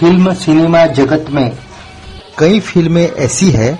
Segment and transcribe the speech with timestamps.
[0.00, 1.56] Film cinema जगत में।
[2.38, 3.78] कई फ़िल्में ऐसी है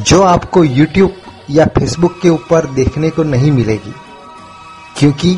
[0.00, 1.10] जो आपको YouTube
[1.50, 3.92] या Facebook के ऊपर देखने को नहीं मिलेगी,
[4.96, 5.36] क्योंकि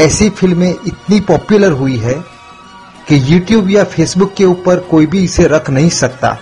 [0.00, 2.14] ऐसी फ़िल्में इतनी पॉपुलर हुई है
[3.08, 6.36] कि YouTube या Facebook के ऊपर कोई भी इसे रख नहीं सकता।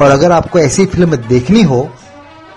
[0.00, 1.80] और अगर आपको ऐसी फ़िल्म देखनी हो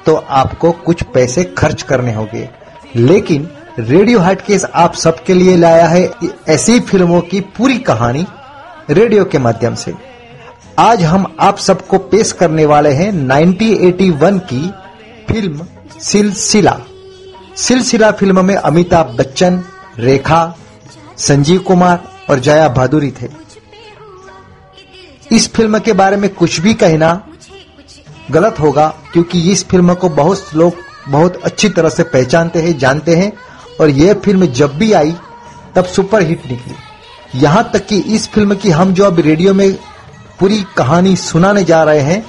[0.06, 2.50] तो आपको कुछ पैसे खर्च करने होंगे।
[2.96, 6.04] लेकिन रेडियो हार्ट केस आप सबके लिए लाया है
[6.50, 8.26] ऐसी फ़िल्मों की पूरी कहानी।
[8.92, 9.94] रेडियो के माध्यम से।
[10.80, 14.72] आज हम आप सबको पेश करने वाले हैं 1981 की
[15.28, 15.68] फ़िल्म
[16.00, 16.78] सिलसिला।
[17.56, 19.64] सिलसिला फ़िल्म में अमिताभ बच्चन,
[20.00, 20.56] रेखा,
[21.18, 23.30] संजीव कुमार और जया भादुरी थे।
[25.36, 27.28] इस फ़िल्म के बारे में कुछ भी कहना
[28.32, 30.74] गलत होगा, क्योंकि इस फ़िल्म को बहुत लोग
[31.10, 33.34] बहुत अच्छी तरह से पहचानते हैं, जानते हैं,
[33.82, 35.16] और यह फ़िल्म जब भी आई,
[35.76, 36.76] तब सुपर हिट निकली।
[37.36, 39.74] यहाँ तक कि इस फ़िल्म की हम जो अब रेडियो में
[40.40, 42.26] पूरी कहानी सुनाने जा रहे हैं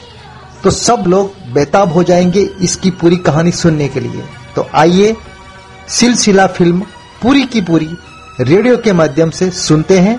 [0.62, 4.24] तो सब लोग बेताब हो जाएँगे इसकी पूरी कहानी सुनने के लिए।
[4.56, 5.14] तो आइए
[5.90, 6.80] सिलसिला फ़िल्म
[7.22, 7.88] पूरी की पूरी
[8.40, 10.18] रेडियो के माध्यम से सुनते हैं,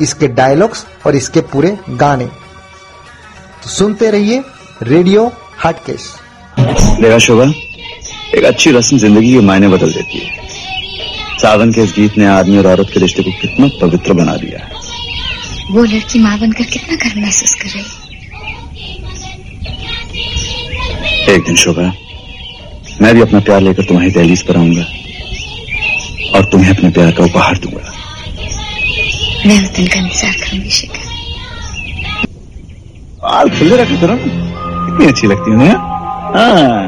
[0.00, 2.26] इसके डायलॉग्स और इसके पूरे गाने।
[3.62, 4.42] तो सुनते रहिए
[4.82, 6.08] रेडियो हाटकेश।
[6.58, 7.44] देखा शोभा,
[8.34, 10.50] एक अच्छी रस्म ज़िंदगी के मायने बदल देती है।
[11.42, 14.58] सावन के इस गीत ने आदमी और औरत के रिश्ते को कितना पवित्र बना दिया
[14.58, 14.66] है।
[15.70, 17.90] वो लड़की माँ बनकर कितना गर्व महसूस कर रही।
[21.34, 21.92] एक दिन शोभा
[23.02, 24.84] मैं भी अपना प्यार लेकर तुम्हारी दहलीज पर आऊँगा
[26.36, 27.92] और तुम्हें अपने प्यार का उपहार दूँगा।
[29.46, 31.04] मैं उस दिन का इंतज़ार करूँगी शिखर।
[33.22, 35.68] बाल खुले रखे करो कितनी अच्छी लगती हूँ
[36.36, 36.82] हाँ।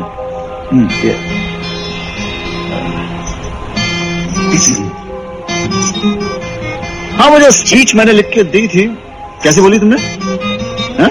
[7.16, 8.86] हाँ मुझे स्पीच मैंने लिख के दी थी
[9.42, 9.96] कैसे बोली तुमने?
[11.00, 11.10] हाँ?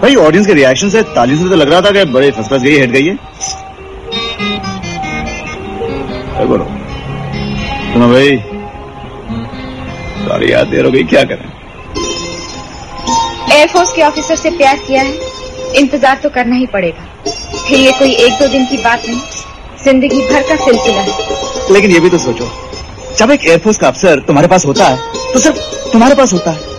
[0.00, 2.62] भाई ऑडियंस के रिएक्शन से ताली से तो लग रहा था कि बड़े फंस फंस
[2.62, 3.14] गई हेट गई है।
[6.46, 6.64] बोलो
[7.92, 8.36] सुनो भाई
[10.26, 11.46] सॉरी याद देर हो गई क्या करें?
[13.52, 15.12] एयरफोर्स के ऑफिसर से प्यार किया है
[15.78, 17.04] इंतज़ार तो करना ही पड़ेगा।
[17.58, 19.20] फिर ये कोई एक दो दिन की बात नहीं।
[19.84, 22.50] ज़िंदगी भर का सिलसिला। है लेकिन ये भी तो सोचो
[23.18, 24.96] जब एक एयरफोर्स का अफसर तुम्हारे पास होता है
[25.32, 25.58] तो सिर्फ़
[25.92, 26.72] तुम्हारे पास होता है।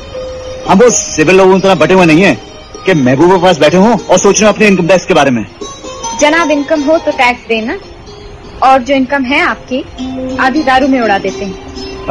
[0.67, 2.33] हम वो सिविल लोगों तरह बटे हुए नहीं है
[2.85, 5.45] कि महबूबा पास बैठे हों और सोच रहे हो अपने इनकम टैक्स के बारे में।
[6.19, 7.77] जनाब इनकम हो तो टैक्स देना
[8.63, 9.83] और जो इनकम है आपकी
[10.41, 11.55] आधी दारू में उड़ा देते हैं।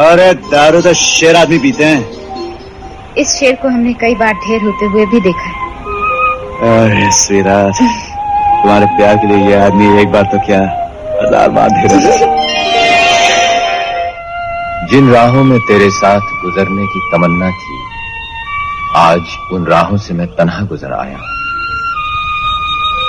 [0.02, 4.86] अरे दारू तो शेर आदमी पीते हैं। इस शेर को हमने कई बार ढेर होते
[4.86, 5.54] हुए भी देखा है।
[6.70, 7.10] अरे
[8.56, 10.60] तुम्हारे प्यार के लिए ये आदमी एक बार तो क्या
[11.14, 11.92] हज़ार ढेर
[14.90, 17.76] जिन राहों में तेरे साथ गुजरने की तमन्ना थी,
[18.96, 21.18] आज उन राहों से मैं तनहा गुजर आया।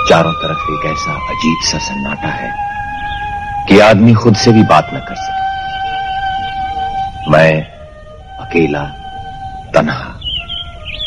[0.09, 2.51] चारों तरफ़ एक ऐसा अजीब सा सन्नाटा है
[3.69, 5.43] कि आदमी खुद से भी बात न कर सके।
[7.31, 7.51] मैं
[8.39, 8.83] अकेला,
[9.73, 10.09] तनहा,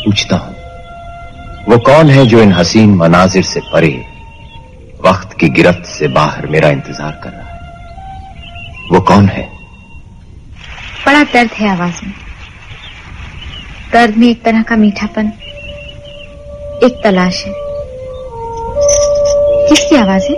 [0.05, 0.55] पूछता हूँ,
[1.69, 3.95] वो कौन है जो इन हसीन मनाजिर से परे
[5.41, 9.49] की गिरफ्त से बाहर मेरा इंतज़ार कर रहा है। वो कौन है?
[11.07, 12.13] बड़ा दर्द है आवाज़ में।
[13.93, 15.33] दर्द में एक तरह का मीठापन
[16.85, 17.53] एक तलाश है।
[19.69, 20.35] किसकी आवाज़ है?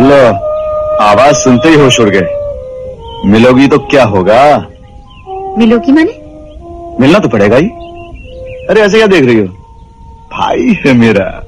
[0.00, 0.22] लो
[1.04, 4.66] आवाज़ सुनते ही होश उड़ गए। मिलोगी तो क्या होगा?
[5.58, 6.12] मिलोगी माने?
[7.00, 7.66] मिलना तो पड़ेगा ही।
[8.70, 9.46] अरे ऐसे क्या देख रही हो?
[10.32, 11.44] भाई है मेरा।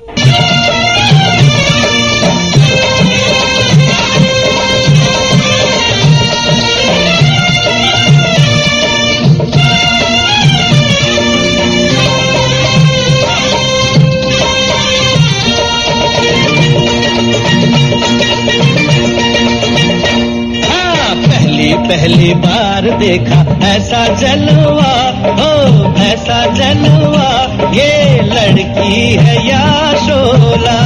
[21.73, 30.79] पहली पहली बार देखा, ऐसा जलवा, हो, ऐसा जलवा, ये लड़की है या शोला?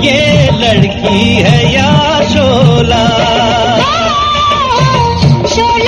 [0.00, 3.06] ये लड़की है या शोला?
[5.48, 5.85] शोला।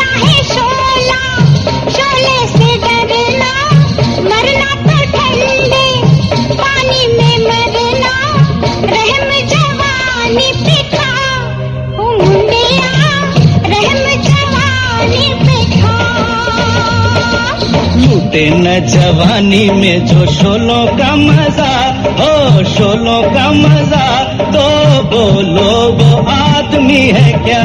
[18.28, 21.72] लूटे न जवानी में जो शोलों का मज़ा,
[22.20, 24.04] हो शोलों का मज़ा
[24.52, 24.64] तो
[25.12, 27.64] बोलो वो आदमी है क्या?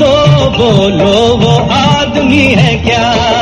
[0.00, 0.12] तो
[0.56, 3.33] बोलो वो आदमी है क्या?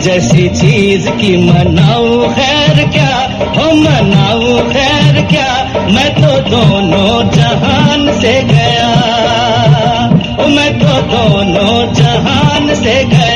[0.00, 3.16] जैसी चीज़ की मनाऊ, खैर क्या?
[3.58, 5.64] हो मनाऊ, खैर क्या?
[5.74, 8.88] मैं तो दोनों जहान से गया।
[10.48, 13.29] मैं तो दोनों जहान से गया।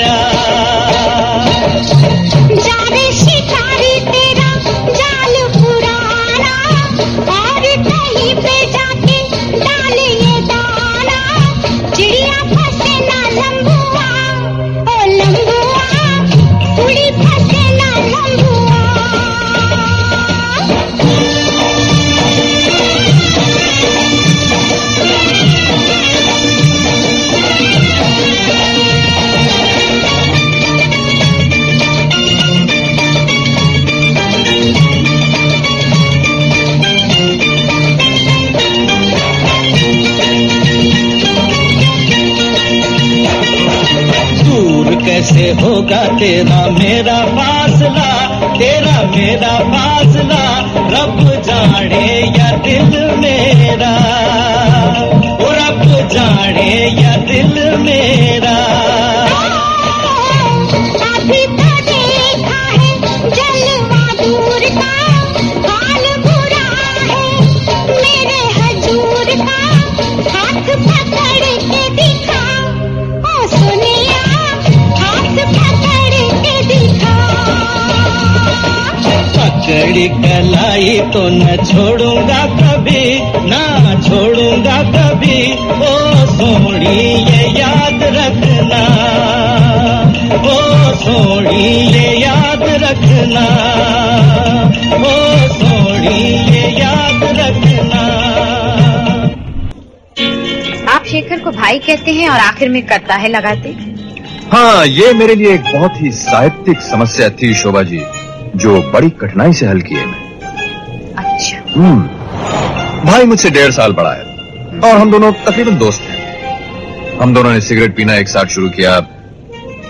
[45.34, 48.26] कैसे होगा तेरा मेरा फासला,
[48.58, 53.96] तेरा मेरा फासला, रब जाने या दिल मेरा।
[55.40, 59.03] रब जाने या दिल मेरा।
[79.94, 83.02] पकड़ी कलाई तो न छोड़ूँगा कभी
[83.50, 85.90] ना छोड़ूँगा कभी। ओ
[86.30, 88.80] सोनी ये याद रखना।
[90.42, 90.56] ओ
[90.94, 93.44] सोनी ये याद रखना।
[94.96, 95.12] ओ
[95.52, 96.18] सोनी
[96.50, 98.02] ये याद रखना।
[100.94, 103.76] आप शेखर को भाई कहते हैं और आखिर में करता है लगाते?
[104.52, 108.02] हाँ ये मेरे लिए एक बहुत ही साहित्यिक समस्या थी शोभा जी।
[108.56, 110.22] जो बड़ी कठिनाई से हल किए मैं
[111.18, 114.24] अच्छा। हम्म। भाई मुझसे डेढ़ साल बड़ा है
[114.84, 119.00] और हम दोनों तकरीबन दोस्त हैं। हम दोनों ने सिगरेट पीना एक साथ शुरू किया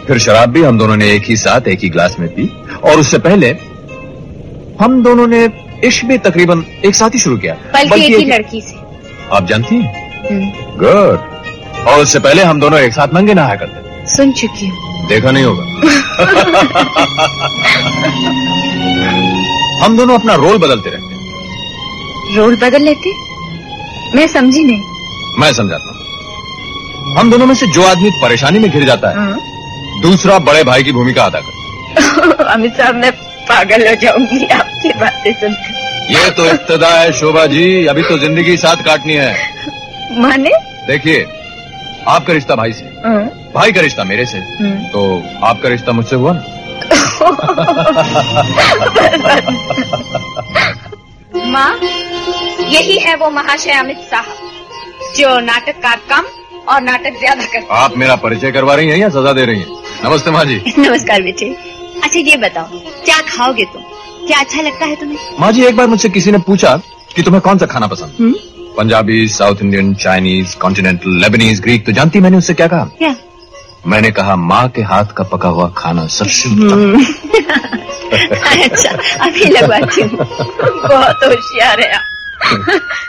[0.07, 2.51] फिर शराब भी हम दोनों ने एक ही साथ एक ही ग्लास में पी।
[2.85, 3.51] और उससे पहले
[4.81, 5.49] हम दोनों ने
[5.85, 8.75] इश्क भी तकरीबन एक साथ ही शुरू किया। बल्कि एक ही लड़की से।
[9.33, 10.21] आप जानती हैं?
[10.31, 14.67] हम्म, गुड और उससे पहले हम दोनों एक साथ नंगे नहाया करते थे। सुन चुकी
[14.67, 15.65] हूँ। देखा नहीं होगा।
[19.85, 21.23] हम दोनों अपना रोल बदलते रहते हैं।
[22.37, 23.11] रोल बदल लेते?
[24.17, 24.83] मैं समझी नहीं।
[25.41, 25.99] मैं समझाता हूँ।
[27.19, 29.39] हम दोनों में से जो आदमी परेशानी में घिर जाता है हाँ।
[30.03, 33.13] दूसरा बड़े भाई की भूमिका अदा करता अमित साहब मैं
[33.49, 38.57] पागल हो जाऊँगी आपकी बातें सुनकर। ये तो इब्तदा है शोभा जी। अभी तो ज़िंदगी
[38.57, 39.37] साथ काटनी है।
[40.21, 40.51] माने?
[40.87, 41.27] देखिए
[42.09, 46.17] आपका रिश्ता भाई से। हाँ, भाई का रिश्ता मेरे से। हम्म। तो आपका रिश्ता मुझसे
[46.17, 46.45] हुआ ना?
[51.55, 51.75] माँ
[52.71, 56.25] यही है वो महाशय अमित साहब जो नाटक का कम
[56.73, 59.67] और नाटक ज़्यादा करते आप मेरा परिचय करवा रही हैं या सजा दे रही हैं?
[60.05, 61.49] नमस्ते माँ जी। नमस्कार बेटे।
[62.05, 63.83] अच्छा ये बताओ क्या खाओगे तुम?
[64.27, 65.19] क्या अच्छा लगता है तुम्हें?
[65.41, 66.77] माँ जी एक बार मुझसे किसी ने पूछा
[67.17, 68.17] कि तुम्हें कौन सा खाना पसंद?
[68.21, 68.35] हम्म?
[68.77, 72.85] Punjabi South Indian Chinese continental Lebanese Greek तो जानती मैंने उससे क्या कहा?
[72.99, 73.15] क्या?
[73.87, 77.05] मैंने कहा माँ के हाथ का पका हुआ खाना सबसे उत्तम
[78.65, 78.91] अच्छा
[79.27, 82.01] अभी लगवाती हूँ। बहुत होशियार है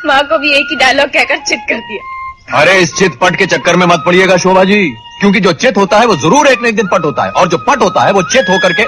[0.05, 3.45] माँ को भी एक ही डायलॉग कहकर चित कर दिया। अरे इस चित पट के
[3.45, 4.85] चक्कर में मत पड़िएगा शोभा जी।
[5.19, 7.47] क्योंकि जो चित होता है वो ज़रूर एक न एक दिन पट होता है। और
[7.49, 8.83] जो पट होता है वो चित होकर के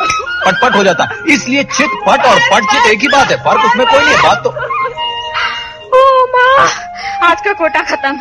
[0.46, 3.38] पट पट हो जाता है। इसलिए चित पट और पट चित एक ही बात है।
[3.46, 4.50] फ़र्क उसमें कोई नहीं बात तो
[7.24, 8.17] आज का कोटा खत्म।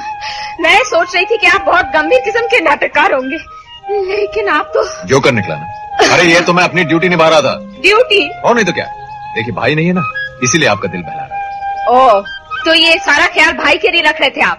[0.61, 3.37] मैं सोच रही थी कि आप बहुत गंभीर किस्म के नाटककार होंगे।
[4.16, 7.54] लेकिन आप तो जोकर निकला ना। अरे ये तो मैं अपनी ड्यूटी निभा रहा था।
[7.82, 8.28] ड्यूटी?
[8.40, 8.85] और नहीं तो क्या?
[9.35, 10.02] देखिए भाई नहीं है ना
[10.42, 11.44] इसीलिए आपका दिल बहला रहा। है
[11.90, 12.20] ओ
[12.64, 14.58] तो ये सारा ख्याल भाई के लिए रख रहे थे आप?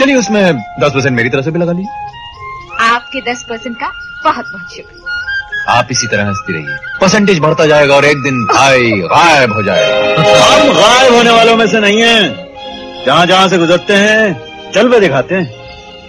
[0.00, 3.86] चलिए उसमें दस परसेंट मेरी तरफ़ से भी लगा लीजिए। आपके दस परसेंट का
[4.24, 8.90] बहुत बहुत शुक्रिया। आप इसी तरह हंसती रहिए। परसेंटेज बढ़ता जाएगा और एक दिन भाई
[9.04, 10.22] गायब हो जाएगा।
[10.54, 12.45] हम गायब होने वालों में से नहीं हैं।
[13.06, 15.46] जहाँ जहाँ से गुजरते हैं जलवे दिखाते हैं।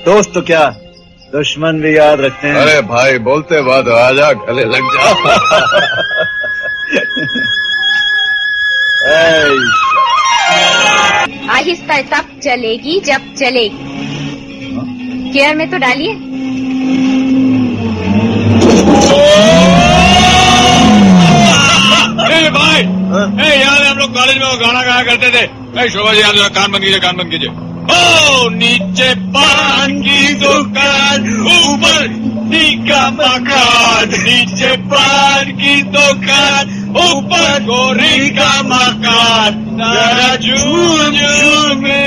[0.06, 0.64] दोस्त तो क्या
[1.34, 2.56] दुश्मन भी याद रखते हैं?
[2.56, 5.08] अरे भाई बोलते बाद आजा गले लग जा।
[11.56, 13.86] आहिस्ता तब चलेगी जब चलेगी।
[15.34, 16.12] केयर में तो डालिए।
[22.38, 25.46] ए भाई ए यार हम लोग कॉलेज में वो गाना गाया करते थे।
[25.84, 27.50] ए शोभा जी आप जरा कान बंद कीजिए कान बंद कीजिए
[27.96, 32.08] ओ नीचे पान की दुकान ऊपर
[32.52, 36.74] टीका मकान नीचे पान की दुकान
[37.06, 42.02] ऊपर गोरी का मकान जरा झूम झूम के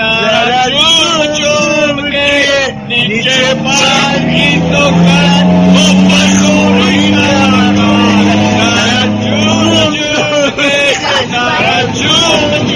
[0.00, 2.28] जरा झूम झूम के
[2.92, 5.54] नीचे पान की दुकान
[5.84, 8.24] ऊपर गोरी का मकान
[8.58, 10.74] जरा झूम झूम के
[11.32, 12.75] जरा झूम झूम के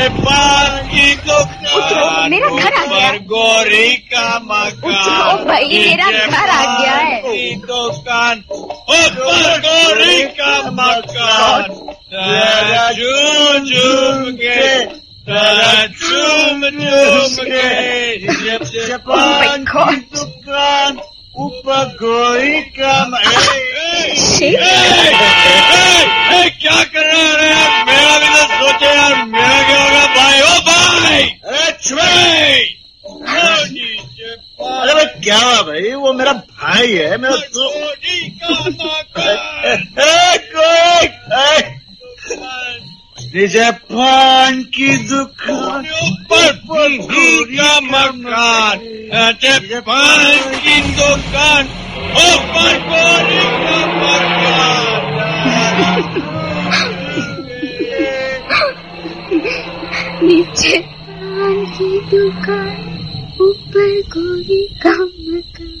[0.00, 6.78] नीचे पान की दुकान मेरा घर आ गया। गोरी का मकान भाई, मेरा घर आ
[6.78, 7.20] गया है।
[7.66, 11.66] दुकान ऊपर गोरी का मकान
[12.96, 14.64] झूम झूम के
[16.00, 17.68] झूम झूम के
[20.16, 21.00] दुकान
[21.38, 23.68] ऊपर गोरी का मकान।
[26.60, 27.84] क्या कर रहे हैं यार?
[27.84, 30.06] मेरा भी तो सोचे यार। मेरा क्या होगा?
[30.16, 31.22] भाई ओ भाई!
[31.22, 32.00] अरे छुए
[34.60, 35.92] अरे भाई क्या हुआ भाई?
[35.92, 37.70] वो मेरा भाई है मेरा तो
[43.34, 46.52] नीचे पान की दुकान। ऊपर
[47.56, 51.66] का मकान। नीचे पान की दुकान।
[52.26, 54.89] ऊपर गोरी का मकान।
[60.30, 61.00] नीचे।
[61.64, 62.86] की दुकान
[63.40, 65.76] ऊपर गोरी का मकान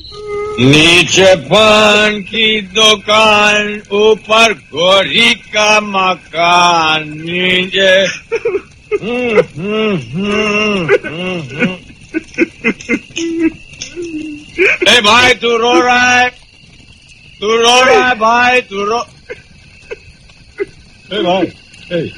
[0.66, 8.06] नीचे पान की दुकान ऊपर गोरी का मकान। नीचे।
[9.04, 11.68] हम्म, हम्म, हम्म।
[14.88, 16.28] ए भाई तू रो रहा है।
[17.40, 19.06] तू रो रहा है भाई तू रो।
[21.12, 21.46] ए भाई
[21.98, 22.12] ए,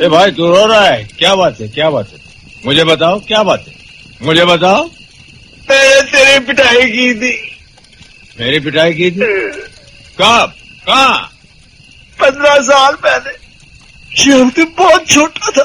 [0.00, 2.18] ए भाई तू रो रहा है। क्या बात है क्या बात है?
[2.66, 3.74] मुझे बताओ क्या बात है?
[4.22, 4.84] मुझे बताओ।
[5.70, 7.32] मैंने तेरी पिटाई की थी।
[8.40, 9.26] मेरी पिटाई की थी?
[10.18, 10.54] कब?
[10.86, 11.12] कहा?
[12.20, 13.32] पंद्रह साल पहले।
[14.24, 15.64] जब तू बहुत छोटा था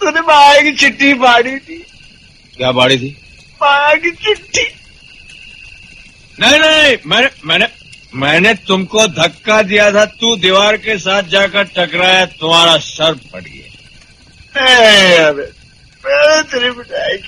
[0.00, 1.78] तूने माया की चिट्ठी फाड़ी थी।
[2.56, 3.16] क्या बाड़ी थी?
[3.62, 4.66] माया की चिट्ठी।
[6.40, 7.66] नहीं नहीं मैंने मैंने
[8.14, 15.32] मैंने तुमको धक्का दिया था तू दीवार के साथ जाकर टकराया तुम्हारा सर फट गया।
[16.42, 17.18] तेरी पिटाई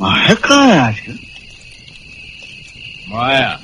[0.00, 1.18] माया कहाँ है आजकल?
[3.08, 3.58] माया?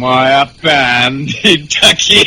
[0.00, 2.22] माया पैन दी ढकी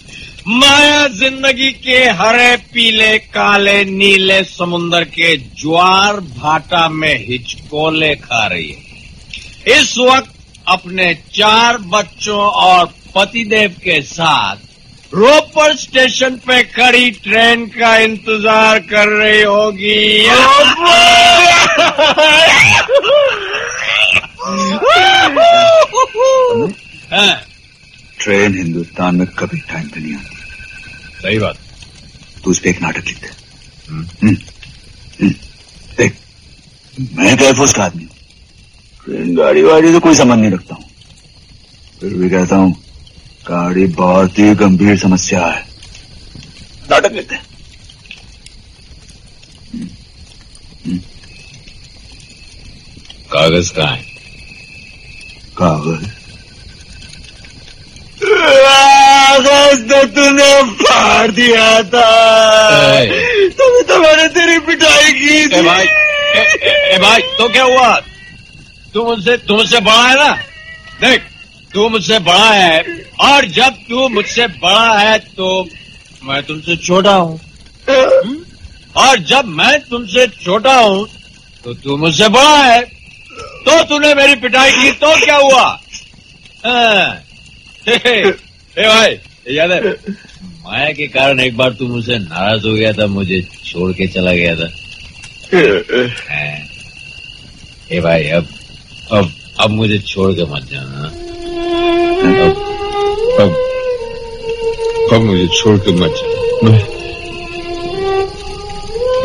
[0.48, 8.68] माया ज़िंदगी के हरे पीले काले नीले समुन्दर के ज्वार भाटा में हिचकोले खा रही
[8.68, 10.30] है। इस वक्त
[10.68, 14.56] अपने चार बच्चों और पतिदेव के साथ
[15.12, 20.26] रोपड़ स्टेशन पे खड़ी ट्रेन का इंतज़ार कर रही होगी।
[27.12, 27.36] हाँ,
[28.20, 30.35] ट्रेन हिंदुस्तान में कभी टाइम पे नहीं आती।
[31.26, 31.58] सही बात।
[32.44, 33.28] तू उस पे एक नाटक लिख दे।
[33.88, 34.36] हम्म। हम्म,
[35.22, 35.30] हम्म,
[35.98, 36.16] देख
[37.12, 38.10] मैं तो एयरफोर्स का आदमी हूँ।
[39.04, 40.84] ट्रेन गाड़ी वाड़ी से कोई संबंध नहीं रखता हूँ।
[42.00, 42.72] फिर भी कहता हूँ
[43.48, 45.66] गाड़ी बहुत ही गंभीर समस्या है।
[46.90, 47.46] नाटक लिखते हैं
[53.32, 54.02] कागज़ कहाँ है?
[55.56, 56.25] कागज़?
[59.88, 60.50] तो तूने
[60.82, 62.06] फाड़ दिया था।
[63.58, 67.64] तभी तो मैंने तेरी पिटाई की थी। ए भाई ए, ए, ए भाई तो क्या
[67.64, 67.94] हुआ?
[68.94, 70.32] तू मुझसे तू मुझसे बड़ा है ना?
[71.00, 71.22] देख
[71.74, 72.82] तू मुझसे बड़ा है
[73.20, 75.68] और जब तू मुझसे बड़ा है तो
[76.24, 77.38] मैं तुमसे छोटा हूँ।
[77.90, 78.36] हम्म?
[79.02, 81.06] और जब मैं तुमसे छोटा हूँ
[81.64, 82.80] तो तू मुझसे बड़ा है।
[83.66, 85.64] तो तूने मेरी पिटाई की तो क्या हुआ?
[86.66, 87.25] हे।
[87.88, 89.18] भाई
[89.54, 89.80] याद है?
[90.64, 94.32] माया के कारण एक बार तू मुझसे नाराज़ हो गया था, मुझे छोड़ के चला
[94.32, 94.68] गया था।
[97.92, 98.46] ए भाई, अब
[99.12, 101.06] अब अब मुझे छोड़ के मत जाना।
[102.26, 102.36] अब
[103.40, 103.54] अब
[105.12, 106.80] अब मुझे छोड़ के मत जाना। मैं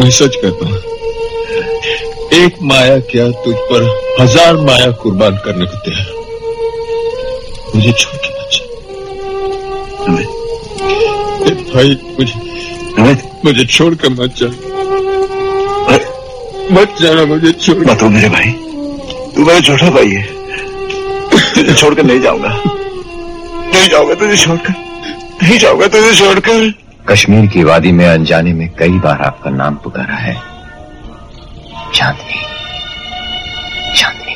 [0.01, 0.77] मैं सच कहता हूँ,
[2.43, 3.83] एक माया क्या तुझ पर
[4.19, 6.19] हज़ार माया कुर्बान करने को तैयार
[7.75, 8.17] मुझे छोड़
[11.49, 14.47] भाई मुझे मुझे छोड़ कर मत जा।
[16.71, 18.51] मत जाना मुझे छोड़ मत मेरे भाई।
[19.35, 20.23] तू मेरा छोटा भाई है।
[21.55, 22.49] तुझे छोड़कर नहीं जाऊँगा।
[23.67, 24.73] नहीं जाऊँगा तुझे छोड़कर।
[25.43, 26.73] नहीं जाऊँगा तुझे छोड़कर।
[27.09, 30.35] कश्मीर की वादी में अनजाने में कई बार आपका नाम पुकारा है।
[31.93, 32.41] चांदनी।
[33.97, 34.35] चांदनी।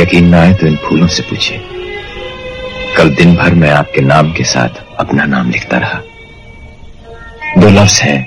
[0.00, 1.60] यकीन ना आए तो इन फूलों से पूछिए।
[2.96, 6.02] कल दिन भर मैं आपके नाम के साथ अपना नाम लिखता रहा।
[7.58, 8.22] दो लफ्ज हैं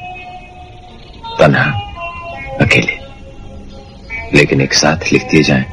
[1.40, 1.72] तनहा
[2.62, 2.98] अकेले।
[4.38, 5.66] लेकिन एक साथ लिख दिए जाए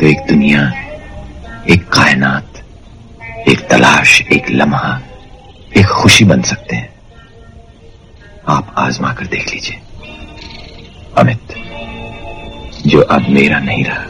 [0.00, 0.72] तो एक दुनिया,
[1.70, 2.52] एक कायनात,
[3.48, 5.00] एक तलाश, एक लम्हा,
[5.76, 6.94] एक खुशी बन सकते हैं।
[8.48, 9.80] आप आजमा कर देख लीजिए।
[11.18, 11.40] अमित,
[12.86, 14.04] जो अब मेरा नहीं रहा।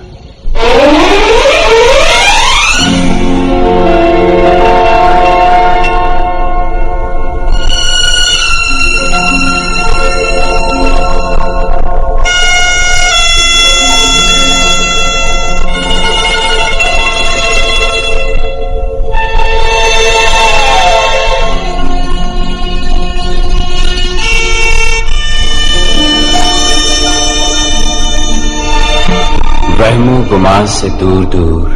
[30.33, 31.71] गुमान से दूर दूर,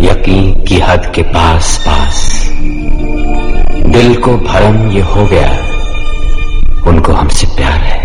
[0.00, 2.48] यकीन की हद के पास पास।
[3.86, 5.50] दिल को भरम ये हो गया,
[6.86, 8.04] उनको हमसे प्यार है।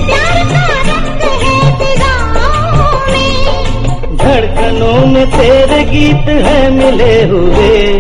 [0.08, 7.99] प्यार का रंग है फिजाओं में। धड़कनों में तेरे गीत है मिले हुए।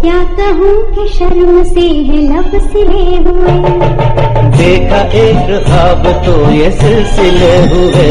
[0.00, 4.17] क्या कहूँ कि शर्म से है लब सिले हुए।
[4.58, 8.08] देखा एक ख्वाब तो ये सिलसिले हुए।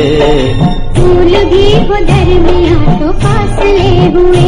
[0.97, 4.45] फूल भी हो दरमिया तो फासले हुए।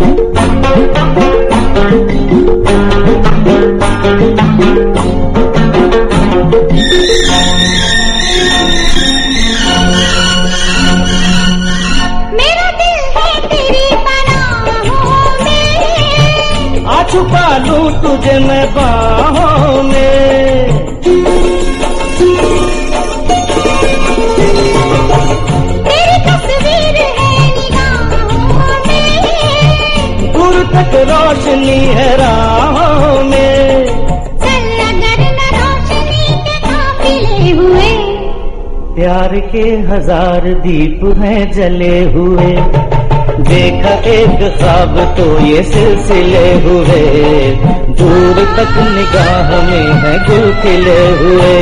[0.00, 0.17] मेरा
[32.16, 33.84] राहों में।
[34.42, 37.90] चल अगर न रोशनी के काफिले हुए।
[38.94, 42.52] प्यार के हज़ार दीप हैं जले हुए।
[43.48, 47.02] देखा एक ख्वाब तो ये सिलसिले हुए।
[47.98, 51.56] दूर तक निगाह में है गुल खिले हुए।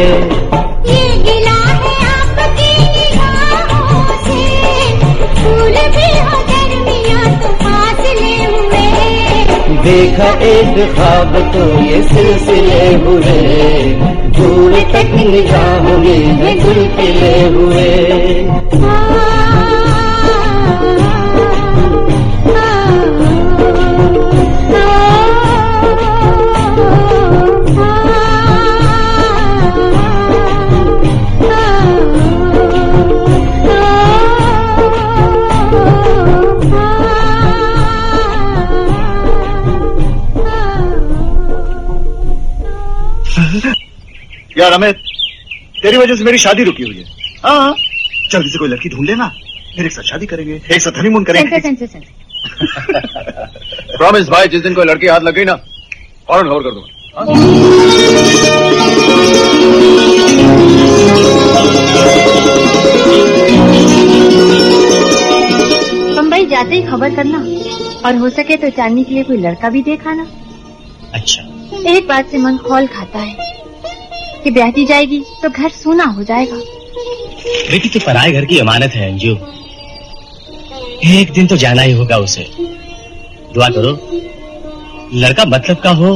[9.87, 13.35] देखा एक खाब तो ये सिलसिले हुए।
[14.39, 17.11] दूर तक निगाहों में झुलके
[17.55, 19.06] हुए।
[44.67, 44.97] यार अमित
[45.83, 47.05] तेरी वजह से मेरी शादी रुकी हुई है।
[47.43, 47.75] हाँ
[48.33, 49.27] जल्दी से कोई लड़की ढूंढ लेना।
[49.77, 51.59] फिर एक साथ शादी करेंगे। एक साथ हनीमून करेंगे।
[53.97, 55.55] प्रॉमिस भाई जिस दिन कोई लड़की हाथ लग गई ना
[56.29, 56.95] फ़ौरन खबर कर दूँगा।
[66.17, 67.39] बम्बई जाते ही खबर करना।
[68.07, 70.27] और हो सके तो चांदनी के लिए कोई लड़का भी देखाना।
[71.15, 71.43] अच्छा।
[71.91, 73.55] एक बात से मन खौल खाता है।
[74.47, 76.57] कि ब्याहती जाएगी तो घर सूना हो जाएगा।
[77.71, 79.33] बेटी तो पराए घर की अमानत है अंजू।
[81.05, 82.47] एक दिन तो जाना ही होगा उसे।
[83.55, 83.91] दुआ करो
[85.15, 86.13] लड़का मतलब का हो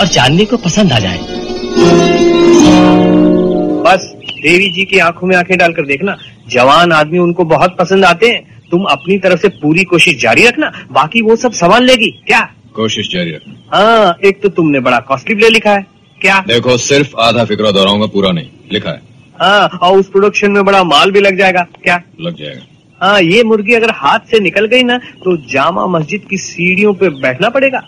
[0.00, 1.18] और चांदनी को पसंद आ जाए।
[3.86, 6.16] बस देवी जी की आँखों में आँखें डालकर देखना।
[6.48, 10.72] जवान आदमी उनको बहुत पसंद आते हैं। तुम अपनी तरफ़ से पूरी कोशिश जारी रखना
[10.92, 12.40] बाकी वो सब संभाल लेगी क्या?
[12.74, 16.38] कोशिश जारी रखना। हाँ एक तो तुमने बड़ा कॉस्टली प्ले लिखा है। क्या?
[16.46, 19.02] देखो सिर्फ़ आधा फिक्रा दोहराऊँगा पूरा नहीं। लिखा है।
[19.40, 22.00] हाँ और उस प्रोडक्शन में बड़ा माल भी लग जाएगा। क्या?
[22.20, 22.62] लग जाएगा।
[23.00, 27.08] हाँ ये मुर्गी अगर हाथ से निकल गई ना तो जामा मस्जिद की सीढ़ियों पे
[27.22, 27.80] बैठना पड़ेगा।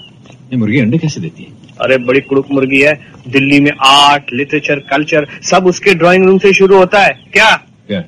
[0.53, 1.57] ये मुर्गी अंडे कैसे देती है?
[1.81, 2.93] अरे बड़ी कुड़ुक मुर्गी है।
[3.29, 7.51] दिल्ली में आर्ट लिटरेचर कल्चर सब उसके ड्राइंग रूम से शुरू होता है। क्या?
[7.89, 8.03] क्या?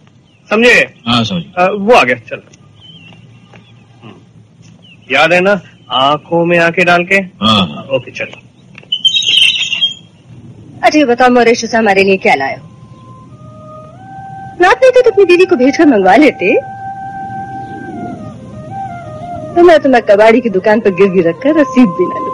[0.50, 0.74] समझे?
[1.06, 1.42] हाँ समझ
[1.80, 2.42] वो आ गया चल।
[4.04, 4.14] हम्म।
[5.14, 5.60] याद है ना
[6.00, 7.16] आँखों में आँखें डाल के?
[7.44, 8.40] हाँ हाँ। ओके चलो।
[10.84, 12.62] अच्छा ये बताओ मोरेश से हमारे लिए क्या लाए हो?
[14.62, 16.54] रात नहीं तो अपनी दीदी को भेजकर मंगवा लेते।
[19.54, 22.30] तो मैं तुम्हें कबाड़ी की दुकान पर गिरवी रखकर रसीद भी ना लू।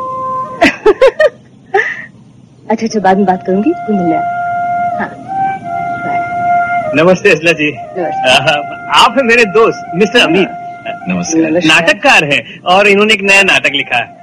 [2.71, 4.19] अच्छा अच्छा बाद में बात करूँगी तुम मिलना।
[4.99, 5.11] हाँ
[6.97, 8.31] नमस्ते असला जी। नमस्ते।
[9.01, 10.49] आप है मेरे दोस्त मिस्टर अमित
[11.09, 12.39] नमस्कार। नमस्कार। नाटककार है
[12.75, 14.15] और इन्होंने एक नया नाटक लिखा है।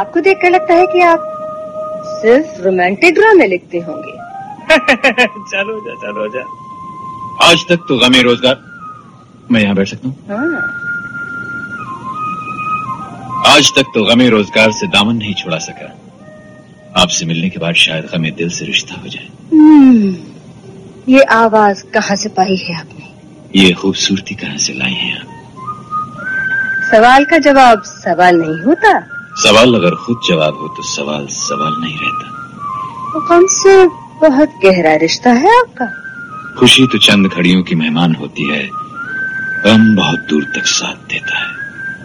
[0.00, 1.31] आपको देखकर लगता है कि आप
[2.22, 4.20] सिर्फ़ रोमांटिक ड्रामे लिखते होंगे
[4.72, 6.42] चलो जा चलो जा।
[7.48, 8.60] आज तक तो गमे रोज़गार।
[9.50, 10.62] मैं यहाँ बैठ सकता हूँ। हाँ।
[13.46, 15.92] आज तक तो गमे रोज़गार से दामन नहीं छुड़ा सका।
[17.02, 20.14] आपसे मिलने के बाद शायद गमे दिल से रिश्ता हो जाए। हम्म,
[21.08, 23.06] ये आवाज़ कहाँ से पाई है आपने?
[23.60, 25.26] ये खूबसूरती कहाँ से लाई है आप?
[26.90, 28.92] सवाल का जवाब सवाल नहीं होता।
[29.36, 32.28] सवाल अगर खुद जवाब हो तो सवाल सवाल नहीं रहता।
[33.12, 33.86] तो हमसे
[34.28, 35.86] बहुत गहरा रिश्ता है आपका।
[36.58, 38.70] खुशी तो चंद घड़ियों की मेहमान होती है
[39.64, 41.46] गम बहुत दूर तक साथ देता है।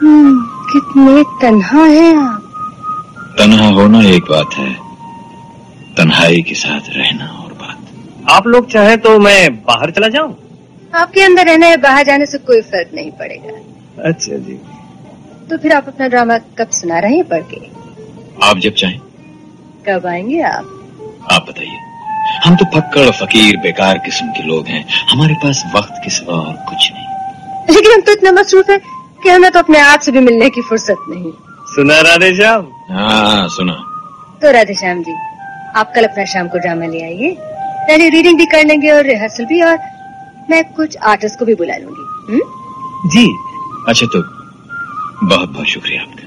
[0.02, 2.44] हम्म, कितने तन्हा है आप।
[3.38, 4.74] तन्हा होना एक बात है
[5.98, 7.78] तन्हाई के साथ रहना और बात।
[8.30, 10.38] आप लोग चाहे तो मैं बाहर चला जाऊँ?
[10.96, 13.60] आपके अंदर रहना या बाहर जाने से कोई फ़र्क नहीं पड़ेगा।
[14.10, 14.60] अच्छा जी।
[15.50, 17.58] तो फिर आप अपना ड्रामा कब सुना रहे हैं पढ़ के?
[18.48, 19.00] आप जब चाहें।
[19.90, 20.66] कब आएँगे आप?
[21.32, 21.78] आप बताइए।
[22.46, 26.54] हम तो फक्कड़ फकीर बेकार किस्म के लोग हैं। हमारे पास वक्त के सिवा और
[26.54, 28.78] कुछ नहीं। लेकिन हम तो इतने मसरूफ है
[29.24, 31.32] कि हमें तो अपने आप से भी मिलने की फुर्सत नहीं।
[31.66, 33.74] सुना राधे श्याम हाँ सुना।
[34.42, 35.14] तो राधे श्याम जी
[35.76, 37.38] आप कल अपना शाम को ड्रामा ले आइए।
[37.88, 39.80] पहले रीडिंग भी कर लेंगे और रिहर्सल भी और
[40.50, 43.10] मैं कुछ आर्टिस्ट को भी बुला लूँगी। हम्म?
[43.10, 43.38] जी।
[43.90, 44.37] अच्छा तो
[45.24, 46.26] बहुत बहुत शुक्रिया आपका।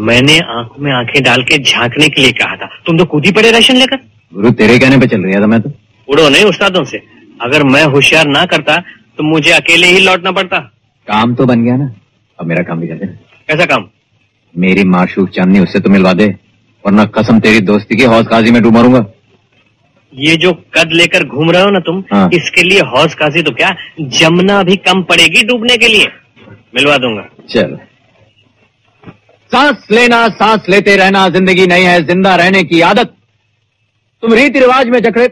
[0.00, 3.32] मैंने आँखों में आँखें डाल के झांकने के लिए कहा था। तुम तो कूद ही
[3.32, 3.96] पड़े राशन लेकर।
[4.32, 5.70] गुरु तेरे कहने पे चल रहा था मैं तो
[6.08, 6.98] उड़ो नहीं उस्तादों से।
[7.42, 8.76] अगर मैं होशियार ना करता
[9.18, 10.58] तो मुझे अकेले ही लौटना पड़ता।
[11.06, 11.90] काम तो बन गया ना।
[12.38, 13.06] अब मेरा काम भी कर दे।
[13.48, 13.88] कैसा काम?
[14.54, 16.26] मेरी माशूक चांदनी उससे तो मिलवा दे
[16.84, 19.04] वरना कसम तेरी दोस्ती की हौस काजी में डूब मरूँगा।
[20.14, 23.50] ये जो कद लेकर घूम रहे हो ना तुम हाँ। इसके लिए हौस काजी तो
[23.52, 23.74] क्या
[24.18, 26.06] जमुना भी कम पड़ेगी डूबने के लिए?
[26.74, 27.76] मिलवा दूँगा। चल।
[29.50, 33.14] सांस लेना सांस लेते रहना ज़िंदगी नहीं है ज़िंदा रहने की आदत।
[34.22, 35.28] तुम रीति रिवाज में जकड़े।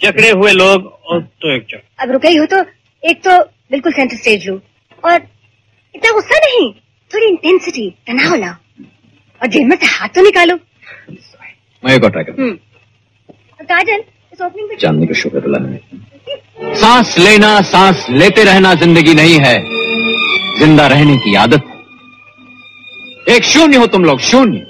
[0.00, 2.64] जकड़े हुए लोग और तो एक चक अब रुक हो तो
[3.02, 3.38] एक तो
[3.72, 4.60] बिल्कुल सेंटर स्टेज लो।
[5.02, 5.20] और
[5.94, 6.72] इतना गुस्सा नहीं
[7.10, 8.54] थोड़ी इंटेंसिटी तनाव लाओ।
[9.40, 10.54] और जेब में से हाथ तो निकालो।
[11.82, 12.56] मैं एक और ट्राई करूँ।
[13.60, 15.78] पे चांदनी को शुक्र बुलाने
[16.76, 19.56] सांस लेना सांस लेते रहना ज़िंदगी नहीं है।
[20.58, 21.62] ज़िंदा रहने की आदत
[23.28, 24.66] एक शून्य हो तुम लोग शून्य।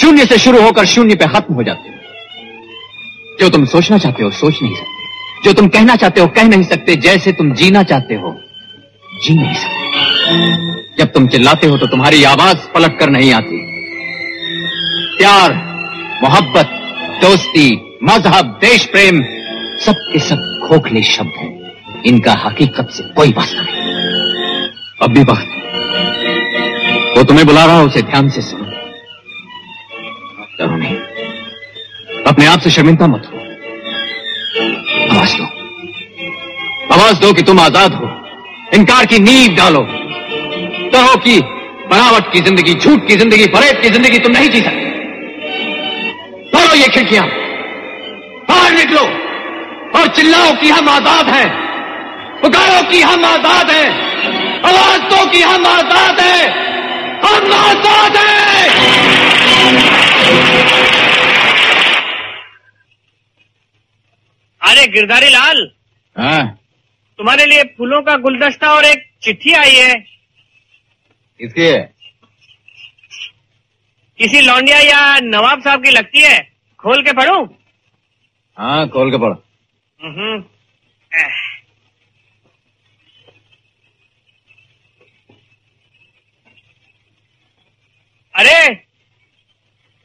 [0.00, 1.94] शून्य से शुरू होकर शून्य पे खत्म हो जाते हो।
[3.40, 4.92] जो तुम सोचना चाहते हो सोच नहीं सकते।
[5.44, 8.34] जो तुम कहना चाहते हो कह नहीं सकते। जैसे तुम जीना चाहते हो
[9.24, 9.82] जी नहीं सकते।
[10.98, 13.58] जब तुम चिल्लाते हो तो तुम्हारी आवाज़ पलट कर नहीं आती।
[15.18, 15.52] प्यार
[16.22, 16.80] मोहब्बत
[17.24, 19.22] दोस्ती, मज़हब देश प्रेम
[19.80, 24.68] सब के सब खोखले शब्द हैं। इनका हकीकत से कोई वास्ता नहीं।
[25.02, 25.54] अब भी वक्त
[27.18, 28.64] वो तुम्हें बुला रहा उसे ध्यान से सुनो।
[30.58, 30.96] डरो नहीं।
[32.26, 33.38] अपने आप से शर्मिंदा मत हो।
[35.16, 35.44] आवाज़ दो।
[36.94, 38.14] आवाज़ दो कि तुम आज़ाद हो।
[38.74, 39.86] इनकार की नींव डालो।
[40.90, 41.40] कहो कि
[41.90, 44.83] बनावट की ज़िंदगी, झूठ की ज़िंदगी फरेब की ज़िंदगी तुम नहीं जी सकते।
[46.74, 47.26] ये खिड़कियाँ।
[48.48, 49.02] बाहर निकलो
[49.98, 51.48] और चिल्लाओ कि हम आज़ाद हैं।
[52.40, 53.88] पुकारो कि हम आज़ाद हैं।
[54.64, 56.48] आवाज़ दो कि हम आज़ाद हैं।
[57.20, 58.68] हम आज़ाद हैं।
[64.62, 65.68] अरे गिरधारी लाल
[66.16, 66.44] हाँ।
[67.18, 69.94] तुम्हारे लिए फूलों का गुलदस्ता और एक चिट्ठी आई है।
[71.40, 71.82] किसकी है?
[74.18, 76.53] किसी लौंडिया या नवाब साहब की लगती है?
[76.84, 77.44] खोल के पढ़ू?
[78.58, 79.42] हाँ खोल के पढ़ो।
[80.02, 80.44] हम्म।
[88.34, 88.72] अरे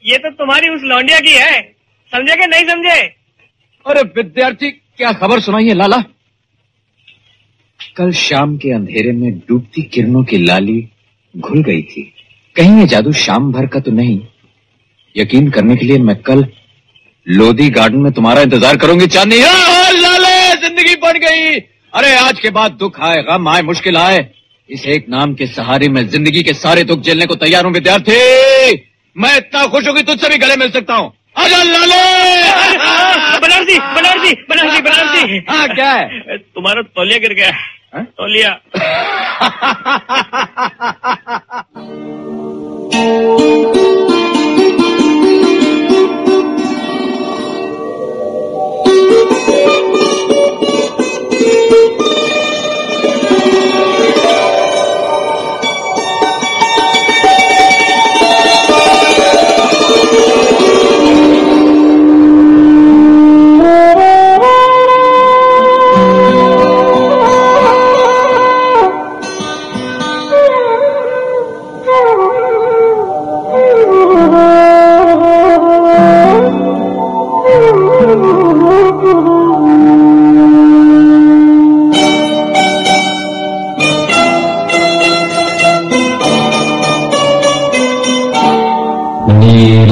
[0.04, 1.62] ये तो तुम्हारी उस लौंडिया की है।
[2.10, 3.00] समझे कि नहीं समझे?
[3.86, 5.96] अरे विद्यार्थी क्या खबर सुनाइए लाला?
[7.96, 10.88] कल शाम के अंधेरे में डूबती किरणों की लाली
[11.36, 12.14] घुल गई थी।
[12.56, 14.26] कहीं ये जादू शाम भर का तो नहीं।
[15.16, 16.44] यकीन करने के लिए मैं कल
[17.30, 21.58] लोधी गार्डन में तुम्हारा इंतज़ार करूँगी चांदनी आ, आ, लाले ज़िंदगी बढ़ गई।
[21.94, 24.18] अरे आज के बाद दुख आए गम आए मुश्किल आए।
[24.70, 28.18] इस एक नाम के सहारे में ज़िंदगी के सारे दुख झेलने को तैयार हूँ विद्यार्थी।
[29.16, 32.02] मैं इतना खुश हूँ कि तुझसे भी गले मिल सकता हूँ। आजा लाले!
[33.40, 36.38] बनारसी बनारसी बनारसी बनारसी। हाँ क्या है?
[36.38, 37.52] तुम्हारा तौलिया गिर गया।
[37.94, 38.04] हाँ?
[38.04, 38.58] तौलिया।
[43.30, 44.16] नीला
[49.66, 49.70] は
[53.76, 53.79] あ。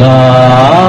[0.08, 0.87] आसमां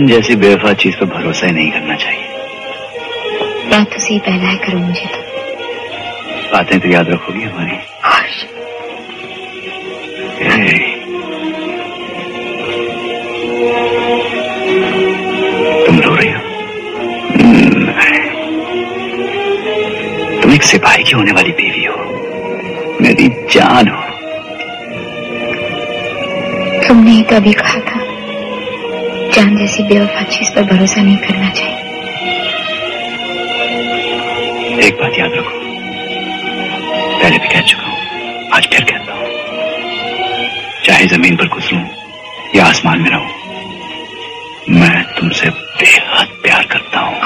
[0.00, 2.24] है। चाँद जैसी बेवफा चीज़ पर भरोसा ही नहीं करना चाहिए।
[3.98, 5.18] से ही पहला करो मुझे तो।
[6.52, 7.76] बातें तो याद रखोगी हमारी।
[15.86, 16.40] तुम रो रही हो?
[17.28, 17.86] हम्म,
[20.42, 21.94] तुम एक सिपाही की होने वाली बीवी हो।
[23.02, 24.02] मेरी जान हो।
[26.88, 27.80] तुमने ही तो अभी कहा
[29.38, 31.76] जान जैसी बेवफा चीज़ पर भरोसा नहीं करना चाहिए।
[34.86, 35.58] एक बात याद रखो।
[37.20, 37.98] पहले भी कह चुका हूँ
[38.52, 39.28] आज फिर कहता हूँ।
[40.84, 41.82] चाहे ज़मीन पर गुजरूं
[42.56, 43.28] या आसमान में रहूँ
[44.80, 47.16] मैं तुमसे बेहद प्यार करता हूँ।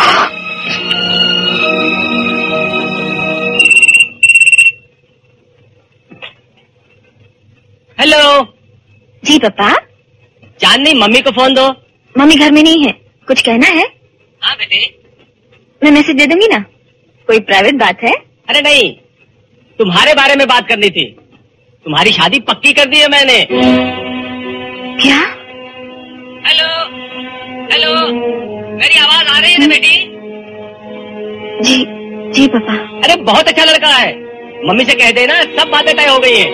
[7.98, 8.44] हेलो
[9.22, 9.74] जी पापा।
[10.60, 11.72] चांदनी मम्मी को फ़ोन दो।
[12.14, 12.92] मम्मी घर में नहीं है।
[13.28, 13.84] कुछ कहना है?
[14.42, 14.78] हाँ बेटे।
[15.82, 16.58] मैं मैसेज दे दूँगी ना?
[17.28, 18.12] कोई प्राइवेट बात है?
[18.48, 18.92] अरे नहीं
[19.78, 21.04] तुम्हारे बारे में बात करनी थी।
[21.86, 23.38] तुम्हारी शादी पक्की कर दी है मैंने।
[25.02, 25.18] क्या?
[26.46, 26.68] हेलो
[27.72, 27.94] हेलो
[28.76, 29.96] मेरी आवाज़ आ रही है ना बेटी?
[31.64, 31.76] जी
[32.32, 34.12] जी पापा। अरे बहुत अच्छा लड़का है।
[34.68, 36.50] मम्मी से कह देना सब बातें तय हो गई हैं।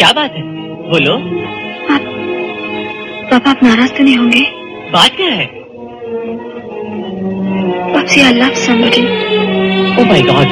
[0.00, 0.42] क्या बात है?
[0.90, 1.14] बोलो।
[1.94, 2.00] आप,
[3.30, 4.40] पापा आप नाराज़ तो नहीं होंगे?
[4.90, 5.44] बात क्या है?
[8.00, 9.02] आपसे I love somebody
[9.96, 10.46] oh my God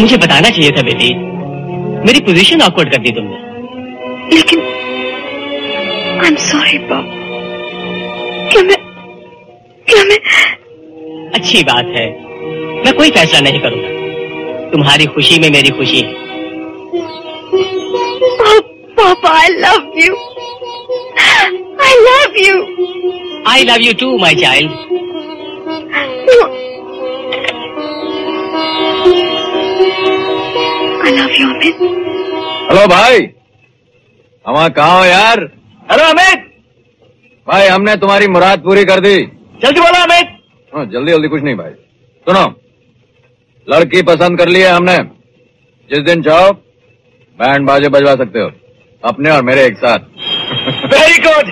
[0.00, 1.14] मुझे बताना चाहिए था बेटी।
[1.98, 3.36] मेरी पोजीशन ऑकवर्ड कर दी तुमने।
[4.36, 4.60] लेकिन
[6.20, 7.04] आई एम सॉरी पाप
[8.52, 8.76] क्या मैं
[9.88, 10.18] क्या मैं
[11.34, 12.24] अच्छी बात है।
[12.74, 13.88] मैं कोई फैसला नहीं करूँगा।
[14.70, 16.25] तुम्हारी खुशी में मेरी खुशी है।
[19.06, 20.14] पापा I love you
[21.86, 22.56] I love you
[23.52, 24.84] I love you too my child
[29.76, 31.80] I love you Amit
[32.70, 33.18] hello भाई
[34.44, 35.40] हम कहा हो यार
[35.90, 36.44] हेलो अमित
[37.46, 39.16] भाई हमने तुम्हारी मुराद पूरी कर दी
[39.64, 40.32] जल्दी बोलो अमित
[40.72, 41.72] हाँ, जल्दी जल्दी कुछ नहीं भाई
[42.26, 42.44] सुनो
[43.66, 44.96] लड़की पसंद कर ली है हमने
[45.90, 46.52] जिस दिन चाहो
[47.38, 48.50] बैंड बाजे बजवा सकते हो
[49.06, 49.98] अपने और मेरे एक साथ।
[50.92, 51.50] वेरी गुड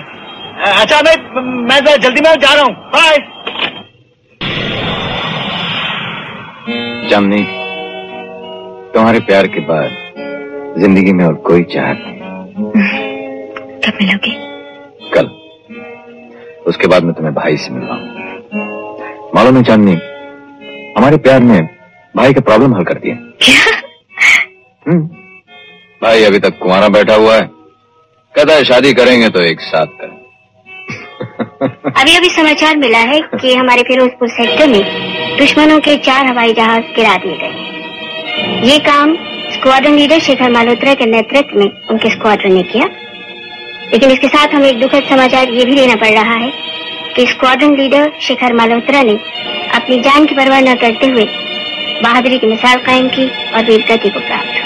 [0.67, 1.15] अच्छा मैं
[1.67, 3.17] मैं जरा जल्दी में जा रहा हूँ। बाय
[7.09, 7.43] जामनी
[8.93, 10.03] तुम्हारे प्यार के बाद
[10.79, 12.71] ज़िंदगी में और कोई चाहत नहीं।
[13.85, 14.31] कब मिलोगे?
[15.13, 15.29] कल।
[16.67, 18.13] उसके बाद मैं तुम्हें भाई से मिलवाऊं
[19.35, 19.93] मालूम है चांदनी
[20.97, 21.59] हमारे प्यार ने
[22.15, 23.15] भाई का प्रॉब्लम हल कर दिया।
[24.85, 25.01] हम्म,
[26.03, 27.49] भाई, अभी तक कुमारा बैठा हुआ है।
[28.35, 30.25] कहता है शादी करेंगे तो एक साथ करें।
[32.01, 34.81] अभी अभी समाचार मिला है कि हमारे फिरोजपुर सेक्टर में
[35.37, 39.15] दुश्मनों के चार हवाई जहाज़ गिरा दिए गए। ये काम
[39.51, 42.85] स्क्वाड्रन लीडर शेखर मल्होत्रा के नेतृत्व में उनके स्क्वाड्रन ने किया।
[43.91, 46.53] लेकिन इसके साथ हमें एक दुखद समाचार ये भी देना पड़ रहा है
[47.15, 49.13] कि स्क्वाड्रन लीडर शेखर मल्होत्रा ने
[49.73, 51.25] अपनी जान की परवाह न करते हुए
[52.03, 54.65] बहादुरी की मिसाल कायम की और वीरगति को प्राप्त।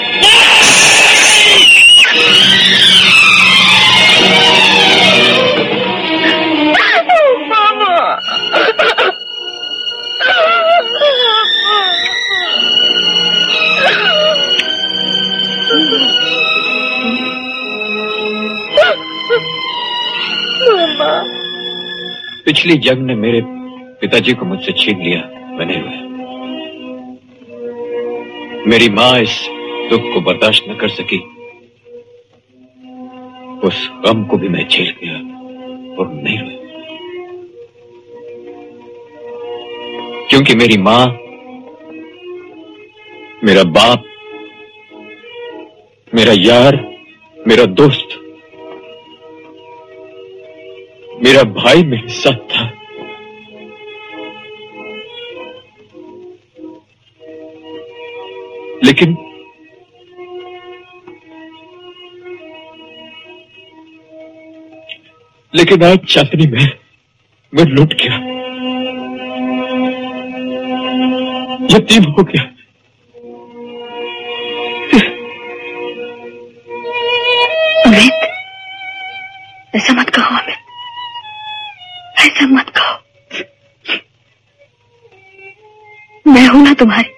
[22.44, 23.40] पिछली जंग ने मेरे
[24.00, 25.20] पिताजी को मुझसे छीन लिया,
[25.58, 26.10] बने हुए।
[28.66, 29.48] मेरी माँ इस
[29.90, 31.39] दुख को बर्दाश्त न कर सकी।
[33.64, 35.14] उस गम को भी मैं झेल गया
[35.96, 36.60] और नहीं रोया।
[40.30, 41.06] क्योंकि मेरी माँ,
[43.44, 44.04] मेरा बाप,
[46.14, 46.76] मेरा यार,
[47.48, 48.08] मेरा दोस्त,
[51.24, 52.72] मेरा भाई मेरे साथ था।
[58.84, 59.29] लेकिन
[65.54, 66.66] लेकिन आज चांदनी में
[67.52, 68.16] मैं लुट गया।
[71.74, 72.42] यतीम हो गया।
[77.86, 78.26] अमित
[79.76, 80.60] ऐसा मत कहो अमित
[82.20, 82.94] ऐसा मत कहो।
[86.26, 87.09] मैं हूँ ना तुम्हारी।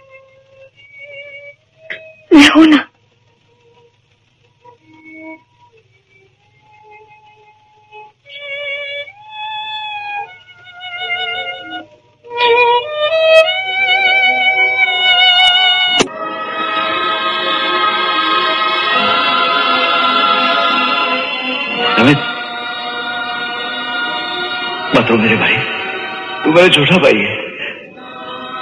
[26.62, 27.36] मेरा छोटा भाई। है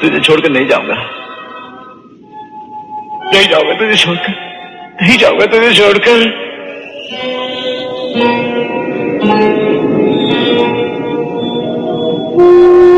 [0.01, 0.95] तुझे छोड़कर नहीं जाऊँगा।
[3.35, 4.31] नहीं जाऊँगा तुझे छोड़कर।
[5.03, 6.51] नहीं जाऊँगा तुझे छोड़कर।
[12.41, 12.90] स्क्वाड्रन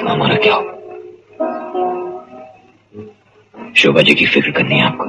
[0.00, 0.76] तो हमारा क्या हो
[3.76, 5.04] शोभा जी की फ़िक्र करनी है आपको।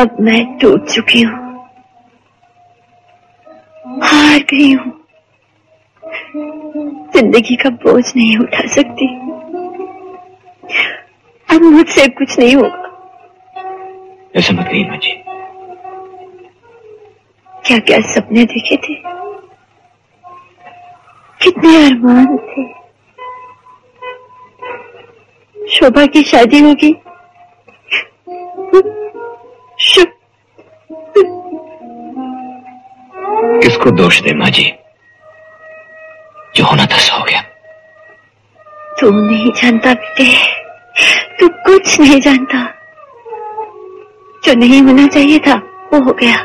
[0.00, 1.44] अब मैं टूट चुकी हूँ।
[4.02, 4.92] हार गई हूँ।
[7.14, 9.06] ज़िंदगी का बोझ नहीं उठा सकती।
[11.48, 12.82] अब मुझसे कुछ नहीं होगा।
[14.36, 15.22] ऐसा मत कहिए माँ जी।
[17.66, 18.94] क्या क्या सपने देखे थे?
[21.40, 22.85] कितने अरमान थे।
[25.76, 26.92] शोभा की शादी होगी।
[33.62, 34.72] किसको दोष दे माँ जी?
[36.56, 37.42] जो होना था सो हो गया।
[39.00, 40.36] तू नहीं जानता बेटे।
[41.40, 42.74] तू कुछ नहीं जानता।
[44.44, 45.54] जो नहीं होना चाहिए था
[45.92, 46.36] वो हो गया।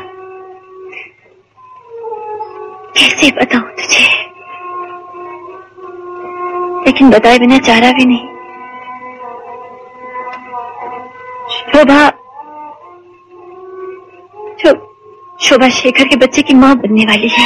[2.96, 4.22] कैसे बताऊँ तुझे?
[6.86, 8.31] लेकिन बताए बिना चारा भी नहीं।
[11.62, 12.08] शोभा।
[14.62, 14.70] शो,
[15.40, 17.44] शोभा शेखर के बच्चे की माँ बनने वाली है।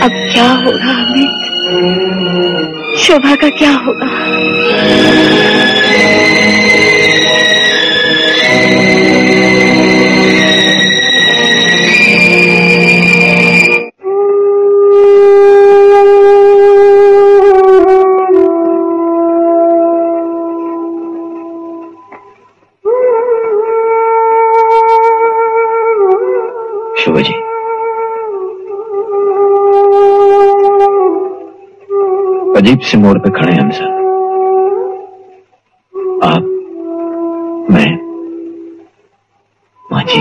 [0.00, 4.08] अब क्या होगा अमित शोभा का क्या होगा?
[32.60, 33.98] अजीब से मोड़ पे खड़े हैं हम सब।
[36.24, 36.42] आप,
[37.70, 37.90] मैं
[39.92, 40.20] माँ जी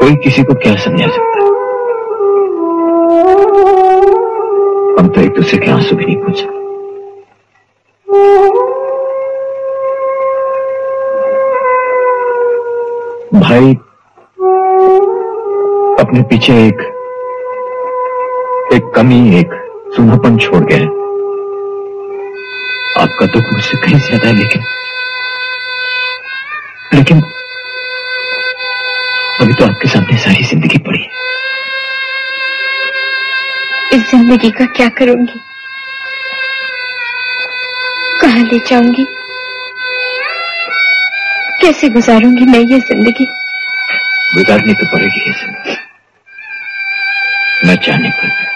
[0.00, 1.48] कोई किसी को क्या समझा सकता है?
[4.98, 6.44] हम तो एक दूसरे के आँसू भी नहीं पूछ।
[13.42, 13.74] भाई,
[16.04, 16.88] अपने पीछे एक
[18.72, 19.50] एक कमी एक
[19.94, 20.84] सूनापन छोड़ गए
[23.00, 24.62] आपका दुख मुझसे कहीं ज़्यादा है लेकिन
[26.94, 27.20] लेकिन
[29.40, 31.10] अभी तो आपके सामने सारी ज़िंदगी पड़ी है।
[33.96, 35.40] इस ज़िंदगी का क्या करूँगी?
[38.20, 39.04] कहाँ ले जाऊँगी?
[41.62, 43.26] कैसे गुजारूँगी मैं ये ज़िंदगी?
[44.34, 45.76] गुजारनी तो पड़ेगी ये ज़िंदगी।
[47.64, 48.50] न जाने पर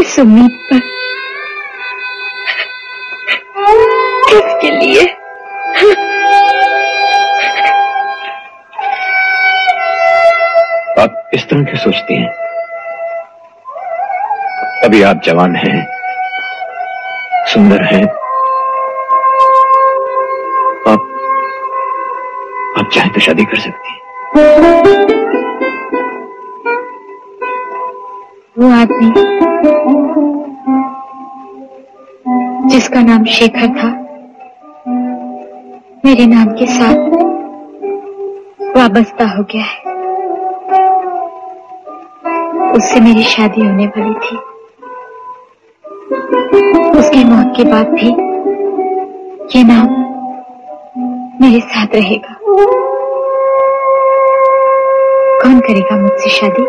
[0.00, 0.78] किस उम्मीद पर
[4.28, 5.02] किसके लिए?
[11.02, 12.30] आप इस तरह क्यों सोचती हैं?
[14.84, 15.76] अभी आप जवान हैं
[17.46, 18.02] सुंदर हैं।
[20.92, 21.06] आप
[22.78, 24.00] आप चाहे तो शादी कर सकती हैं।
[28.58, 29.49] वो आदमी
[32.68, 33.88] जिसका नाम शेखर था,
[36.04, 36.94] मेरे नाम के साथ
[38.76, 39.80] वाबस्ता हो गया है।
[42.72, 44.36] उससे मेरी शादी होने वाली थी।
[46.98, 48.08] उसकी मौत के बाद भी
[49.58, 49.86] ये नाम
[51.42, 52.36] मेरे साथ रहेगा।
[55.42, 56.62] कौन करेगा मुझसे शादी?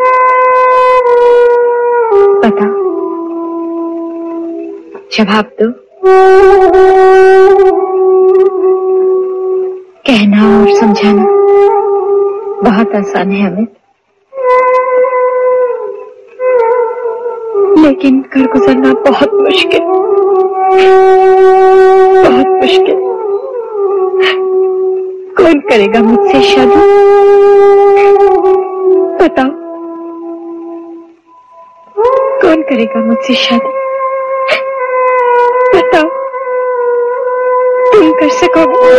[2.14, 2.81] बता
[5.12, 5.72] जवाब दो।
[10.06, 11.24] कहना और समझाना
[12.62, 13.66] बहुत आसान है हमें
[17.82, 19.80] लेकिन कर गुजरना बहुत मुश्किल।
[22.22, 22.96] बहुत मुश्किल।
[25.36, 26.80] कौन करेगा मुझसे शादी?
[29.24, 29.50] बताओ।
[32.42, 33.81] कौन करेगा मुझसे शादी?
[38.02, 38.94] तुम कर सकोगे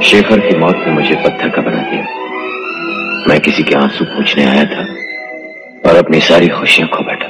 [0.00, 2.04] शेखर की मौत ने मुझे पत्थर का बना दिया।
[3.28, 4.84] मैं किसी के आँसू पूछने आया था
[5.90, 7.28] और अपनी सारी खुशियाँ खो बैठा।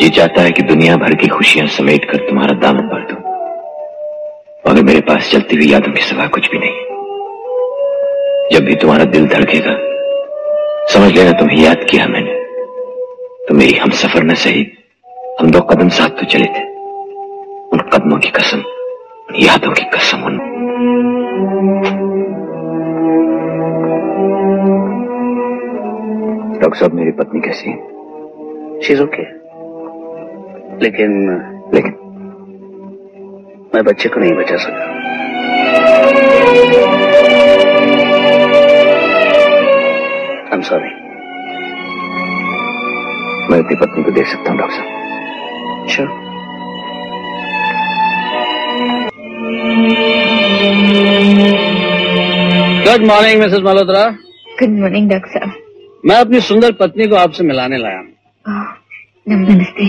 [0.00, 3.20] जी चाहता है कि दुनिया भर की खुशियाँ समेट कर तुम्हारा दामन भर दूँ।
[4.64, 6.76] मगर मेरे पास चलती हुई यादों के सिवा कुछ भी नहीं
[8.52, 9.76] जब भी तुम्हारा दिल धड़केगा,
[10.88, 12.34] समझ लेना तुम्हें याद किया मैंने।
[13.48, 14.66] तो मेरी हम सफ़र में सही,
[15.40, 16.73] हम दो कदम साथ तो चले थे।
[17.94, 20.38] कदमों की कसम उन यादों की कसम उन
[26.60, 27.76] डॉक्टर साहब मेरी पत्नी कैसी है?
[28.82, 29.22] शीज ओके
[30.84, 31.14] लेकिन
[31.74, 31.92] लेकिन
[33.74, 34.84] मैं बच्चे को नहीं बचा सका।
[40.42, 40.92] आई एम सॉरी
[43.50, 46.23] मैं अपनी पत्नी को देख सकता हूँ डॉक्टर साहब। Sure
[52.84, 54.02] good morning Mrs Malhotra
[54.60, 58.08] good morning doctor साहब मैं अपनी सुंदर पत्नी को आपसे मिलाने लाया हूँ।
[59.28, 59.86] नमस्ते।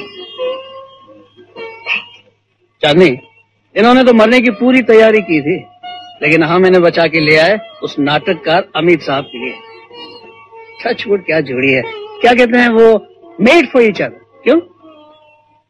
[2.82, 3.08] चांदनी
[3.76, 5.56] इन्होंने तो मरने की पूरी तैयारी की थी
[6.24, 9.54] लेकिन हम इन्हें बचा के ले आए उस नाटककार अमित साहब के लिए।
[10.84, 11.82] सचमुच क्या जोड़ी है।
[12.22, 12.88] क्या कहते हैं वो?
[13.42, 14.60] मेड फॉर ईच अदर क्यों?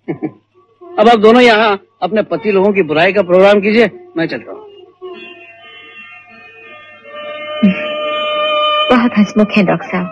[1.00, 4.56] अब आप दोनों यहाँ अपने पति लोगों की बुराई का प्रोग्राम कीजिए मैं चल रहा
[4.56, 4.65] हूँ।
[8.96, 10.10] बहुत हंसमुख है, डॉक्टर साहब?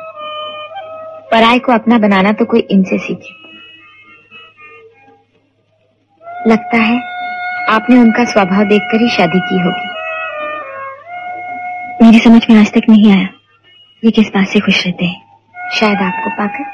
[1.32, 3.34] पराई को अपना बनाना तो कोई इनसे सीखे।
[6.50, 6.98] लगता है,
[7.70, 9.92] आपने उनका स्वभाव देखकर ही शादी की होगी।
[12.06, 13.28] मेरी समझ में आज तक नहीं आया,
[14.04, 15.22] ये किस बात से खुश रहते हैं?
[15.76, 16.66] शायद आपको पाकर?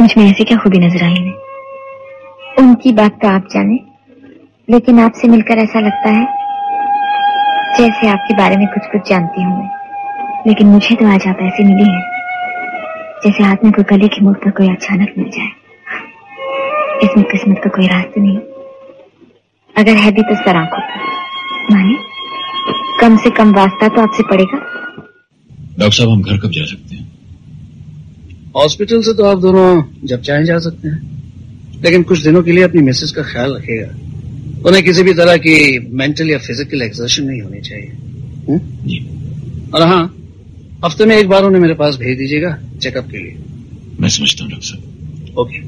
[0.00, 1.34] मुझमें ऐसी क्या खूबी नज़र आई इन्हें?
[2.58, 3.78] उनकी बात तो आप जाने,
[4.68, 6.43] लेकिन आपसे मिलकर ऐसा लगता है
[7.78, 9.70] जैसे आपके बारे में कुछ कुछ जानती हूँ मैं
[10.46, 12.02] लेकिन मुझे तो आज आप ऐसे मिली हैं
[13.24, 15.48] जैसे हाथ में कोई गले की मुख पर कोई अचानक मिल जाए।
[17.04, 18.38] इसमें किस्मत का कोई रास्ता नहीं।
[19.76, 21.96] अगर है भी तो सर आँखों पर। माने?
[23.00, 24.58] कम से कम वास्ता तो आपसे पड़ेगा।
[25.78, 27.12] डॉक्टर साहब हम घर कब जा सकते हैं?
[28.56, 31.00] हॉस्पिटल से तो आप दोनों जब चाहे जा सकते हैं।
[31.84, 34.13] लेकिन कुछ दिनों के लिए अपनी मिसेज का ख्याल रखिएगा।
[34.64, 35.56] उन्हें किसी भी तरह की
[35.92, 37.90] मेंटल या फ़िज़िकल एक्सर्शन नहीं होनी चाहिए।
[38.48, 38.58] हुँ?
[39.74, 40.04] और हाँ
[40.84, 43.36] हफ़्ते में एक बार उन्हें मेरे पास भेज दीजिएगा चेकअप के लिए।
[44.00, 45.62] मैं समझता हूँ डॉक्टर साहब। ओके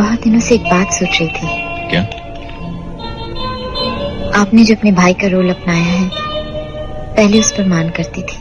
[0.00, 1.46] बहुत दिनों से एक बात सोच रही थी।
[1.90, 2.02] क्या?
[4.40, 6.10] आपने जो अपने भाई का रोल अपनाया है
[7.16, 8.36] पहले उस पर मान करती थी।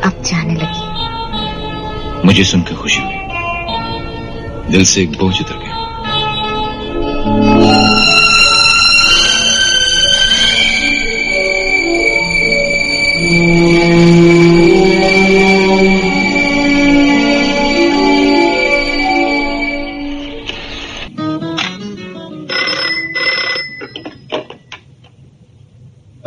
[0.00, 0.88] अब चाहने लगी।
[2.26, 3.14] मुझे सुनकर खुशी हुई।
[4.70, 5.78] दिल से एक बोझ उतर गया।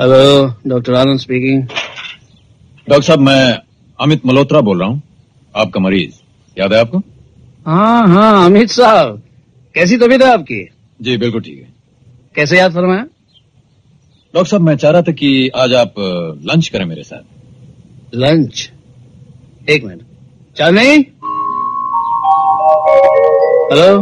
[0.01, 1.61] Hello doctor Anand speaking
[2.87, 3.57] doctor साहब मैं
[3.99, 5.01] अमित मल्होत्रा बोल रहा हूँ
[5.55, 6.13] आपका मरीज़
[6.57, 6.97] याद है आपको
[7.65, 9.21] हाँ हाँ अमित साहब
[9.75, 10.61] कैसी तबीयत है आपकी?
[11.01, 11.67] जी बिल्कुल ठीक है।
[12.35, 13.03] कैसे याद फरमाया?
[14.33, 15.29] डॉक्टर साहब मैं चाह रहा था कि
[15.63, 15.93] आज आप
[16.51, 18.69] लंच करें मेरे साथ। लंच
[19.69, 20.01] एक मिनट
[20.57, 20.97] चांदनी
[23.71, 23.99] हेलो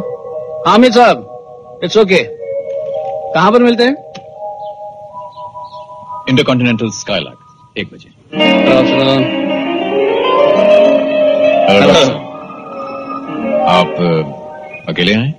[0.67, 2.23] हाँ अमित साहब इट्स ओके
[3.33, 3.95] कहाँ पर मिलते हैं?
[6.29, 8.09] इंटरकॉन्टिनेंटल स्काईलार्क एक बजे।
[13.69, 13.89] आप
[14.89, 15.33] अकेले आए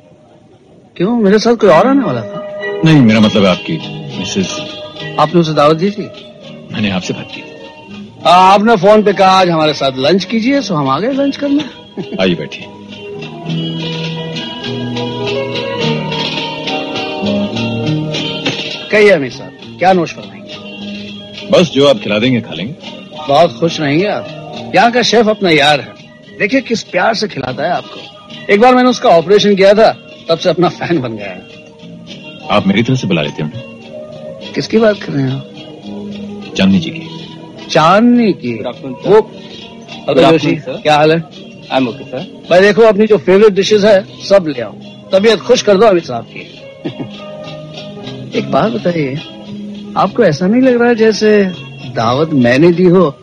[0.97, 1.17] क्यों?
[1.17, 2.39] मेरे साथ कोई और आने वाला था?
[2.85, 3.77] नहीं मेरा मतलब है आपकी
[4.19, 4.59] मिसेस
[5.21, 6.07] आपने उसे दावत दी थी?
[6.73, 7.43] मैंने आपसे बात की।
[8.27, 11.37] आ, आपने फ़ोन पे कहा आज हमारे साथ लंच कीजिए सो हम आ गए लंच
[11.37, 11.65] करने।
[12.23, 12.67] आइए बैठिए।
[18.93, 20.40] कहिए अमीर साहब क्या नोश फरमाएँगे
[21.51, 22.75] बस जो आप खिला देंगे खा लेंगे।
[23.29, 27.65] बहुत खुश रहेंगे आप। यहाँ का शेफ अपना यार है। देखिए किस प्यार से खिलाता
[27.65, 29.91] है आपको। एक बार मैंने उसका ऑपरेशन किया था
[30.29, 33.51] तब से अपना फ़ैन बन गया है। आप मेरी तरफ़ से बुला लेते हो
[34.55, 36.55] किसकी बात कर रहे हैं आप?
[36.57, 38.55] चांदनी जी की। चांदनी की?
[39.07, 39.21] वो
[40.15, 41.19] जोशी क्या हाल है?
[41.73, 44.73] आई एम ओके सर भाई देखो अपनी जो फेवरेट डिशेस है सब ले आओ।
[45.13, 46.41] तबीयत खुश कर दो अमित साहब की।
[48.39, 49.15] एक बात बताइए
[49.97, 51.45] आपको ऐसा नहीं लग रहा है जैसे
[51.95, 53.15] दावत मैंने दी हो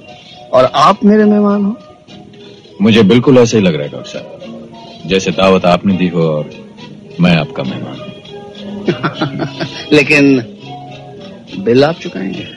[0.54, 1.78] और आप मेरे मेहमान हो?
[2.82, 6.50] मुझे बिल्कुल ऐसे ही लग रहा है डॉक्टर साहब। जैसे दावत आपने दी हो और
[7.22, 8.08] मैं आपका मेहमान हूँ।
[9.94, 10.40] लेकिन
[11.60, 12.48] बिल आप चुकाएँगे।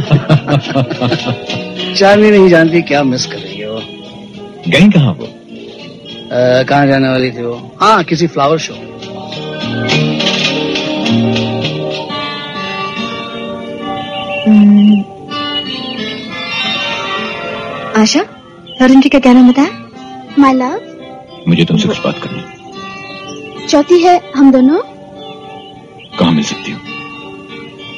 [1.94, 3.80] चांदनी नहीं जानती क्या मिस कर रही है। वो
[4.68, 5.28] गई कहाँ वो?
[6.68, 7.76] कहाँ जाने वाली थी वो?
[7.80, 8.74] हाँ किसी फ्लावर शो
[18.00, 18.20] आशा
[18.82, 19.70] अरुण जी का क्या नाम बताया?
[20.38, 24.78] माय लव मुझे तुमसे कुछ बात करनी चौथी है हम दोनों?
[26.18, 26.80] कहाँ मिल सकती हूँ?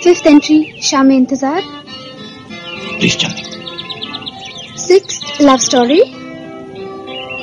[0.05, 1.63] फिफ्थ एंट्री शाम में इंतज़ार।
[2.99, 6.01] Please Chandni six love story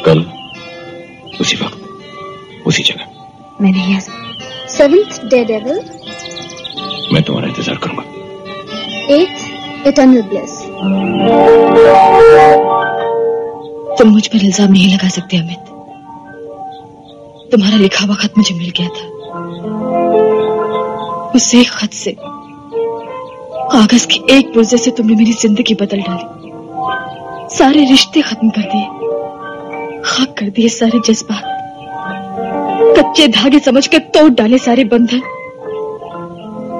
[0.05, 0.25] कल
[1.41, 5.79] उसी वक्त उसी जगह। मैं नहीं आ सकती। सेवेंथ डे डेविल
[7.13, 8.03] मैं तुम्हारा इंतज़ार करूँगा।
[9.15, 10.58] एट्थ इटर्नल ब्लेस
[13.97, 15.59] तुम मुझ पर इल्ज़ाम नहीं लगा सकते, अमित।
[17.51, 19.05] तुम्हारा लिखा हुआ खत मुझे मिल गया था।
[21.35, 22.15] उस एक खत से,
[23.71, 26.25] कागज़ के एक पुर्जे से तुमने मेरी ज़िंदगी बदल डाली।
[27.57, 28.85] सारे रिश्ते खत्म कर दिए।
[30.05, 31.43] खाक कर दिए सारे जज्बात।
[32.99, 35.21] कच्चे धागे समझकर तोड़ डाले सारे बंधन।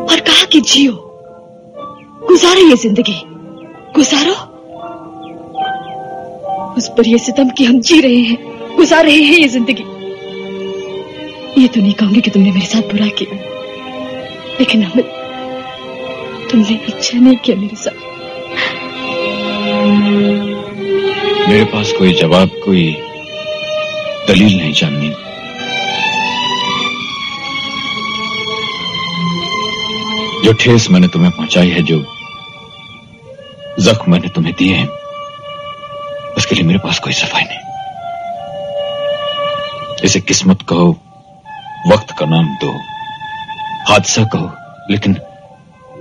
[0.10, 0.93] और कहा कि जियो,
[2.28, 3.29] गुजारो ये ज़िंदगी।
[4.00, 4.34] गुजारो?
[6.78, 8.38] उस पर ये सितम कि हम जी रहे हैं,
[8.76, 9.84] गुजार रहे हैं ये ज़िंदगी।
[11.62, 13.36] ये तो नहीं कहूँगी कि तुमने मेरे साथ बुरा किया।
[14.60, 15.06] लेकिन अमित,
[16.52, 18.08] तुमने अच्छा नहीं किया मेरे साथ।
[21.50, 22.97] मेरे पास कोई जवाब, कोई
[24.28, 25.10] दलील नहीं जाननी।
[30.45, 32.18] जो ठेस मैंने तुम्हें पहुंचाई है, जो
[33.80, 34.88] जख्म मैंने तुम्हें दिए हैं।
[36.38, 37.60] उसके लिए मेरे पास कोई सफ़ाई नहीं।
[40.04, 40.90] इसे किस्मत कहो,
[41.88, 42.72] वक्त का नाम दो,
[43.92, 44.52] हादसा कहो,
[44.92, 45.18] लेकिन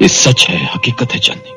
[0.02, 1.52] ये सच है, हकीकत है चांदी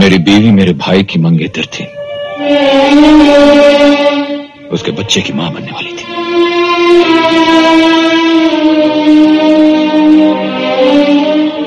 [0.00, 1.84] मेरी बीवी मेरे भाई की मंगेतर थी।
[4.68, 6.04] उसके बच्चे की माँ बनने वाली थी।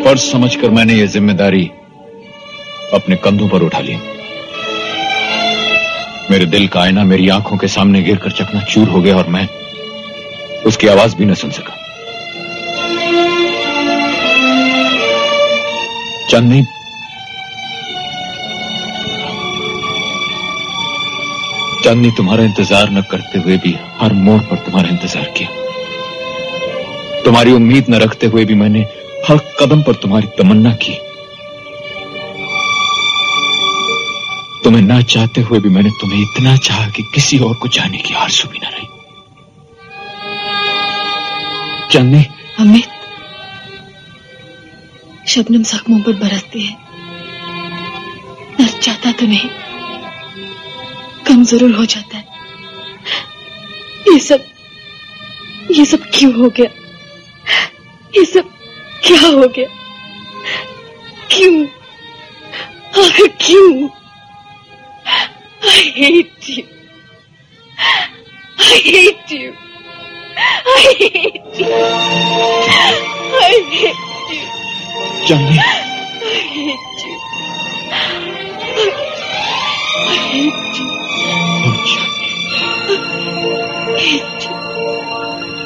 [0.03, 1.63] फ़र्ज़ समझकर मैंने ये ज़िम्मेदारी
[2.93, 3.95] अपने कंधों पर उठा ली।
[6.31, 9.27] मेरे दिल का आईना मेरी आँखों के सामने गिर कर चकना चूर हो गया और
[9.27, 9.47] मैं
[10.65, 11.75] उसकी आवाज़ भी न सुन सका।
[16.31, 16.63] चांदनी
[21.83, 25.49] चांदनी, तुम्हारा इंतज़ार न करते हुए भी हर मोड़ पर तुम्हारा इंतज़ार किया।
[27.25, 28.85] तुम्हारी उम्मीद न रखते हुए भी मैंने
[29.25, 30.93] हर कदम पर तुम्हारी तमन्ना की।
[34.63, 38.13] तुम्हें ना चाहते हुए भी मैंने तुम्हें इतना चाहा कि किसी और को जाने की
[38.15, 38.87] आरज़ू भी न रही।
[41.91, 42.23] चांदनी
[42.59, 42.89] अमित,
[45.27, 46.75] शबनम जख्मों पर बरसती है।
[48.57, 49.49] दर्द चाहता तो नहीं
[51.27, 52.25] कम ज़रूर हो जाता है।
[54.07, 54.45] ये सब
[55.71, 56.69] ये सब क्यों हो गया?
[58.13, 58.49] ये सब
[59.05, 59.67] क्या हो गया?
[61.31, 61.65] क्यों?
[63.45, 63.89] क्यों?
[65.71, 66.63] I hate you
[68.61, 69.51] I hate you I hate you
[70.71, 71.87] I hate you I
[80.09, 80.87] I hate you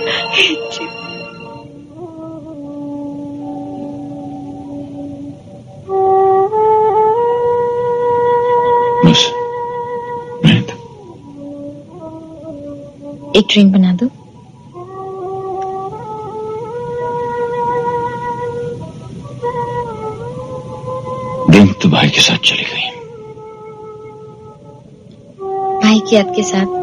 [0.07, 0.66] I hate you
[13.37, 14.05] एक ड्रिंक बना दो।
[21.53, 22.87] रिंग तो भाई के साथ चली गई।
[25.79, 26.75] भाई की याद के साथ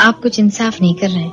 [0.00, 1.32] आप कुछ इंसाफ नहीं कर रहे हैं।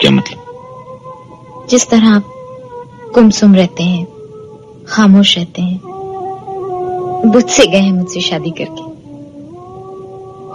[0.00, 1.66] क्या मतलब?
[1.70, 2.32] जिस तरह आप
[3.14, 4.06] गुमसुम रहते हैं
[4.88, 5.80] खामोश रहते हैं
[7.26, 8.85] बुझ से गए हैं मुझसे शादी करके।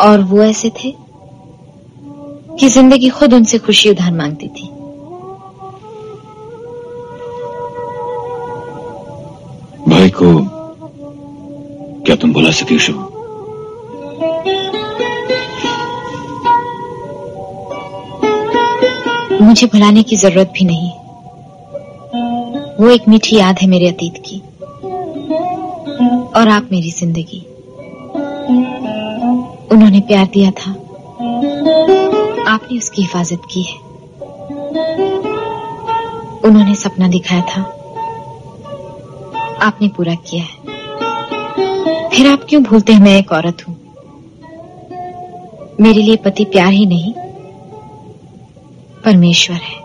[0.01, 0.93] और वो ऐसे थे
[2.59, 4.67] कि ज़िंदगी खुद उनसे खुशी उधार मांगती थी।
[9.87, 10.33] भाई को
[12.05, 12.93] क्या तुम बुला सके शो?
[19.41, 20.91] मुझे भुलाने की ज़रूरत भी नहीं।
[22.79, 24.41] वो एक मीठी याद है मेरे अतीत की।
[26.31, 27.40] और आप मेरी ज़िंदगी।
[29.71, 30.71] उन्होंने प्यार दिया था।
[32.51, 33.77] आपने उसकी हिफाजत की है।
[36.39, 37.61] उन्होंने सपना दिखाया था।
[39.61, 40.71] आपने पूरा किया है।
[42.09, 43.77] फिर आप क्यों भूलते हैं मैं एक औरत हूँ?
[45.81, 47.13] मेरे लिए पति प्यार ही नहीं।
[49.05, 49.81] परमेश्वर है।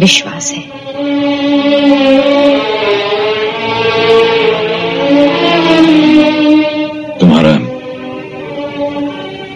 [0.00, 0.74] विश्वास है।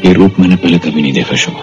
[0.08, 1.62] ये रूप मैंने पहले कभी नहीं देखा शोभा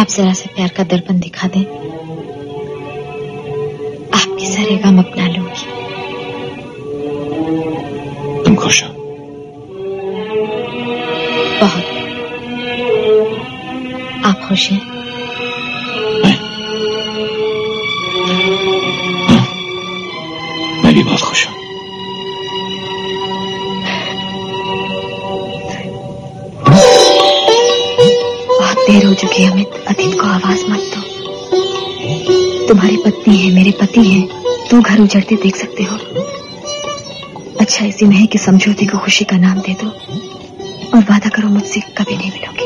[0.00, 1.64] आप जरा से प्यार का दर्पण दिखा दें।
[4.14, 5.39] आपकी सारे काम अपना लूँगी
[35.00, 35.96] घर उजड़ते देख सकते हो।
[37.60, 39.88] अच्छा इसी में है कि समझौते को खुशी का नाम दे दो।
[40.94, 42.59] और वादा करो मुझसे कभी नहीं मिलोगे।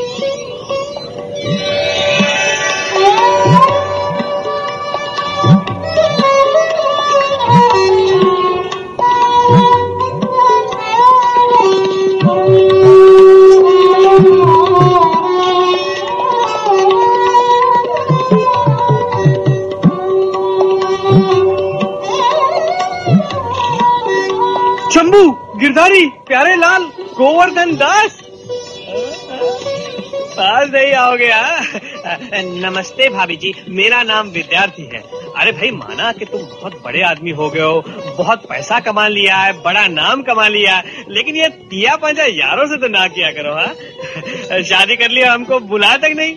[32.37, 35.03] नमस्ते भाभी जी मेरा नाम विद्यार्थी है।
[35.37, 37.83] अरे भाई, माना कि तुम बहुत बड़े आदमी हो गए हो।
[38.17, 42.67] बहुत पैसा कमा लिया है, बड़ा नाम कमा लिया है। लेकिन ये तिया पंजा यारों
[42.67, 44.61] से तो ना किया करो हाँ?
[44.63, 46.35] शादी कर लिया, हमको बुला तक नहीं।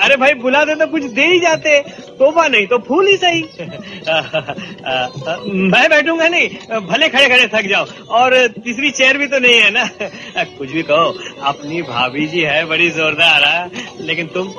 [0.00, 1.84] अरे भाई, बुला दे तो कुछ दे ही जाते।
[2.18, 3.42] तोहफा नहीं तो फूल ही सही।
[5.50, 9.70] मैं बैठूँगा नहीं, भले खड़े खड़े थक जाओ। और तीसरी चेयर भी तो नहीं है
[9.70, 9.84] ना।
[10.44, 13.70] कुछ भी कहो, अपनी भाभी जी है, बड़ी जोरदार, है?
[14.00, 14.52] लेकिन तुम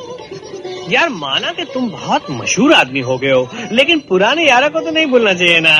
[0.91, 4.91] यार माना कि तुम बहुत मशहूर आदमी हो गए हो, लेकिन पुराने यारों को तो
[4.91, 5.73] नहीं भूलना चाहिए ना,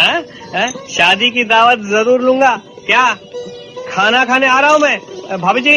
[0.56, 0.72] है?
[0.90, 2.56] शादी की दावत ज़रूर लूँगा।
[2.86, 3.14] क्या?
[3.92, 5.00] खाना खाने आ रहा हूँ मैं।
[5.42, 5.76] भाभी जी,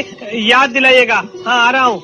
[0.51, 2.03] याद दिलाइएगा। हाँ आ रहा हूँ।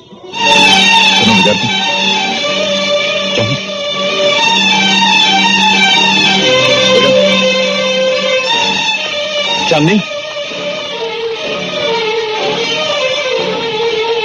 [9.69, 9.99] चांदनी?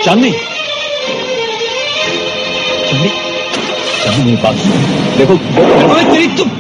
[0.05, 0.54] चांदनी?
[2.95, 4.55] चांदनी मेरी बात
[5.19, 5.35] देखो
[5.95, 6.51] अरे तेरी तुम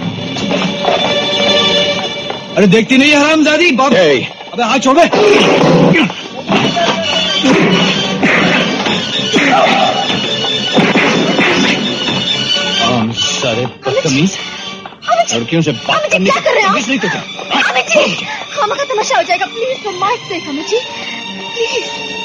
[2.56, 5.04] अरे देखती नहीं है हरामजादी बाप अबे हाथ छोड़ बे।
[13.14, 14.32] सारे बदतमीज।
[15.34, 17.08] लड़कियों से बात करने क्या कर रहे हैं नहीं तो
[18.74, 20.78] का तमाशा हो जाएगा। Please my sake Amit ji.
[21.54, 22.23] Please.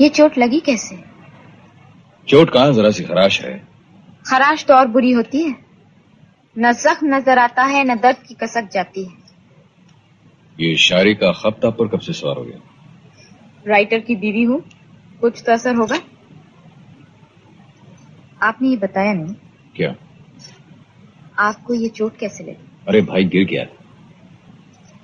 [0.00, 0.96] ये चोट लगी कैसे?
[2.28, 3.68] चोट कहाँ जरा सी खराश है।
[4.30, 5.56] खराश तो और बुरी होती है।
[6.58, 9.12] न जख्म नज़र आता है न दर्द की कसक जाती है।
[10.60, 12.58] ये शायरी का खप आप पर कब से सवार हो गया?
[13.66, 14.62] राइटर की बीवी हूँ।
[15.20, 15.96] कुछ तो असर होगा।
[18.42, 19.34] आपने ये बताया नहीं।
[19.76, 19.94] क्या?
[21.38, 22.68] आपको ये चोट कैसे लगी?
[22.88, 23.64] अरे भाई गिर गया।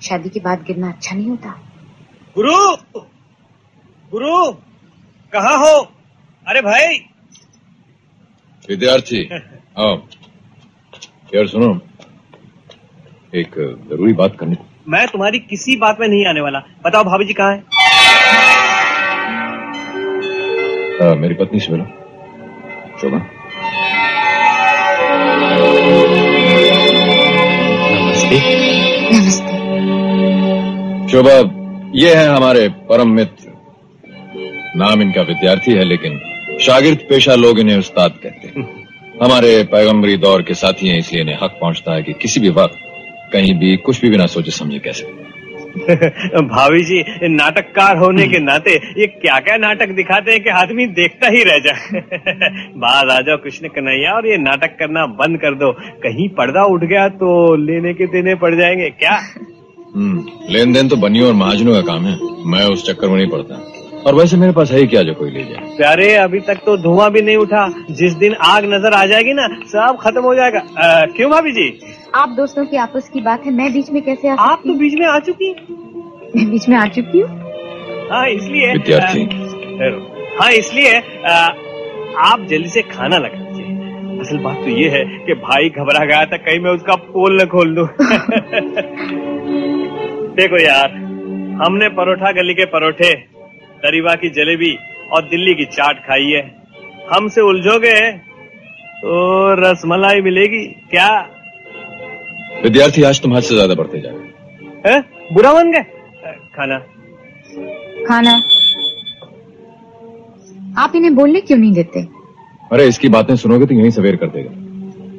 [0.07, 1.49] शादी के बाद गिरना अच्छा नहीं होता।
[2.35, 2.55] गुरु!
[4.11, 4.51] गुरु!
[5.33, 5.79] कहाँ हो?
[6.47, 6.97] अरे भाई!
[8.69, 9.23] विद्यार्थी
[9.79, 9.95] आओ।
[11.35, 11.69] यार सुनो।
[13.39, 13.55] एक
[13.89, 14.55] ज़रूरी बात करनी
[14.87, 17.63] मैं तुम्हारी किसी बात में नहीं आने वाला। बताओ भाभी जी कहाँ है?
[21.03, 21.85] आ, मेरी पत्नी से मिलो
[23.01, 23.19] शोभा
[31.11, 31.31] शोभा,
[31.95, 33.53] ये है हमारे परम मित्र।
[34.75, 36.19] नाम इनका विद्यार्थी है, लेकिन
[36.61, 38.87] शागिर्द पेशा लोग इन्हें उस्ताद कहते हैं।
[39.23, 42.77] हमारे पैगंबरी दौर के साथी हैं, इसलिए इन्हें हक पहुँचता है कि किसी भी वक्त
[43.33, 45.03] कहीं भी कुछ भी बिना सोचे समझे कैसे।
[46.41, 51.27] भाभी जी, नाटककार होने के नाते ये क्या क्या नाटक दिखाते हैं कि आदमी देखता
[51.27, 52.01] ही रह जाए।
[52.75, 56.83] बाहर आ जाओ कृष्ण कन्हैया और ये नाटक करना बंद कर दो। कहीं पर्दा उठ
[56.83, 59.21] गया तो लेने के देने पड़ जाएँगे। क्या?
[59.93, 63.55] लेन देन तो बनियों और महाजनों का काम है। मैं उस चक्कर में नहीं पड़ता।
[64.07, 65.75] और वैसे मेरे पास है ही क्या जो कोई ले जाए?
[65.77, 69.47] प्यारे अभी तक तो धुआँ भी नहीं उठा। जिस दिन आग नज़र आ जाएगी ना
[69.67, 70.59] सब खत्म हो जाएगा।
[71.15, 71.67] क्यों भाभी जी?
[72.15, 74.93] आप दोस्तों की आपस की बात है मैं बीच में कैसे आ आप तो बीच
[74.99, 75.51] में आ चुकी
[76.35, 77.29] मैं बीच में आ चुकी हूँ?
[78.11, 79.23] हाँ इसलिए विद्यार्थी।
[80.39, 80.97] हाँ इसलिए
[82.29, 83.47] आप जल्दी से खाना लगा
[84.21, 87.45] असल बात तो ये है कि भाई घबरा गया था कहीं मैं उसका पोल न
[87.47, 87.87] खोल दूँ।
[90.39, 90.91] देखो यार
[91.63, 93.13] हमने परोठा गली के परोठे
[93.83, 94.71] दरीवा की जलेबी
[95.13, 96.41] और दिल्ली की चाट खाई है।
[97.13, 97.95] हमसे उलझोगे?
[99.01, 99.17] तो
[99.53, 101.07] रसमलाई मिलेगी क्या?
[102.63, 104.23] विद्यार्थी आज तुम से ज़्यादा बढ़ते जा रहे हो।
[104.87, 104.99] है?
[105.33, 105.83] बुरा बन गए?
[106.55, 106.77] खाना।
[108.07, 108.33] खाना।
[110.83, 112.05] आप इन्हें बोलने क्यों नहीं देते?
[112.71, 114.51] अरे इसकी बातें सुनोगे तो यही सवेर कर देगा।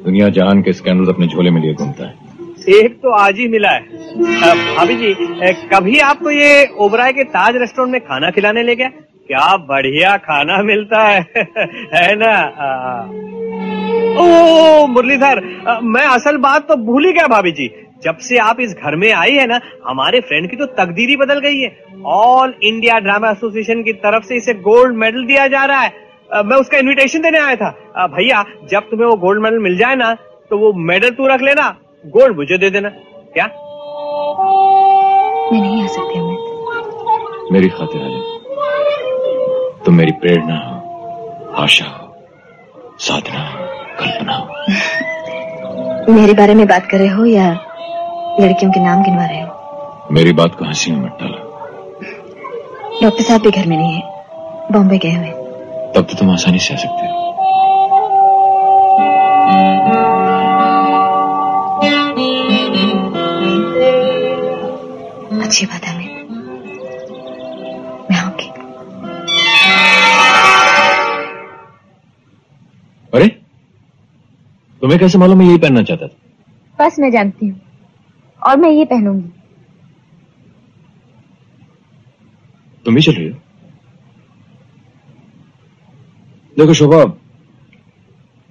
[0.03, 2.20] दुनिया जहान के स्कैंडल अपने झोले में लिए घूमता है।
[2.61, 3.79] एक तो आज ही मिला है।
[4.75, 5.13] भाभी जी
[5.67, 8.87] कभी आपको ये ओबराय के ताज रेस्टोरेंट में खाना खिलाने ले गया?
[9.27, 11.19] क्या बढ़िया खाना मिलता है
[11.95, 12.33] है ना?
[14.19, 15.41] ओ मुरलीधर
[15.83, 17.69] मैं असल बात तो भूल ही गया भाभी जी।
[18.03, 21.15] जब से आप इस घर में आई है ना हमारे फ्रेंड की तो तकदीर ही
[21.15, 21.75] बदल गई है।
[22.07, 25.91] ऑल इंडिया ड्रामा एसोसिएशन की तरफ़ से इसे गोल्ड मेडल दिया जा रहा है।
[26.33, 29.95] अ, मैं उसका इनविटेशन देने आया था। भैया जब तुम्हें वो गोल्ड मेडल मिल जाए
[29.95, 30.13] ना
[30.49, 31.67] तो वो मेडल तू रख लेना।
[32.05, 32.89] गोल्ड मुझे दे देना।
[33.37, 33.45] क्या?
[35.51, 38.01] मैं नहीं आ सकती अमित। मेरी खातिर
[39.85, 42.15] तुम मेरी प्रेरणा हो आशा हो
[42.99, 43.65] साधना हो
[43.99, 44.47] कल्पना हो।
[46.13, 47.51] मेरे बारे में बात कर रहे हो या
[48.39, 49.47] लड़कियों के नाम गिनवा रहे हो?
[50.11, 51.37] मेरी बात को हँसी में मत डालो।
[53.03, 54.25] डॉक्टर साहब भी घर में नहीं है।
[54.71, 55.27] बॉम्बे गए हुए।
[55.95, 57.21] तब तो तुम आसानी से आ सकते हो।
[65.51, 66.11] अच्छी बात है अमित
[68.11, 68.45] मैं आऊँगी।
[73.13, 73.27] अरे
[74.81, 76.15] तुम्हें कैसे मालूम मैं यही पहनना चाहता था?
[76.79, 77.59] बस मैं जानती हूँ
[78.41, 79.29] और मैं ये पहनूँगी।
[82.85, 83.35] तुम भी चल रही हो?
[86.57, 87.03] देखो शोभा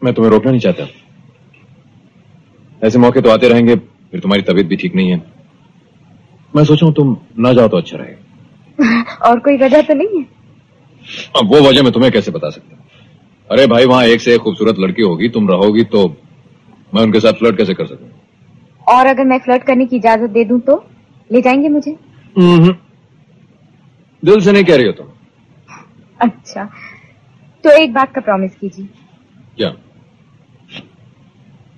[0.03, 0.89] मैं तुम्हें रोकना नहीं चाहता।
[2.83, 5.40] ऐसे मौके तो आते रहेंगे फिर तुम्हारी तबीयत भी ठीक नहीं है।
[6.57, 10.27] मैं सोचा तुम ना जाओ तो अच्छा रहेगा और कोई वजह तो नहीं है?
[11.37, 12.85] अब वो वजह मैं तुम्हें कैसे बता सकता हूँ?
[13.51, 16.07] अरे भाई वहाँ एक से एक खूबसूरत लड़की होगी तुम रहोगी तो
[16.95, 18.09] मैं उनके साथ फ्लर्ट कैसे कर सकूँ?
[18.89, 20.85] और अगर मैं फ्लर्ट करने की इजाज़त दे दूँ तो?
[21.33, 21.97] ले जाएँगे मुझे?
[22.39, 22.75] हम्म।
[24.25, 25.07] दिल से नहीं कह रही हो तुम।
[26.21, 26.65] अच्छा।
[27.65, 28.89] तो एक बात का प्रॉमिस कीजिए।
[29.57, 29.73] क्या?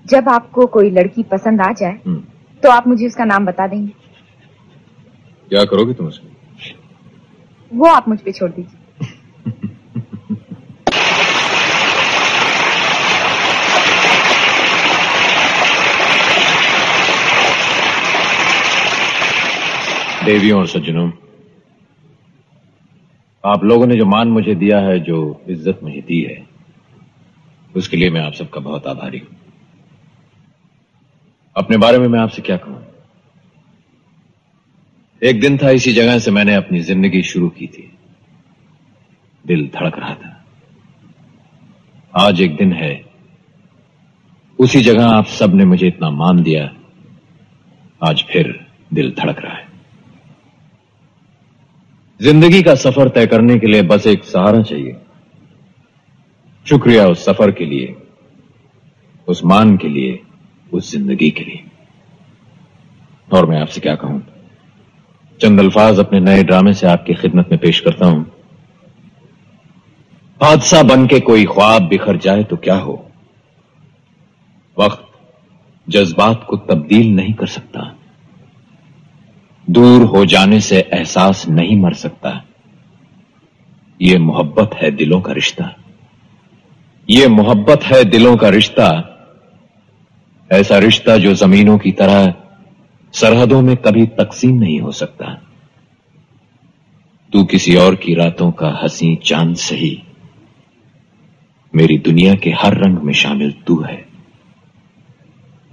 [0.06, 2.22] जब आपको कोई लड़की पसंद आ जाए हम्म।
[2.62, 4.01] तो आप मुझे उसका नाम बता देंगे।
[5.52, 6.30] क्या करोगे तुम उसमें?
[7.70, 8.78] वो आप मुझ पे छोड़ दीजिए।
[20.24, 21.10] देवियों और सज्जनों
[23.44, 26.36] आप लोगों ने जो मान मुझे दिया है जो इज़्ज़त मुझे दी है
[27.74, 29.36] उसके लिए मैं आप सबका बहुत आभारी हूँ।
[31.56, 32.82] अपने बारे में मैं आपसे क्या कहूँ?
[35.22, 37.98] एक दिन था इसी जगह से मैंने अपनी ज़िंदगी शुरू की थी।
[39.46, 40.44] दिल धड़क रहा था।
[42.14, 43.04] आज एक दिन है।
[44.58, 46.70] उसी जगह आप सबने मुझे इतना मान दिया।
[48.02, 49.68] आज फिर दिल धड़क रहा है।
[52.20, 54.96] ज़िंदगी का सफ़र तय करने के लिए बस एक सहारा चाहिए।
[56.66, 57.96] शुक्रिया उस सफ़र के लिए,
[59.28, 60.20] उस मान के लिए,
[60.72, 61.64] उस ज़िंदगी के लिए।
[63.32, 64.22] और मैं आपसे क्या कहूँ?
[65.42, 68.32] चंद अल्फाज अपने नए ड्रामे से आपकी खिदमत में पेश करता हूँ।
[70.42, 73.10] हादसा बन के कोई ख्वाब बिखर जाए तो क्या हो?
[74.78, 75.04] वक्त
[75.88, 77.96] जज्बात को तब्दील नहीं कर सकता।
[79.70, 82.44] दूर हो जाने से एहसास नहीं मर सकता।
[84.00, 85.74] ये मोहब्बत है दिलों का रिश्ता।
[87.10, 89.08] ये मोहब्बत है दिलों का रिश्ता।
[90.50, 92.34] ऐसा रिश्ता जो जमीनों की तरह
[93.12, 95.42] सरहदों में कभी तकसीम नहीं हो सकता।
[97.32, 100.02] तू किसी और की रातों का हँसी चाँद सही।
[101.74, 104.06] मेरी दुनिया के हर रंग में शामिल तू है।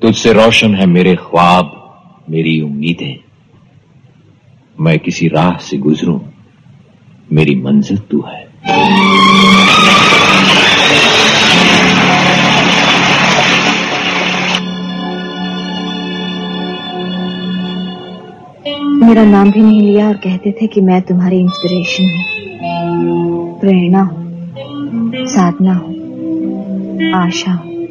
[0.01, 1.75] तुझसे रोशन है मेरे ख्वाब,
[2.29, 3.15] मेरी उम्मीदें।
[4.79, 6.19] मैं किसी राह से गुजरूं,
[7.31, 8.49] मेरी मंजिल तू है।
[19.09, 25.25] मेरा नाम भी नहीं लिया और कहते थे कि मैं तुम्हारी इंस्पिरेशन हूँ। प्रेरणा हूँ
[25.27, 27.87] साधना हूँ आशा हूँ।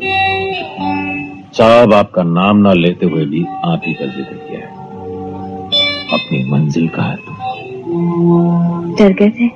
[1.53, 4.67] साहब आपका नाम ना लेते हुए भी आप ही का ज़िक्र किया है।
[6.13, 7.35] अपनी मंजिल का है तुम।
[8.95, 9.47] डर गए थे?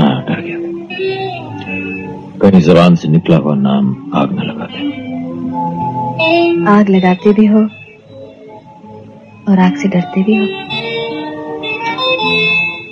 [0.00, 4.88] हाँ डर गया था। कहीं जबान से निकला हुआ नाम आग न लगाते।
[6.70, 7.68] आग लगाते भी हो
[9.50, 10.44] और आग से डरते भी हो।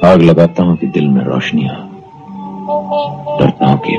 [0.09, 1.76] आग लगाता हूँ कि दिल में रोशनियाँ
[3.40, 3.97] डरता हूँ कि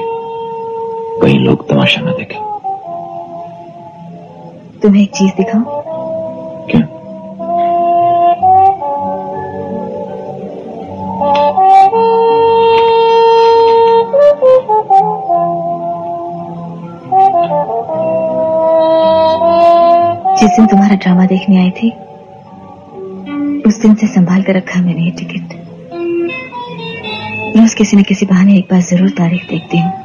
[1.22, 2.40] कहीं लोग तमाशा न देखें।
[4.82, 5.64] तुम्हें एक चीज़ दिखाऊँ?
[6.70, 6.82] क्या?
[20.40, 21.92] जिस दिन तुम्हारा ड्रामा देखने आई थी
[23.82, 25.54] दिन से संभाल कर रखा मैंने ये टिकट।
[27.58, 29.99] रोज किसी न किसी बहाने एक बार ज़रूर तारीख देखती हूँ।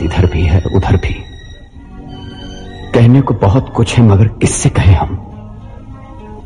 [0.00, 1.24] की इधर भी है उधर भी।
[2.94, 5.26] कहने को बहुत कुछ है मगर किससे कहें हम?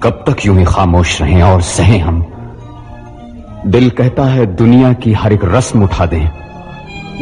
[0.02, 2.26] कब तक यूँ ही खामोश रहें और सहें हम?
[3.66, 6.28] दिल कहता है दुनिया की हर एक रस्म उठा दें।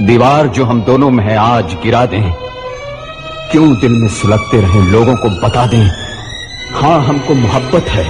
[0.06, 2.32] दीवार जो हम दोनों में है आज गिरा दें।
[3.50, 5.90] क्यों दिल में सुलगते रहें लोगों को बता दें?
[6.74, 8.06] हाँ हमको मोहब्बत है।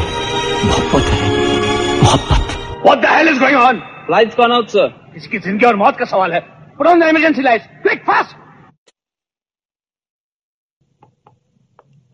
[0.66, 1.30] मोहब्बत है।
[2.02, 2.48] मोहब्बत।
[2.86, 3.74] What the hell is going on?
[4.10, 4.88] Lights gone out, sir.
[5.16, 6.61] इसकी ज़िंदगी और मौत का सवाल है.
[6.78, 7.66] Put on the emergency lights.
[7.82, 8.34] Quick, fast.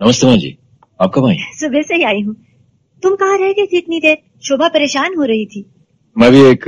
[0.00, 0.56] नमस्ते माँ जी
[1.00, 2.34] आप कब आई सुबह से ही आई हूँ।
[3.02, 4.16] तुम कहाँ रह गई थी इतनी देर?
[4.48, 5.64] शोभा परेशान हो रही थी।
[6.16, 6.64] मैं भी एक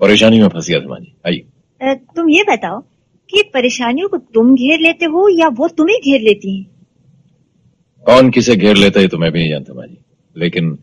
[0.00, 2.80] परेशानी में फंस गया था माँ जी आइए तुम ये बताओ
[3.30, 6.66] कि परेशानियों को तुम घेर लेते हो या वो तुम्हें घेर लेती हैं?
[8.04, 9.98] कौन किसे घेर लेता है तो मैं भी नहीं जानता माँ जी
[10.36, 10.78] लेकिन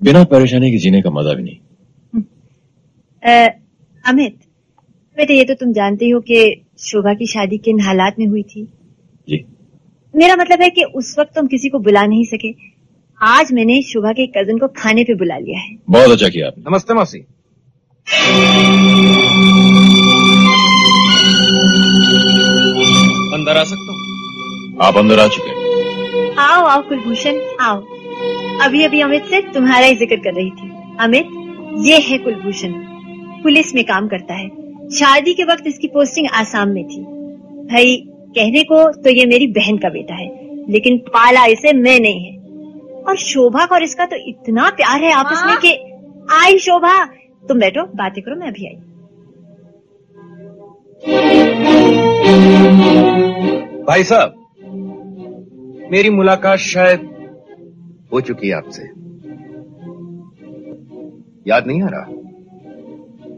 [0.00, 1.58] बिना परेशानी के जीने का मज़ा भी नहीं।
[4.04, 4.38] अमित
[5.16, 8.62] बेटे ये तो तुम जानते हो कि शोभा की शादी किन हालात में हुई थी।
[9.28, 9.44] जी।
[10.14, 12.52] मेरा मतलब है कि उस वक्त तुम किसी को बुला नहीं सके।
[13.20, 16.64] आज मैंने शोभा के कज़न को खाने पे बुला लिया है। बहुत अच्छा किया आपने।
[16.70, 17.18] नमस्ते मौसी।
[23.34, 24.78] अंदर आ सकता हूँ?
[24.82, 27.80] आप अंदर आ चुके हैं। आओ आओ कुलभूषण आओ।
[28.62, 30.70] अभी अभी अमित से तुम्हारा ही ज़िक्र कर रही थी।
[31.00, 31.36] अमित
[31.86, 32.72] ये है कुलभूषण।
[33.42, 34.59] पुलिस में काम करता है।
[34.90, 37.00] शादी के वक्त इसकी पोस्टिंग आसाम में थी।
[37.66, 37.96] भाई
[38.36, 40.28] कहने को तो ये मेरी बहन का बेटा है
[40.70, 42.38] लेकिन पाला इसे मैं नहीं है।
[43.02, 45.72] और शोभा का और इसका तो इतना प्यार है आपस में कि
[46.34, 46.92] आई शोभा
[47.42, 48.76] तुम बैठो बातें करो मैं अभी आई।
[53.84, 54.34] भाई साहब
[55.92, 57.08] मेरी मुलाकात शायद
[58.12, 58.82] हो चुकी है आपसे।
[61.46, 62.06] याद नहीं आ रहा?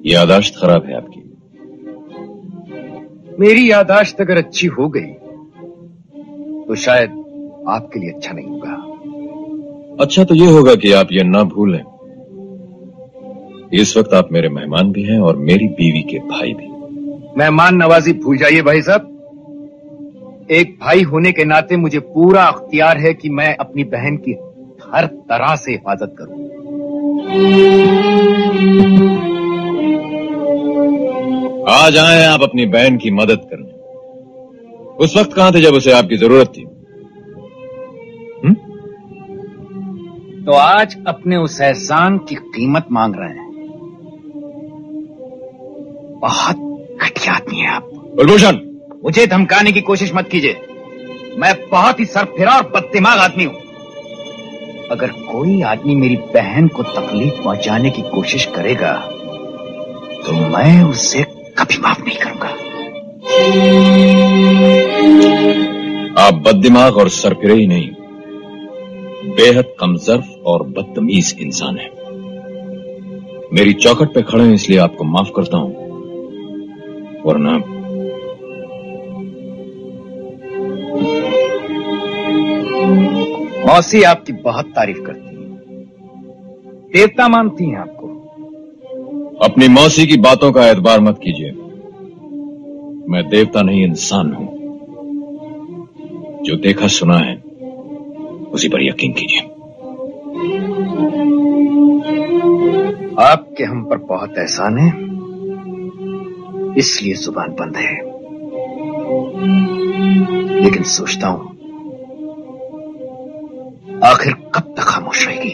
[0.07, 1.22] यादाश्त खराब है आपकी।
[3.41, 5.13] मेरी यादाश्त अगर अच्छी हो गई
[6.65, 7.11] तो शायद
[7.69, 8.75] आपके लिए अच्छा नहीं होगा।
[10.01, 11.83] अच्छा तो ये होगा कि आप ये ना भूलें।
[13.81, 16.69] इस वक्त आप मेरे मेहमान भी हैं और मेरी बीवी के भाई भी।
[17.39, 19.09] मेहमान नवाजी भूल जाइए भाई साहब।
[20.51, 24.33] एक भाई होने के नाते मुझे पूरा अख्तियार है कि मैं अपनी बहन की
[24.95, 26.41] हर तरह से हिफाजत करूँ।
[31.69, 33.73] आज आए आप अपनी बहन की मदद करने।
[35.05, 36.63] उस वक्त कहाँ थे जब उसे आपकी ज़रूरत थी?
[38.45, 38.55] हुँ?
[40.45, 43.51] तो आज अपने उस एहसान की कीमत मांग रहे हैं।
[46.23, 46.57] बहुत
[47.03, 48.59] घटिया आदमी है आप। कुलभूषण
[49.05, 50.57] मुझे धमकाने की कोशिश मत कीजिए।
[51.39, 53.55] मैं बहुत ही सरफिरा और बददिमाग आदमी हूँ।
[54.91, 58.93] अगर कोई आदमी मेरी बहन को तकलीफ़ पहुँचाने की कोशिश करेगा
[60.27, 62.49] तो मैं उसे कभी माफ़ नहीं करूँगा।
[66.27, 67.89] आप बददिमाग और सरफिरे ही नहीं।
[69.35, 71.91] बेहद कमजर्फ और बदतमीज इंसान है।
[73.53, 75.83] मेरी चौकट पे खड़े हैं इसलिए आपको माफ़ करता हूँ।
[77.27, 77.59] वरना
[83.67, 85.33] मौसी आपकी बहुत तारीफ़ करती है।
[86.93, 88.02] देवता मानती हैं आपको।
[89.43, 91.51] अपनी मौसी की बातों का एतबार मत कीजिए।
[93.09, 94.47] मैं देवता नहीं, इंसान हूँ।
[96.43, 97.37] जो देखा, सुना है,
[98.53, 99.41] उसी पर यकीन कीजिए।
[103.19, 104.89] आपके हम पर बहुत एहसान है,
[106.79, 108.13] इसलिए ज़ुबान बंद है।
[110.65, 111.53] लेकिन सोचता हूँ,
[114.05, 115.53] आखिर कब तक खामोश रहेगी?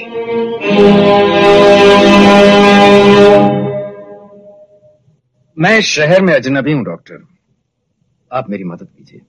[5.59, 7.23] मैं शहर में अजनबी हूँ डॉक्टर।
[8.31, 9.21] आप मेरी मदद कीजिए।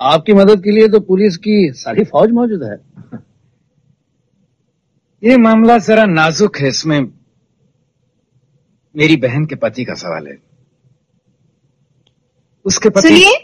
[0.00, 2.76] आपकी मदद के लिए तो पुलिस की सारी फौज मौजूद है।
[5.22, 7.00] ये मामला जरा नाजुक है इसमें
[8.94, 10.36] मेरी बहन के पति का सवाल है।
[12.64, 13.34] उसके पति सुनिए।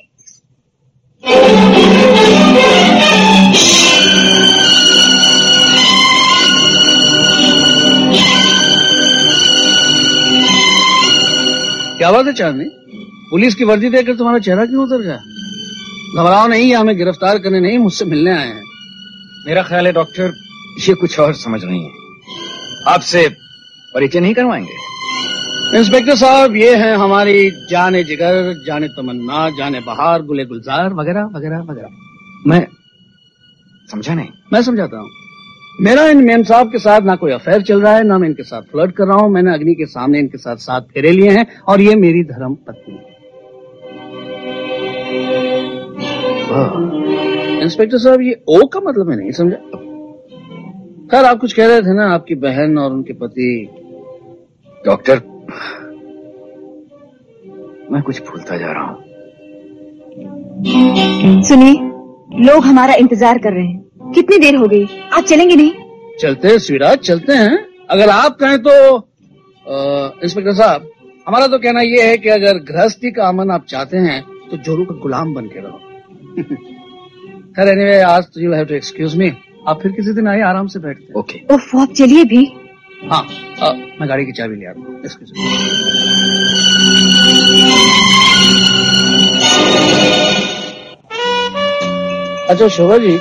[12.23, 12.65] है चांदनी
[13.31, 15.17] पुलिस की वर्दी देखकर तुम्हारा चेहरा क्यों उतर गया?
[16.19, 18.63] घबराओ नहीं ये हमें गिरफ़्तार करने नहीं मुझसे मिलने आए हैं।
[19.47, 20.33] मेरा ख्याल है डॉक्टर
[20.89, 21.91] ये कुछ और समझ रही है।
[22.89, 23.29] आपसे
[23.95, 24.95] परिचय नहीं करवाएँगे?
[25.79, 31.59] इंस्पेक्टर साहब ये हैं हमारी जाने जिगर जाने तमन्ना जाने बहार गुले गुलजार वगैरह वगैरह
[31.59, 31.89] वगैरह।
[32.47, 32.69] मैं
[33.91, 35.11] समझा नहीं। मैं समझाता हूँ।
[35.75, 38.43] मेरा इन मेम साहब के साथ ना कोई अफेयर चल रहा है ना मैं इनके
[38.43, 41.47] साथ फ्लर्ट कर रहा हूँ मैंने अग्नि के सामने इनके साथ साथ फेरे लिए हैं
[41.69, 43.13] और ये मेरी धर्म पत्नी है।
[47.63, 49.57] इंस्पेक्टर साहब ये ओ का मतलब मैं नहीं समझा।
[51.11, 53.49] खैर आप कुछ कह रहे थे ना आपकी बहन और उनके पति।
[54.81, 55.17] डॉक्टर
[57.93, 59.03] मैं कुछ भूलता जा रहा हूँ।
[61.43, 61.75] सुनिए
[62.45, 63.84] लोग हमारा इंतज़ार कर रहे हैं।
[64.15, 64.85] कितनी देर हो गई?
[65.13, 65.73] आप चलेंगे नहीं?
[66.21, 67.57] चलते हैं स्वीराज चलते हैं।
[67.91, 68.75] अगर आप कहें तो
[70.25, 70.91] इंस्पेक्टर साहब
[71.29, 74.21] हमारा तो कहना यह है कि अगर गृहस्थी का अमन आप चाहते हैं
[74.51, 75.79] तो जोरू का गुलाम बन के रहो।
[77.57, 79.31] खैर एनीवे आज तो you have to excuse me
[79.69, 82.45] आप फिर किसी दिन आए आराम से बैठते हैं। ओके उफ आप चलिए भी।
[83.13, 83.23] हाँ
[83.63, 86.45] अ, मैं गाड़ी की चाबी ले आता हूँ। एक्सक्यूज
[92.51, 93.17] अच्छा शोभा जी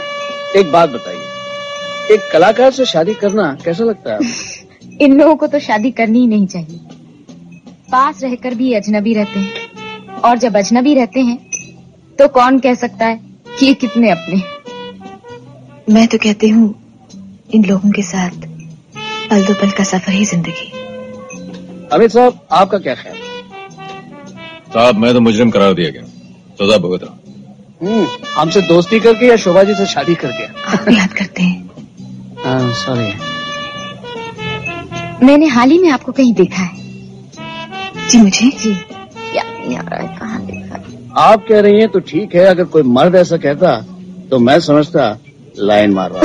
[0.58, 4.20] एक बात बताइए। एक कलाकार से शादी करना कैसा लगता है
[5.02, 6.80] इन लोगों को तो शादी करनी ही नहीं चाहिए।
[7.92, 11.38] पास रहकर भी अजनबी रहते हैं। और जब अजनबी रहते हैं
[12.20, 13.20] तो कौन कह सकता है
[13.60, 14.42] कि ये कितने अपने
[15.94, 16.74] मैं तो कहती हूँ
[17.54, 18.46] इन लोगों के साथ
[19.30, 20.72] पल दो पल का सफ़र ही ज़िंदगी।
[21.94, 23.16] अमित साहब आपका क्या ख्याल?
[24.74, 26.04] साहब मैं तो मुजरिम करार दिया गया।
[26.60, 27.18] सजा भुगत रहा।
[28.36, 30.46] हमसे दोस्ती करके या शोभा जी से शादी करके?
[30.72, 33.14] आप याद करते हैं। सॉरी
[35.26, 36.82] मैंने हाल ही में आपको कहीं देखा है।
[38.10, 38.50] जी मुझे?
[38.52, 38.72] जी।
[39.36, 42.64] याद नहीं आ रहा है कहाँ देखा। आप कह रही हैं तो ठीक है अगर
[42.74, 43.76] कोई मर्द ऐसा कहता
[44.32, 45.18] तो मैं समझता
[45.60, 46.22] लाइन मारवा।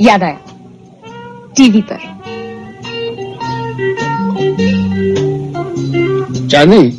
[0.00, 0.38] याद आया।
[1.56, 2.12] टीवी पर।
[6.34, 6.90] चांदनी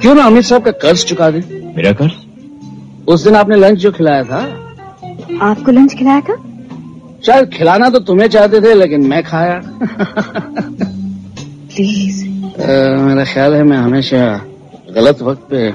[0.00, 1.40] क्यों ना अमित साहब का कर्ज चुका दे?
[1.76, 2.12] मेरा कर्ज?
[3.08, 4.40] उस दिन आपने लंच जो खिलाया था।
[5.42, 6.36] आपको लंच खिलाया था?
[7.26, 9.60] शायद खिलाना तो तुम्हें चाहते थे लेकिन मैं खाया।
[11.70, 12.24] प्लीज़
[12.58, 14.20] मेरा ख्याल है मैं हमेशा
[14.94, 15.70] गलत वक्त पे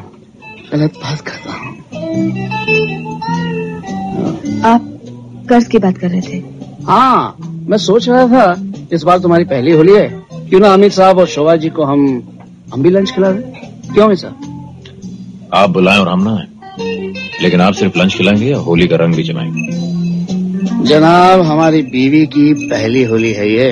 [0.72, 1.70] गलत बात करता हूँ।
[4.66, 4.82] आप
[5.50, 6.38] कर्ज की बात कर रहे थे?
[6.86, 7.36] हाँ
[7.70, 8.46] मैं सोच रहा था
[8.94, 10.08] इस बार तुम्हारी पहली होली है।
[10.50, 12.06] क्यों ना अमित साहब और शोभा जी को हम
[12.74, 13.42] हम भी लंच खिला दें।
[13.94, 14.32] क्यों है सर
[15.54, 16.48] आप बुलाएँ और हम ना आए।
[17.44, 19.68] लेकिन आप सिर्फ़ लंच खिलाएँगे या होली का रंग भी जमाएँगे?
[20.86, 23.72] जनाब हमारी बीवी की पहली होली है ये।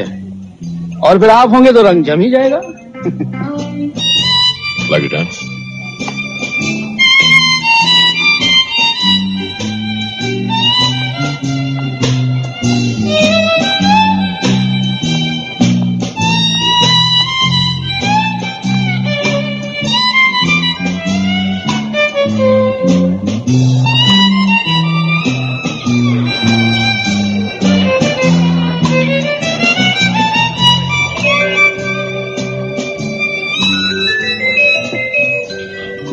[1.04, 2.58] और फिर आप होंगे तो रंग जम ही जाएगा।
[4.92, 5.26] लगी टाइम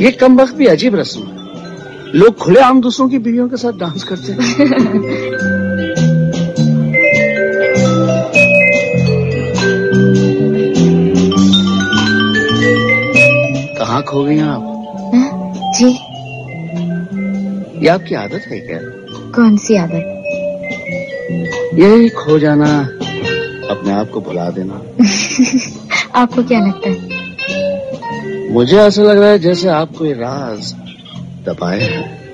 [0.05, 1.44] ये कम वक्त भी अजीब रस्म है।
[2.14, 4.40] लोग खुले आम दूसरों की बीवियों के साथ डांस करते हैं।
[13.78, 14.70] कहाँ खो गई हैं आप?
[15.76, 15.86] जी।
[17.82, 18.78] ये आपकी आदत है क्या?
[19.31, 20.10] कौन सी आदत?
[21.74, 22.81] यही खो जाना
[23.70, 24.82] अपने आप को भुला देना।
[26.14, 27.03] आपको क्या लगता है?
[28.55, 30.72] मुझे ऐसा लग रहा है जैसे आप कोई राज
[31.47, 32.31] दबाए हैं।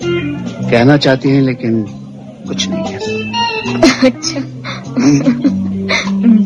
[0.70, 1.82] कहना चाहती हैं लेकिन
[2.48, 2.98] कुछ नहीं है।
[4.10, 4.40] अच्छा।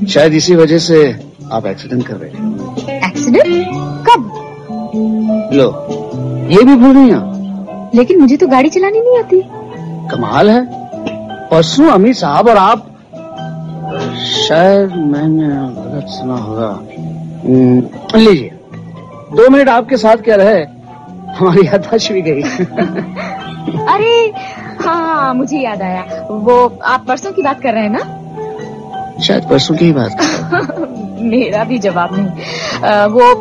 [0.06, 1.20] शायद इसी वजह से
[1.52, 3.66] आप एक्सीडेंट कर रहे हैं। एक्सीडेंट
[4.08, 4.40] कब?
[5.52, 5.88] लो
[6.50, 7.90] ये भी भूल गई आप?
[7.94, 9.40] लेकिन मुझे तो गाड़ी चलानी नहीं आती।
[10.08, 10.66] कमाल है।
[11.48, 12.86] परसों अमित साहब और आप
[14.48, 15.48] शायद मैंने
[15.92, 16.82] गलत सुना होगा।
[17.46, 17.82] हम्म,
[18.18, 18.53] लीजिए।
[19.36, 20.62] दो मिनट आपके साथ क्या रहे?
[21.36, 22.42] हमारी याददाश्त भी गई।
[23.88, 24.32] अरे
[24.84, 29.20] हाँ मुझे याद आया। वो आप परसों की बात कर रहे हैं ना?
[29.22, 30.16] शायद परसों की ही बात।
[31.20, 32.26] मेरा भी जवाब नहीं।
[32.82, 33.34] अ, वो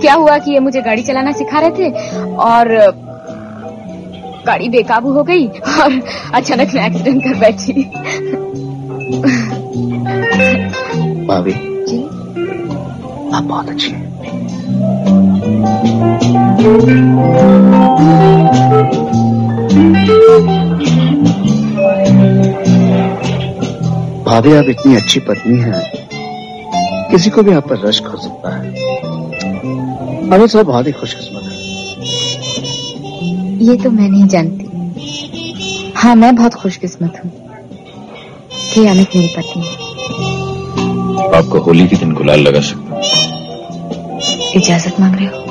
[0.00, 1.90] क्या हुआ कि ये मुझे गाड़ी चलाना सिखा रहे थे?
[2.24, 2.68] और
[4.46, 6.00] गाड़ी बेकाबू हो गई और
[6.34, 7.72] अचानक मैं एक्सीडेंट कर बैठी।
[11.26, 11.52] भाभी
[11.88, 12.04] जी?
[13.36, 14.97] आप बहुत अच्छी हैं।
[24.24, 25.82] भाभी आप इतनी अच्छी पत्नी हैं।
[27.10, 28.68] किसी को भी आप पर रश्क हो सकता है।
[30.30, 31.56] अमित साहब बहुत ही खुशकिस्मत है।
[33.66, 34.64] ये तो मैं नहीं जानती।
[35.96, 37.32] हाँ मैं बहुत खुशकिस्मत हूँ
[38.74, 39.72] कि अमित मेरी पत्नी है।
[41.38, 43.02] आपको होली के दिन गुलाल लगा सकता हूँ।
[44.56, 45.47] इजाज़त मांग रहे हो?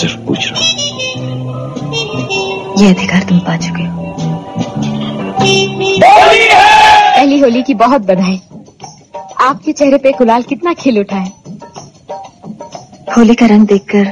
[0.00, 0.68] सिर्फ़ पूछ रहा हूँ।
[2.78, 4.14] ये अधिकार तुम पा चुके हो।
[7.16, 8.40] पहली होली की बहुत बधाई।
[9.40, 11.32] आपके चेहरे पे गुलाल कितना खिल उठा है।
[13.16, 14.04] होली का रंग देखकर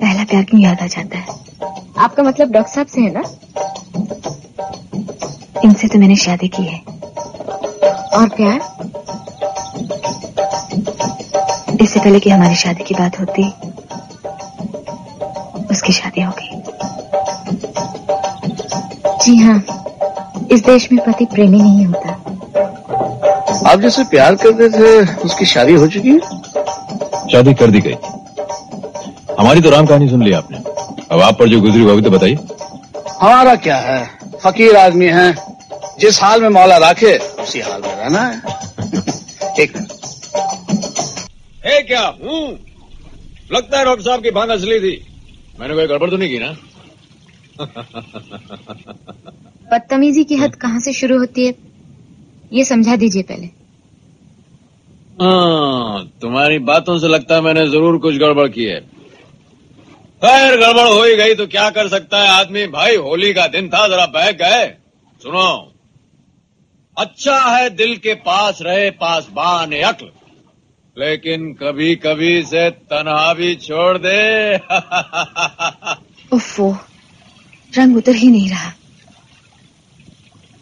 [0.00, 1.26] पहला प्यार क्यों याद आ जाता है?
[1.98, 3.22] आपका मतलब डॉक्टर साहब से है ना?
[5.64, 6.78] इनसे तो मैंने शादी की है।
[8.14, 8.60] और प्यार?
[11.82, 13.71] इससे पहले कि हमारी शादी की बात होती
[15.82, 16.48] उसकी शादी हो गई।
[19.24, 19.58] जी हाँ
[20.52, 25.86] इस देश में पति प्रेमी नहीं होता। आप जैसे प्यार करते थे उसकी शादी हो
[25.86, 26.18] चुकी है?
[27.32, 27.96] शादी कर दी गई।
[29.40, 30.58] हमारी तो राम कहानी सुन ली आपने।
[31.12, 32.38] अब आप पर जो गुजरी भी तो बताइए।
[33.20, 34.04] हमारा क्या है?
[34.44, 35.34] फकीर आदमी है।
[36.00, 38.42] जिस हाल में मौला रखे उसी हाल में रहना है।
[39.60, 39.76] एक
[41.66, 42.58] है क्या हूँ?
[43.52, 45.08] लगता है डॉक्टर साहब की भाँग असली थी।
[45.60, 46.50] मैंने कोई गड़बड़ तो नहीं की ना?
[49.72, 51.54] बदतमीजी की हद कहाँ से शुरू होती है?
[52.52, 53.46] ये समझा दीजिए पहले।
[55.20, 58.80] हाँ, तुम्हारी बातों से लगता है मैंने ज़रूर कुछ गड़बड़ की है।
[60.22, 62.66] खैर गड़बड़ हो ही गई तो क्या कर सकता है आदमी?
[62.68, 64.66] भाई होली का दिन था जरा बह गए।
[65.22, 65.48] सुनो
[66.96, 70.10] अच्छा है दिल के पास रहे पास बान अक्ल।
[70.98, 74.56] लेकिन कभी कभी से तनहा भी छोड़ दे।
[76.32, 76.78] उफ़ो
[77.78, 78.72] रंग उतर ही नहीं रहा।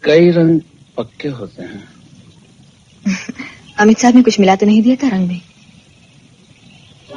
[0.03, 0.59] कई रंग
[0.97, 1.83] पक्के होते हैं।
[3.79, 5.41] अमित साहब ने कुछ मिला तो नहीं दिया था रंग में?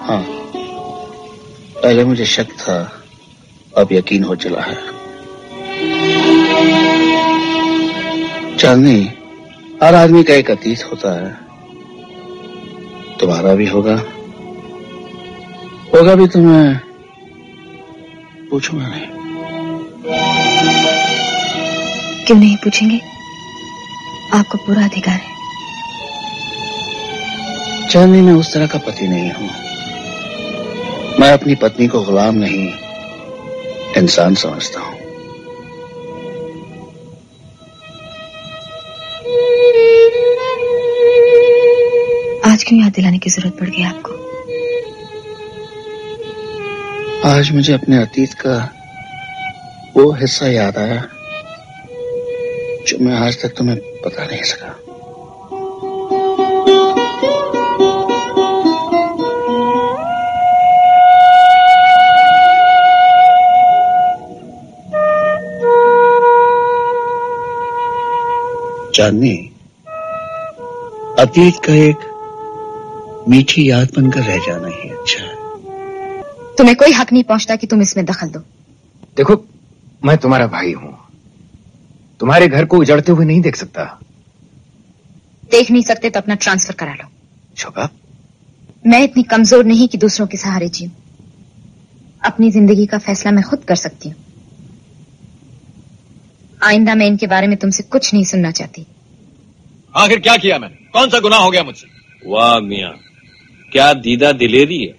[0.00, 0.24] हाँ
[1.82, 3.02] पहले मुझे शक था
[3.78, 4.76] अब यकीन हो चला है।
[8.56, 9.00] चांदनी
[9.82, 11.44] हर आदमी का एक अतीत होता है।
[13.24, 13.94] तुम्हारा भी होगा?
[15.94, 16.80] होगा भी तो मैं
[18.50, 19.06] पूछूँगा नहीं।
[22.26, 23.00] क्यों नहीं पूछेंगे?
[24.34, 25.32] आपको पूरा अधिकार है।
[27.88, 29.50] चांदनी मैं उस तरह का पति नहीं हूँ।
[31.20, 32.72] मैं अपनी पत्नी को गुलाम नहीं
[33.96, 35.03] इंसान समझता हूँ।
[42.66, 44.12] क्यों याद दिलाने की ज़रूरत पड़ गई आपको?
[47.28, 48.56] आज मुझे अपने अतीत का
[49.96, 51.02] वो हिस्सा याद आया,
[52.86, 53.76] जो मैं आज तक तुम्हें
[54.06, 54.72] बता नहीं सका
[68.94, 69.36] चांदनी
[71.18, 72.13] अतीत का एक
[73.28, 75.32] मीठी याद बनकर रह जाना ही अच्छा है।
[76.58, 78.40] तुम्हें कोई हक नहीं पहुँचता कि तुम इसमें दखल दो।
[79.16, 79.44] देखो
[80.04, 80.92] मैं तुम्हारा भाई हूँ।
[82.20, 83.84] तुम्हारे घर को उजड़ते हुए नहीं देख सकता।
[85.50, 87.08] देख नहीं सकते तो अपना ट्रांसफ़र करा लो।
[87.56, 87.88] शोभा?
[88.86, 90.90] मैं इतनी कमज़ोर नहीं कि दूसरों के सहारे जीऊं।
[92.24, 94.16] अपनी ज़िंदगी का फैसला मैं खुद कर सकती हूँ।
[96.62, 98.86] आइंदा मैं इनके बारे में तुमसे कुछ नहीं सुनना चाहती।
[99.94, 100.74] आखिर क्या किया मैंने?
[100.92, 101.86] कौन सा गुनाह हो गया मुझसे?
[102.22, 102.92] वाह मियाँ।
[103.74, 104.94] क्या दीदा दिलेरी है?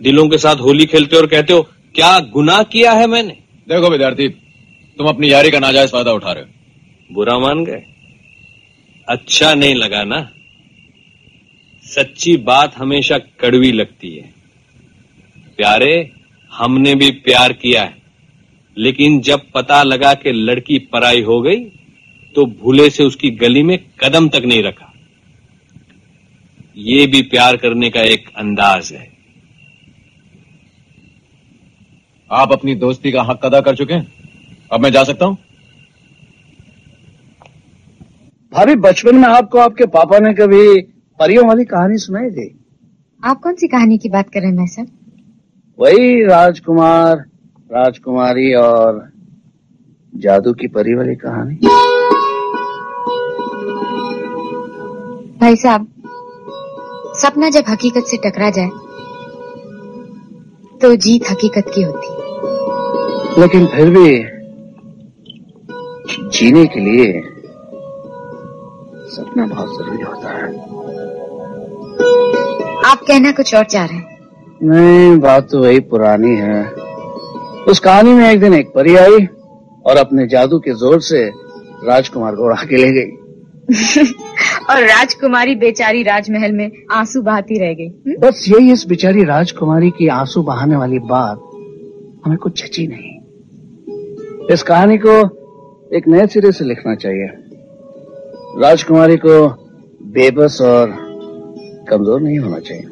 [0.00, 1.62] दिलों के साथ होली खेलते और कहते हो
[1.94, 3.36] क्या गुनाह किया है मैंने?
[3.68, 4.28] देखो विद्यार्थी
[4.98, 7.82] तुम अपनी यारी का नाजायज फ़ायदा उठा रहे हो। बुरा मान गए?
[9.08, 10.20] अच्छा नहीं लगा ना?
[11.84, 14.30] सच्ची बात हमेशा कड़वी लगती है।
[15.58, 16.10] प्यारे
[16.52, 17.96] हमने भी प्यार किया है
[18.76, 21.60] लेकिन जब पता लगा कि लड़की पराई हो गई
[22.34, 24.91] तो भूले से उसकी गली में कदम तक नहीं रखा।
[26.76, 29.06] ये भी प्यार करने का एक अंदाज है।
[32.30, 34.12] आप अपनी दोस्ती का हक अदा कर चुके हैं?
[34.72, 35.36] अब मैं जा सकता हूँ?
[38.52, 40.80] भाभी बचपन में आपको आपके पापा ने कभी
[41.20, 42.48] परियों वाली कहानी सुनाई थी
[43.24, 44.86] आप कौन सी कहानी की बात कर रहे हैं मैं सर?
[45.78, 47.16] वही राजकुमार
[47.70, 49.10] राजकुमारी और
[50.16, 51.54] जादू की परी वाली कहानी।
[55.40, 55.91] भाई साहब
[57.22, 58.70] सपना जब हकीकत से टकरा जाए
[60.80, 64.08] तो जीत हकीकत की होती। लेकिन फिर भी
[66.30, 67.12] जीने के लिए
[69.12, 70.46] सपना बहुत ज़रूरी होता है।
[72.90, 74.18] आप कहना कुछ और चाह रहे हैं?
[74.62, 76.62] नहीं बात तो वही पुरानी है।
[77.68, 79.26] उस कहानी में एक दिन एक परी आई
[79.86, 81.24] और अपने जादू के ज़ोर से
[81.86, 83.10] राजकुमार को उड़ा के ले गई।
[84.70, 88.16] और राजकुमारी बेचारी राजमहल में आँसू बहाती रह गई। हम्म?
[88.16, 91.38] बस यही इस बेचारी राजकुमारी की आँसू बहाने वाली बात
[92.24, 93.12] हमें कुछ जची नहीं।
[94.54, 95.18] इस कहानी को
[95.96, 97.26] एक नए सिरे से लिखना चाहिए।
[98.62, 99.48] राजकुमारी को
[100.02, 100.90] बेबस और
[101.90, 102.84] कमज़ोर नहीं होना चाहिए।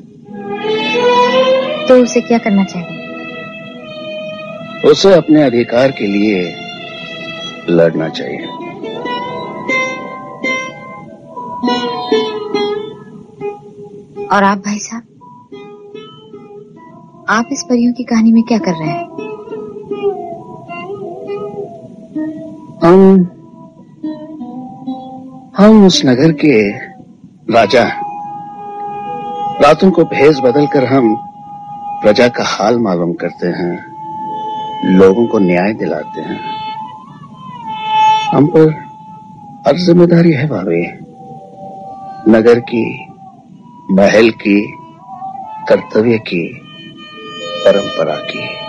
[1.88, 2.96] तो उसे क्या करना चाहिए?
[4.90, 6.54] उसे अपने अधिकार के लिए
[7.68, 8.69] लड़ना चाहिए।
[14.28, 15.02] और आप भाई साहब,
[17.28, 19.08] आप इस परियों की कहानी में क्या कर रहे हैं?
[22.84, 23.26] हम
[25.58, 26.70] हम उस नगर के
[27.52, 27.84] राजा।
[29.62, 31.14] रातों को भेज बदल कर हम
[32.02, 33.72] प्रजा का हाल मालूम करते हैं,
[34.98, 36.40] लोगों को न्याय दिलाते हैं।
[38.34, 38.70] हम पर
[39.66, 41.09] हर ज़िम्मेदारी है भाभी।
[42.28, 43.06] नगर की,
[43.90, 44.76] महल की,
[45.68, 46.60] कर्तव्य की,
[47.64, 48.60] परंपरा की।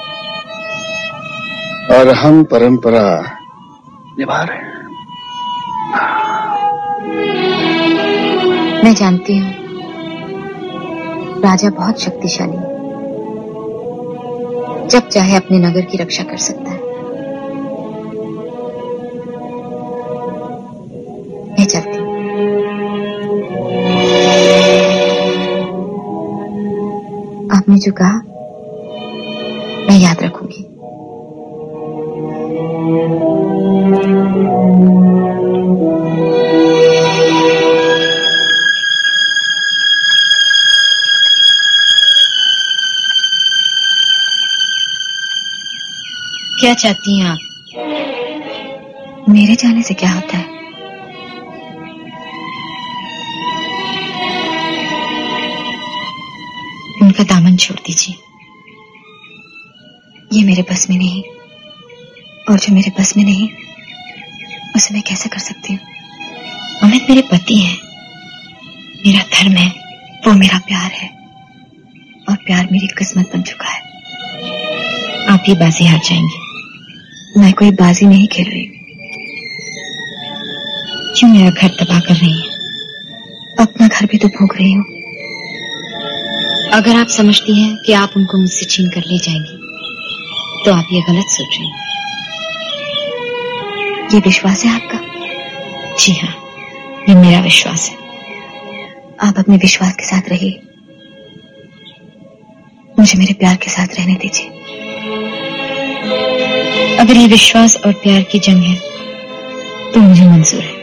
[1.95, 3.21] और हम परंपरा
[4.19, 4.71] निभा रहे हैं।
[8.83, 9.53] मैं जानती हूँ,
[11.41, 12.71] राजा बहुत शक्तिशाली है।
[14.87, 16.81] जब चाहे अपने नगर की रक्षा कर सकता है।
[21.51, 22.00] मैं चलती
[27.81, 28.21] जो कहा
[29.87, 30.67] मैं याद रखूँगी।
[46.59, 47.37] क्या चाहती हैं आप?
[49.29, 50.50] मेरे जाने से क्या होता है?
[57.61, 58.15] छोड़ दीजिए।
[60.33, 61.23] ये मेरे बस में नहीं।
[62.49, 63.49] और जो मेरे बस में नहीं,
[64.75, 65.79] उसे मैं कैसे कर सकती हूँ?
[66.83, 67.77] अमित मेरे पति हैं।
[69.07, 69.69] मेरा धर्म है।
[70.27, 71.09] वो मेरा प्यार है।
[72.29, 73.79] और प्यार मेरी किस्मत बन चुका है।
[75.29, 76.51] आप ही बाजी हार जाएँगे।
[77.39, 78.71] मैं कोई बाजी नहीं खेल रही।
[81.19, 82.47] क्यों मेरा घर तबाह कर रही है?
[83.59, 85.00] अपना घर भी तो भोग रही हूँ।
[86.73, 89.57] अगर आप समझती हैं कि आप उनको मुझसे छीन कर ले जाएँगी
[90.65, 91.67] तो आप ये गलत सोच रही
[94.13, 94.99] ये विश्वास है आपका?
[95.99, 96.33] जी हाँ
[97.09, 97.95] ये मेरा विश्वास है।
[99.27, 100.59] आप अपने विश्वास के साथ रहिए।
[102.99, 104.47] मुझे मेरे प्यार के साथ रहने दीजिए।
[106.97, 108.75] अगर ये विश्वास और प्यार की जंग है
[109.93, 110.79] तो मुझे मंजूर है।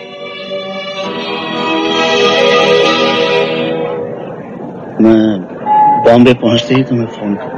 [5.01, 5.58] मैं
[6.09, 7.57] बॉम्बे पहुँचते ही तुम्हें फ़ोन कर।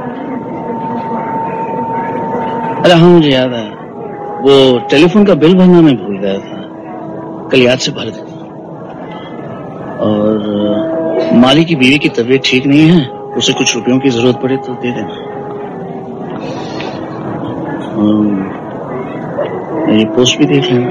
[2.83, 3.69] अरे हाँ मुझे याद है
[4.43, 4.53] वो
[4.89, 6.59] टेलीफोन का बिल भरना मैं भूल गया था।
[7.51, 8.39] कल याद से भर देता
[10.03, 10.35] और
[11.41, 13.01] माली की बीवी की तबीयत ठीक नहीं है,
[13.37, 15.15] उसे कुछ रुपयों की ज़रूरत पड़े तो दे देना।
[19.87, 20.89] मेरी पोस्ट भी देख लेना।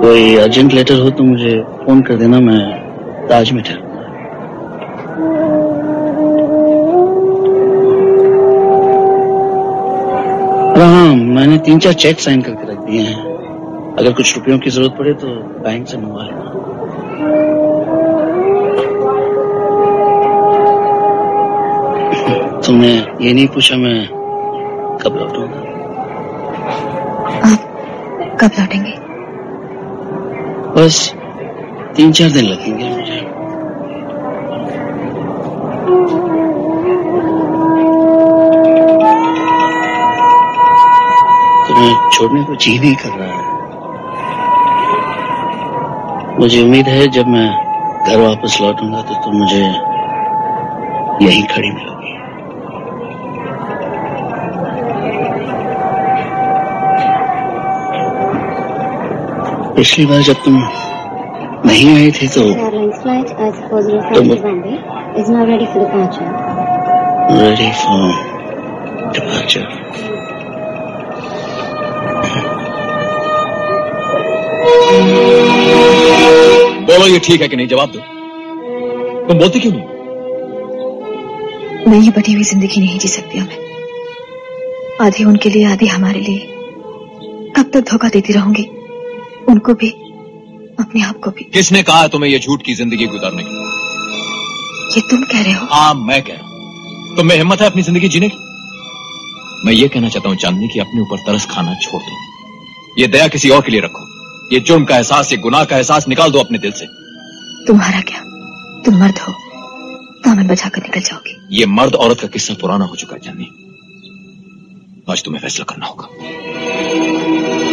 [0.00, 1.52] कोई अर्जेंट लेटर हो तो मुझे
[1.84, 2.60] फ़ोन कर देना, मैं
[3.28, 3.62] ताज में
[11.40, 15.12] मैंने तीन चार चेक साइन करके रख दिए हैं। अगर कुछ रुपयों की ज़रूरत पड़े
[15.12, 15.26] तो
[15.62, 16.50] बैंक से मंगवा लेना।
[22.66, 24.06] तुमने ये नहीं पूछा मैं
[25.02, 25.60] कब लौटूँगा?
[27.52, 28.92] आप कब लौटेंगे?
[30.76, 31.14] बस
[31.96, 33.39] तीन चार दिन लगेंगे मुझे।
[41.80, 43.42] तुम्हें छोड़ने को जी नहीं कर रहा है।
[46.40, 47.44] मुझे उम्मीद है जब मैं
[48.06, 49.60] घर वापस लौटूँगा तो तुम मुझे
[51.24, 52.12] यहीं खड़ी मिलोगी।
[59.76, 60.54] पिछली बार जब तुम
[61.66, 63.56] नहीं आई थी तो Airlines flight as
[77.00, 77.66] बोलो ये ठीक है कि नहीं?
[77.68, 77.98] जवाब दो।
[79.28, 79.84] तुम बोलते क्यों नहीं?
[81.88, 86.40] मैं ये बटी हुई ज़िंदगी नहीं जी सकती हमें आधी उनके लिए आधी हमारे लिए।
[87.56, 88.64] कब तक धोखा देती रहूँगी।
[89.48, 89.88] उनको भी
[90.80, 93.54] अपने आप को भी। किसने कहा है तुम्हें ये झूठ की ज़िंदगी गुजारने की?
[94.96, 95.66] ये तुम कह रहे हो?
[95.70, 98.36] हाँ मैं कह रहा हूँ। तुम्हें हिम्मत है अपनी ज़िंदगी जीने की?
[99.66, 103.28] मैं ये कहना चाहता हूँ चांदनी की अपने ऊपर तरस खाना छोड़ दो। ये दया
[103.28, 104.06] किसी और के लिए रखो।
[104.52, 106.86] ये जुर्म का एहसास ये गुनाह का एहसास निकाल दो अपने दिल से।
[107.66, 108.20] तुम्हारा क्या?
[108.84, 109.32] तुम मर्द हो।
[110.24, 113.44] दामन बचा कर निकल जाओगे। ये मर्द औरत का किस्सा पुराना हो चुका है चांदनी
[115.10, 116.08] आज तुम्हें फैसला करना होगा।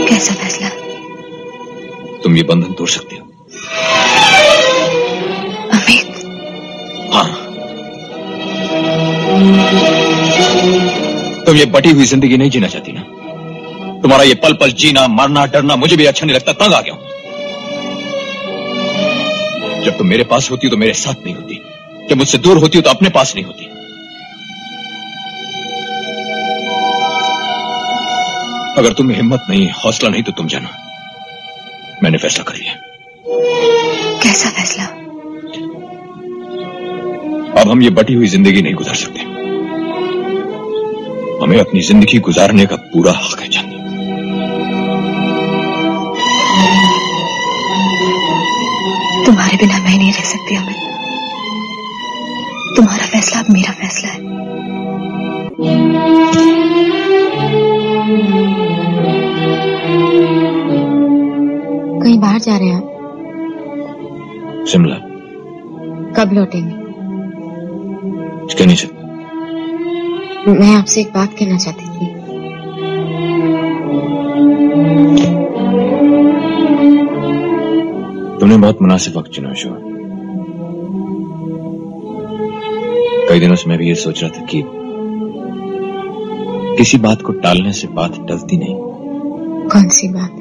[0.07, 0.69] कैसा फैसला?
[2.23, 3.23] तुम ये बंधन तोड़ सकती हो।
[5.73, 6.07] अमित
[7.13, 7.29] हाँ।
[11.45, 13.03] तुम ये बटी हुई ज़िंदगी नहीं जीना चाहती ना?
[14.07, 16.93] तुम्हारा ये पल पल जीना मरना डरना मुझे भी अच्छा नहीं लगता। तंग आ गया
[16.93, 17.01] हूँ।
[19.85, 21.55] जब तुम मेरे पास होती हो तो मेरे साथ नहीं होती।
[22.09, 23.65] जब मुझसे दूर होती हो तो अपने पास नहीं होती।
[28.77, 30.69] अगर तुम्हें हिम्मत नहीं हौसला नहीं तो तुम जाना।
[32.03, 32.73] मैंने फैसला कर लिया।
[34.23, 34.85] कैसा फैसला?
[37.61, 39.19] अब हम ये बटी हुई ज़िंदगी नहीं गुजार सकते।
[41.43, 43.76] हमें अपनी ज़िंदगी गुजारने का पूरा हक है जाननी
[49.27, 50.75] तुम्हारे बिना मैं नहीं रह सकती अमित
[52.77, 54.17] तुम्हारा फैसला अब मेरा फैसला है।
[62.03, 64.65] कहीं बाहर जा रहे हैं आप?
[64.67, 64.95] शिमला।
[66.17, 66.75] कब लौटेंगे?
[70.45, 72.16] नहीं मैं आपसे एक बात कहना चाहती थी।
[78.48, 79.80] तुमने बहुत मुनासिब वक्त चुना शोर
[83.30, 84.61] कई दिनों से मैं भी ये सोच रहा था कि
[86.78, 88.76] किसी बात को टालने से बात टलती नहीं
[89.74, 90.38] कौन सी बात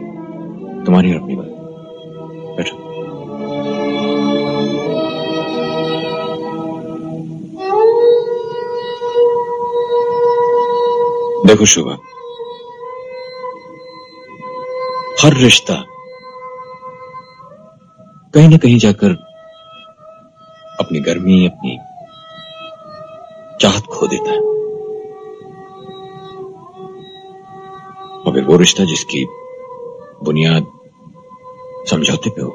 [0.87, 1.51] तुम्हारी और अपनी बात
[2.59, 2.77] बैठो
[11.47, 11.99] देखो शोभा
[15.23, 15.83] हर रिश्ता
[18.37, 19.13] कहीं ना कहीं जाकर
[20.81, 21.77] अपनी गर्मी, अपनी
[23.61, 24.41] चाहत खो देता है।
[28.27, 29.25] मगर वो रिश्ता जिसकी
[30.25, 30.67] बुनियाद
[31.91, 32.51] समझौते पे हो,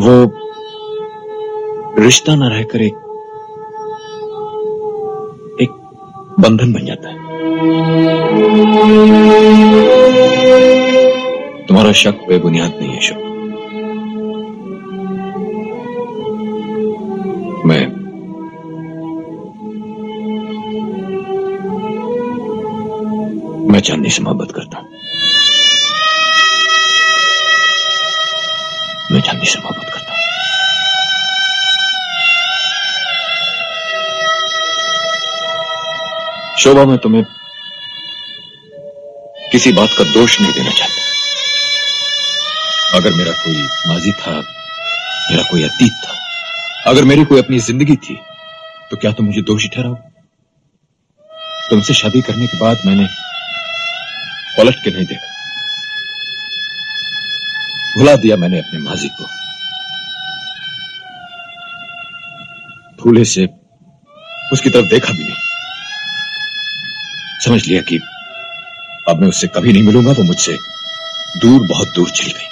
[0.00, 0.14] वो
[1.98, 2.96] रिश्ता ना रहकर एक
[5.60, 5.72] एक
[6.40, 7.20] बंधन बन जाता है।
[11.72, 13.20] तुम्हारा शक बेबुनियाद नहीं है शक
[17.66, 17.86] मैं
[23.72, 24.88] मैं चांदनी से मोहब्बत करता हूँ।
[29.12, 30.20] मैं चांदनी से मोहब्बत करता हूँ।
[36.58, 37.24] शोभा, मैं तुम्हें
[39.52, 41.11] किसी बात का दोष नहीं देना चाहता।
[42.94, 44.32] अगर मेरा कोई माजी था,
[45.30, 46.14] मेरा कोई अतीत था,
[46.86, 48.16] अगर मेरी कोई अपनी ज़िंदगी थी
[48.90, 49.94] तो क्या तुम मुझे दोषी ठहराओ?
[51.70, 53.06] तुमसे शादी करने के बाद मैंने
[54.58, 55.30] पलट के नहीं देखा।
[57.96, 59.24] भुला दिया मैंने अपने माजी को।
[63.02, 63.48] भूले से
[64.52, 65.40] उसकी तरफ़ देखा भी नहीं।
[67.40, 67.98] समझ लिया कि
[69.08, 70.56] अब मैं उससे कभी नहीं मिलूँगा वो मुझसे
[71.36, 72.51] दूर, बहुत दूर चली गई।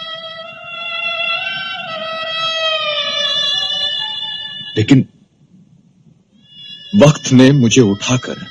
[4.80, 5.08] लेकिन
[7.02, 8.46] वक्त ने मुझे उठाकर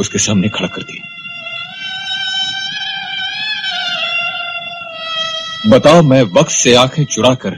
[0.00, 1.04] उसके सामने खड़ा कर दिया।
[5.66, 7.50] बताओ, मैं वक्त से आँखें चुराकर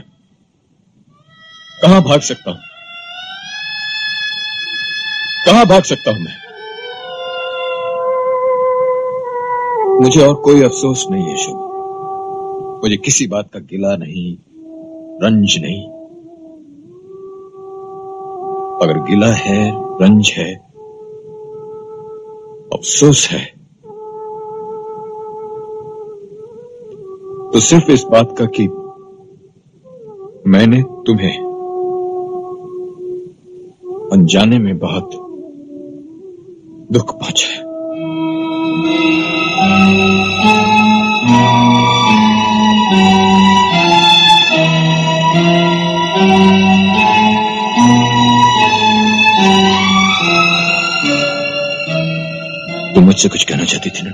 [1.81, 2.59] कहाँ भाग सकता हूँ?
[5.45, 6.37] कहाँ भाग सकता हूँ मैं?
[10.03, 11.71] मुझे और कोई अफसोस नहीं है, शोभा।
[12.83, 14.37] मुझे किसी बात का गिला नहीं,
[15.23, 16.00] रंज नहीं।
[19.09, 19.71] गिला है,
[20.01, 20.53] रंज है,
[22.73, 23.45] अफसोस है।
[27.53, 28.67] तो सिर्फ़ इस बात का कि
[30.47, 31.37] मैंने तुम्हें
[34.11, 35.11] अनजाने में बहुत
[36.91, 37.71] दुख पहुँचाया
[53.11, 54.11] मुझसे कुछ कहना चाहती थी ना?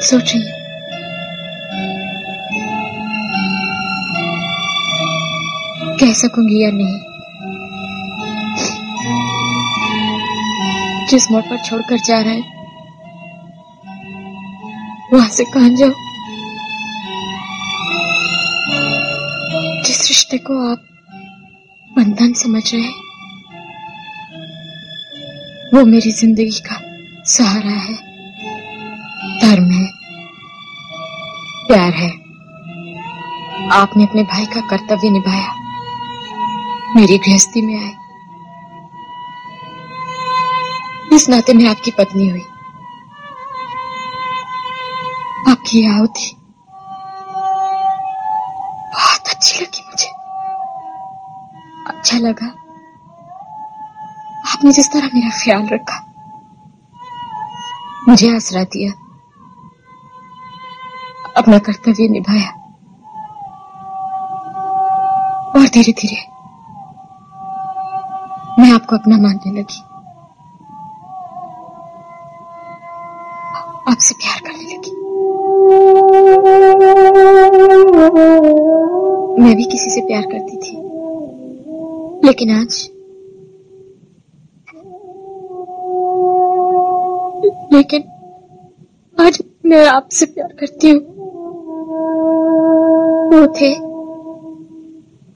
[0.00, 0.42] सोच रही
[6.00, 6.98] कह सकूँगी या नहीं?
[11.10, 12.42] जिस मोड़ पर छोड़कर जा रहा है,
[15.12, 15.90] वहाँ से कहा जाओ।
[19.82, 20.86] जिस रिश्ते को आप
[21.90, 22.94] बंधन समझ रहे हैं
[25.74, 26.80] वो मेरी ज़िंदगी का
[27.24, 27.94] सहारा है।
[29.40, 29.86] धर्म है।
[31.66, 32.10] प्यार है।
[33.72, 35.54] आपने अपने भाई का कर्तव्य निभाया।
[36.96, 37.94] मेरी गृहस्थी में आए।
[41.16, 42.44] इस नाते में आपकी पत्नी हुई।
[45.48, 46.36] आपकी आहुति
[48.94, 50.08] बहुत अच्छी लगी मुझे।
[51.86, 52.55] अच्छा लगा।
[54.66, 55.96] आपने जिस तरह मेरा ख्याल रखा।
[58.08, 58.92] मुझे आसरा दिया।
[61.36, 62.50] अपना कर्तव्य निभाया।
[65.56, 66.22] और धीरे धीरे
[68.62, 69.82] मैं आपको अपना मानने लगी।
[73.92, 74.90] आपसे प्यार करने लगी।
[79.42, 80.76] मैं भी किसी से प्यार करती थी।
[82.26, 82.95] लेकिन आज
[89.66, 91.00] मैं आपसे प्यार करती हूँ।
[93.26, 93.74] वो थे।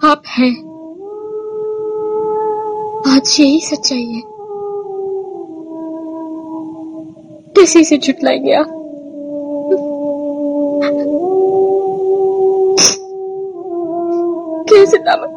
[0.08, 0.70] आप हैं।
[3.16, 4.22] आज यही सच्चाई है।
[7.50, 8.62] किसी से झुटलाएँगे गया।
[14.62, 15.29] कैसे दामन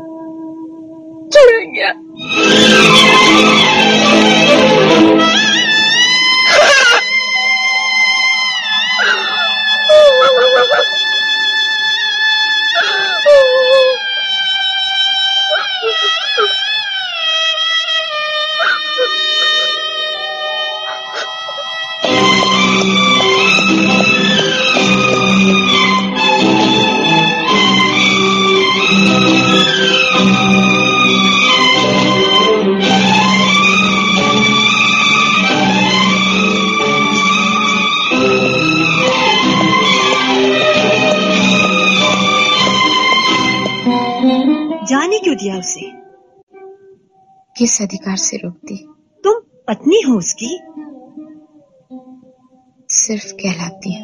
[52.95, 54.01] सिर्फ़ कहलाती है।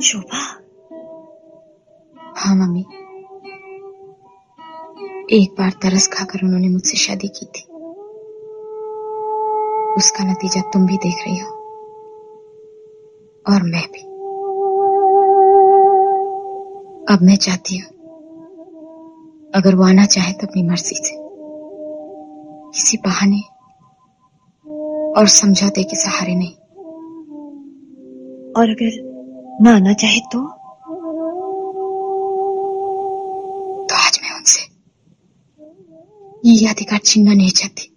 [0.00, 0.38] शोभा।
[2.36, 2.80] हाँ मम्मी।
[5.36, 7.62] एक बार तरस खाकर उन्होंने मुझसे शादी की थी।
[9.94, 11.48] उसका नतीजा तुम भी देख रही हो।
[13.48, 14.02] और मैं भी।
[17.14, 17.88] अब मैं चाहती हूँ,
[19.54, 21.16] अगर वो आना चाहे तो अपनी मर्ज़ी से।
[22.74, 23.40] किसी बहाने
[25.20, 26.54] और समझौते के सहारे नहीं।
[28.56, 28.90] और अगर
[29.62, 30.40] ना आना चाहे तो?
[33.88, 34.62] तो आज मैं उनसे
[36.50, 37.88] ये अधिकार छीनना नहीं चाहती।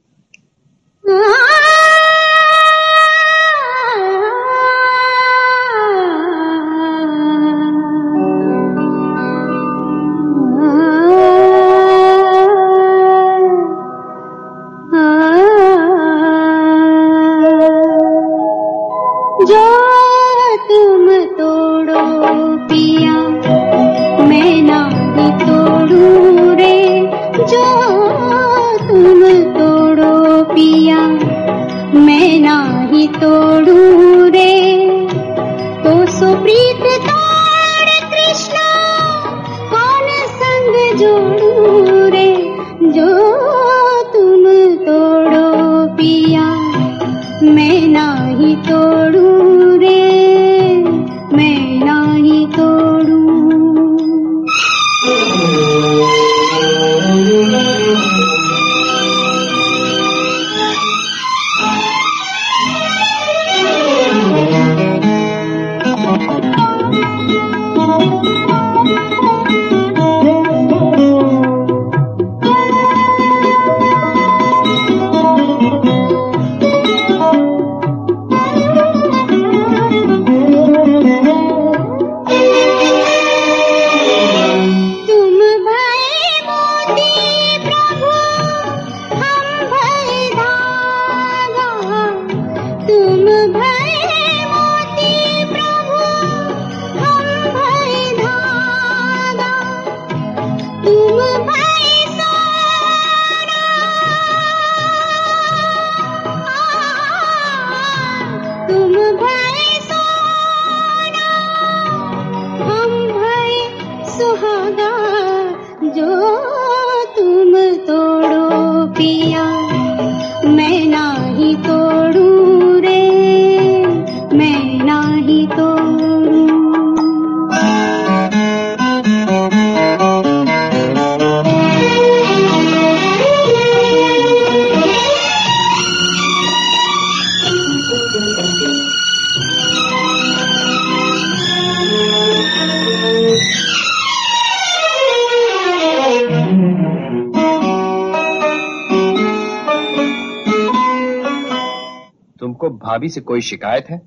[152.95, 154.01] भाभी से कोई शिकायत है?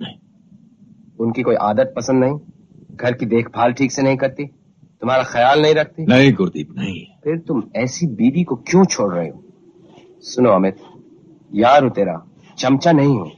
[0.00, 0.16] नहीं।
[1.20, 2.38] उनकी कोई आदत पसंद नहीं?
[2.96, 4.44] घर की देखभाल ठीक से नहीं करती?
[5.00, 6.06] तुम्हारा ख्याल नहीं रखती?
[6.06, 9.42] नहीं गुरदीप नहीं। फिर तुम ऐसी बीवी को क्यों छोड़ रहे हो?
[10.22, 10.76] सुनो अमित
[11.54, 12.26] यार हूँ तेरा
[12.58, 13.30] चमचा नहीं हूँ।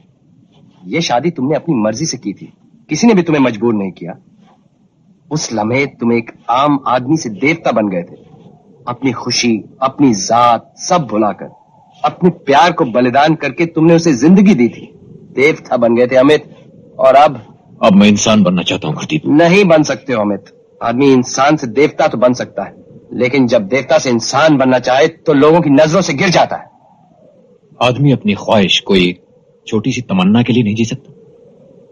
[0.85, 2.53] यह शादी तुमने अपनी मर्ज़ी से की थी।
[2.89, 4.17] किसी ने भी तुम्हें मजबूर नहीं किया।
[5.31, 8.15] उस लम्हे तुम एक आम आदमी से देवता बन गए थे।
[8.87, 11.58] अपनी खुशी अपनी जात सब भुलाकर।
[12.03, 14.85] अपने प्यार को बलिदान करके तुमने उसे ज़िंदगी दी थी।
[15.35, 16.49] देवता बन गए थे अमित
[16.99, 17.41] और अब
[17.81, 20.45] अब मैं इंसान बनना चाहता हूँ गुरदीप नहीं बन सकते हो अमित।
[20.81, 22.73] आदमी इंसान से देवता तो बन सकता है
[23.13, 26.67] लेकिन जब देवता से इंसान बनना चाहे तो लोगों की नज़रों से गिर जाता है।
[27.81, 29.13] आदमी अपनी ख्वाहिश कोई
[29.67, 31.13] छोटी सी तमन्ना के लिए नहीं जी सकता।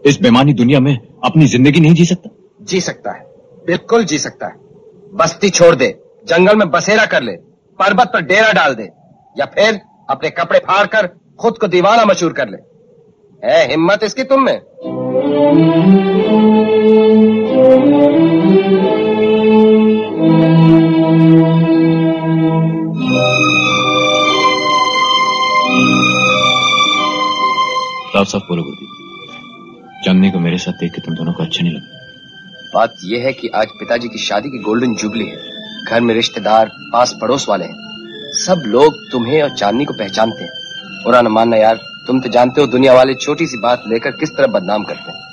[0.04, 2.30] इस बेमानी दुनिया में अपनी ज़िंदगी नहीं जी सकता।
[2.62, 3.26] जी सकता है
[3.66, 4.54] बिल्कुल जी सकता है।
[5.12, 5.88] बस्ती छोड़ दे
[6.26, 7.32] जंगल में बसेरा कर ले
[7.78, 8.88] पर्वत पर डेरा डाल दे
[9.36, 9.80] या फिर
[10.10, 11.06] अपने कपड़े फाड़ कर
[11.40, 12.58] खुद को दीवाना मशहूर कर ले।
[13.48, 14.60] है हिम्मत इसकी तुम में।
[28.12, 31.74] साफ़ साफ़ बोलो गुरदीप चांदनी को मेरे साथ देख के तुम दोनों को अच्छा नहीं
[31.74, 31.98] लगा
[32.74, 35.38] बात यह है कि आज पिताजी की शादी की गोल्डन जुबली है।
[35.84, 37.87] घर में रिश्तेदार पास पड़ोस वाले हैं।
[38.38, 40.50] सब लोग तुम्हें और चांदनी को पहचानते हैं।
[41.04, 44.30] बुरा न मानना यार, तुम तो जानते हो दुनिया वाले छोटी सी बात लेकर किस
[44.30, 45.26] तरह बदनाम करते हैं।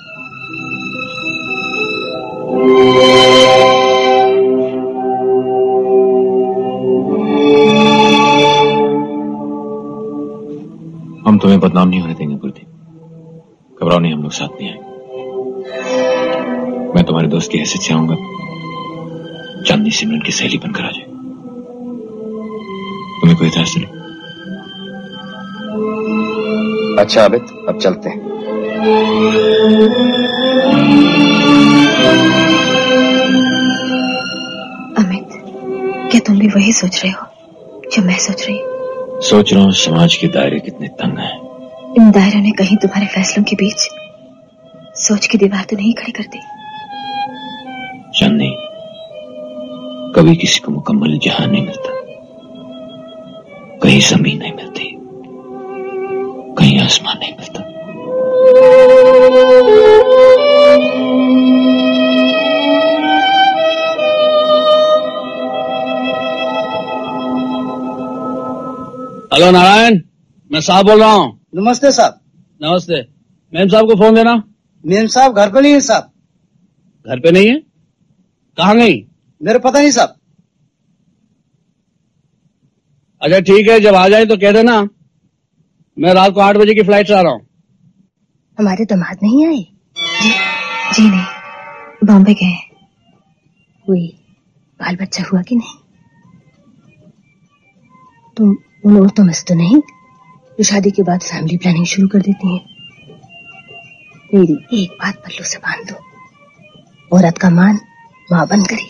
[11.27, 14.93] हम तुम्हें बदनाम नहीं होने देंगे गुरदीप घबराओ नहीं, हम लोग साथ नहीं आएँगे।
[16.93, 18.15] मैं तुम्हारे दोस्त की हैसियत से आऊँगा।
[19.63, 21.04] चांदनी सिमरन की सहेली बनकर आ जाए
[23.35, 24.03] कोई इतराज तो नहीं
[26.99, 29.23] अच्छा अमित अब चलते हैं।
[34.97, 35.29] अमित
[36.11, 37.25] क्या तुम भी वही सोच रहे हो
[37.95, 39.21] जो मैं सोच रही हूँ?
[39.21, 41.35] सोच रहा हूँ समाज के दायरे कितने तंग हैं।
[41.97, 43.87] इन दायरों ने कहीं तुम्हारे फैसलों के बीच
[44.99, 46.39] सोच की दीवार तो नहीं खड़ी कर दी।
[48.19, 48.49] चांदनी
[50.15, 51.94] कभी किसी को मुकम्मल जहाँ नहीं मिलता।
[53.95, 54.83] कहीं ज़मीन नहीं मिलती।
[56.55, 57.59] कहीं आसमान नहीं मिलता।
[69.35, 70.01] हेलो नारायण
[70.51, 72.19] मैं साहब बोल रहा हूँ। नमस्ते साहब।
[72.61, 73.01] नमस्ते।
[73.53, 74.43] मेम साहब को फ़ोन देना।
[74.85, 76.11] मेम साहब घर पे नहीं है साहब।
[77.07, 77.55] घर पे नहीं है?
[78.57, 79.07] कहाँ गई?
[79.41, 80.15] मेरे पता नहीं साहब।
[83.25, 84.89] अच्छा ठीक है, जब आ जाए तो कह देना,
[85.99, 87.47] मैं रात को आठ बजे की फ़्लाइट से आ रहा हूँ।
[88.59, 89.65] हमारे दामाद नहीं आए।
[89.97, 90.29] जी
[90.93, 91.25] जी नहीं।
[92.07, 92.53] बॉम्बे गए।
[93.89, 94.07] हुई
[94.79, 95.75] बाल बच्चा हुआ कि नहीं?
[98.37, 99.77] तुम, उन औरतों में से तो नहीं?
[100.57, 102.65] जो शादी के बाद फैमिली प्लानिंग शुरू कर देती हैं।
[104.33, 105.95] मेरी एक बात पल्लू से बाँध दो।
[107.17, 107.79] औरत का मान
[108.31, 108.89] माँ बन करी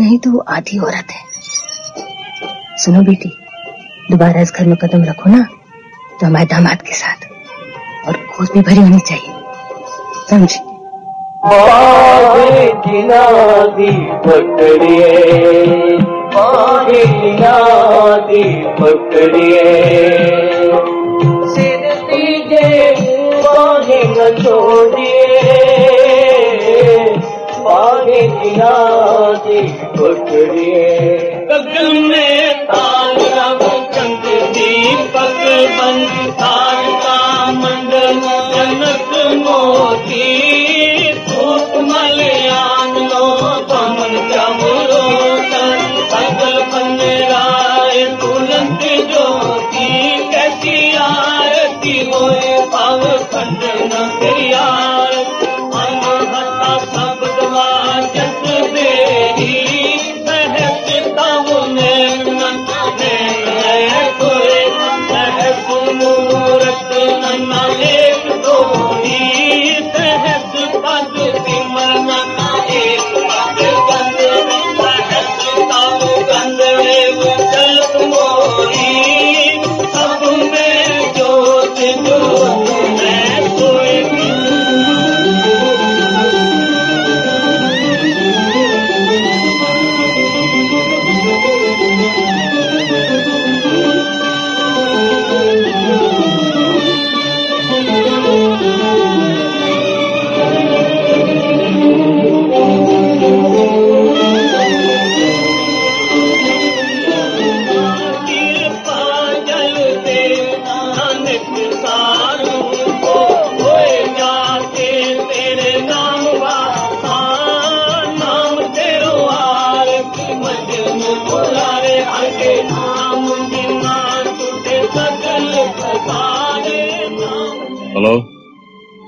[0.00, 1.34] नहीं तो वो आधी औरत है।
[2.76, 3.28] सुनो बेटी,
[4.10, 5.42] दोबारा इस घर में कदम रखो ना
[6.20, 7.26] तो हमारे दामाद के साथ,
[8.06, 9.32] और खोज भी भरी होनी चाहिए,
[10.30, 10.60] समझी?
[16.34, 17.02] बागे
[27.64, 29.60] बागे किनारी
[29.96, 30.88] पकड़िए
[31.50, 33.48] गगन में तारा
[33.94, 34.24] चंद
[34.54, 35.40] दीपक
[35.76, 36.00] बन
[36.40, 38.20] तार मंडल
[38.52, 40.43] जनक मोती।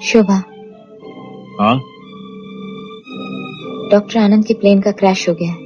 [0.07, 0.43] शोभा।
[1.61, 1.77] हाँ?
[3.91, 5.66] डॉक्टर आनंद के प्लेन का क्रैश हो गया। है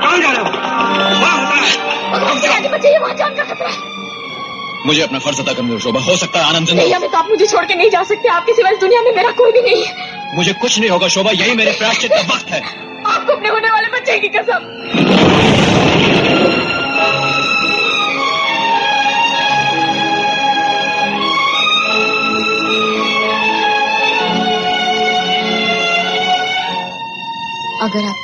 [0.00, 0.50] कहाँ जा रहे हो?
[3.54, 3.96] का
[4.86, 7.64] मुझे अपना फ़र्ज़ अदा करने शोभा हो सकता है आनंद नहीं। अमित आप मुझे छोड़
[7.64, 9.94] के नहीं जा सकते। आपके सिवा इस दुनिया में मेरा कोई भी नहीं है।
[10.34, 12.60] मुझे कुछ नहीं होगा शोभा यही मेरे प्रायश्चित का वक्त है।
[13.06, 15.25] आपको अपने होने वाले बच्चे की कसम।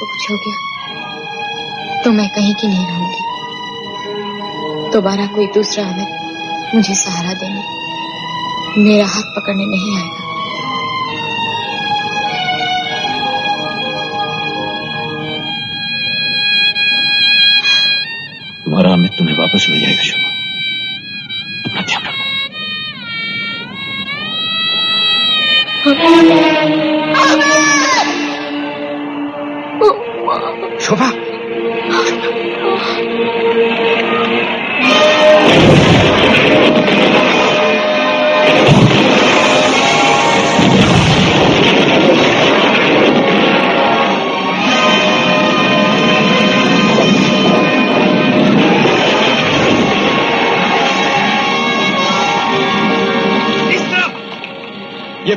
[0.03, 3.21] आपको कुछ हो गया तो मैं कहीं की नहीं रहूँगी।
[4.93, 7.63] दोबारा कोई दूसरा अमित मुझे सहारा देने,
[8.85, 10.21] मेरा हाथ पकड़ने नहीं आएगा।
[18.65, 20.32] तुम्हारा अमित तुम्हें वापस मिल जाएगा शोभा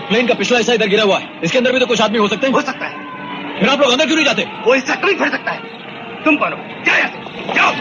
[0.07, 2.27] प्लेन का पिछला हिस्सा इधर गिरा हुआ है। इसके अंदर भी तो कुछ आदमी हो
[2.27, 2.93] सकते हैं। हो सकता है।
[3.59, 4.41] फिर आप लोग अंदर क्यों नहीं जाते?
[4.41, 5.59] वो हिस्सा कभी फिर सकता है।
[6.23, 7.09] तुम पढ़ो जाओ
[7.55, 7.71] जाओ।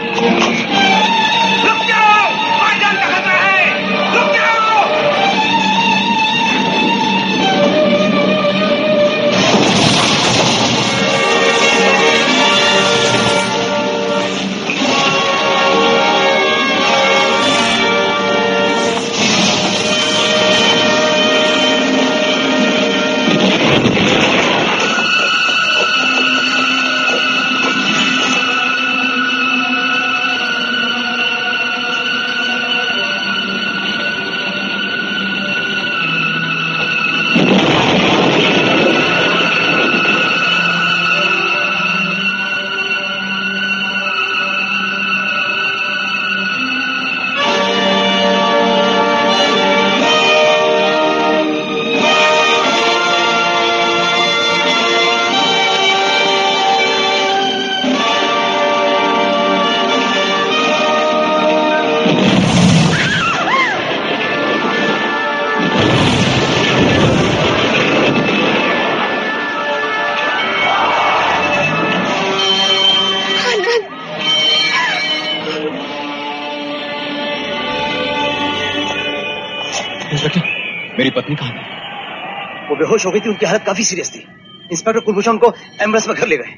[82.95, 84.25] बेहोश हो गई थी, उनकी हालत काफ़ी सीरियस थी।
[84.71, 86.53] इंस्पेक्टर कुलभूषण को एंबुलेंस में घर ले गए।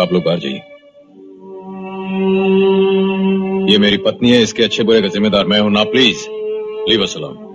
[0.00, 0.60] आप लोग बाहर जाइए।
[3.72, 6.26] ये मेरी पत्नी है, इसके अच्छे बुरे का जिम्मेदार मैं हूँ। ना प्लीज़
[6.88, 7.49] लीव असलाम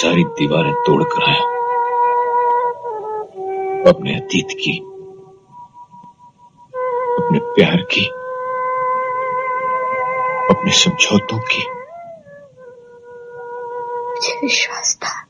[0.00, 1.42] सारी दीवारें तोड़कर आया।
[3.90, 4.78] अपने अतीत की
[7.24, 8.06] अपने प्यार की
[10.54, 11.66] अपने समझौतों की।
[14.10, 15.20] मुझे विश्वास था।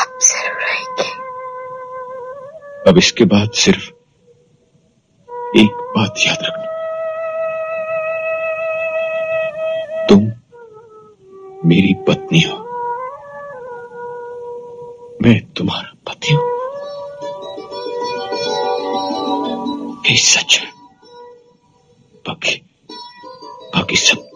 [0.00, 1.12] आप ज़रूर आएँगे।
[2.90, 3.88] अब इसके बाद सिर्फ़
[5.58, 6.68] एक बात याद रखना।
[10.06, 10.20] तुम
[11.68, 12.67] मेरी पत्नी हो।
[15.22, 16.56] मैं तुम्हारा पति हूँ
[20.16, 20.66] सच है
[22.26, 22.54] बाकी
[23.74, 24.27] बाकी सब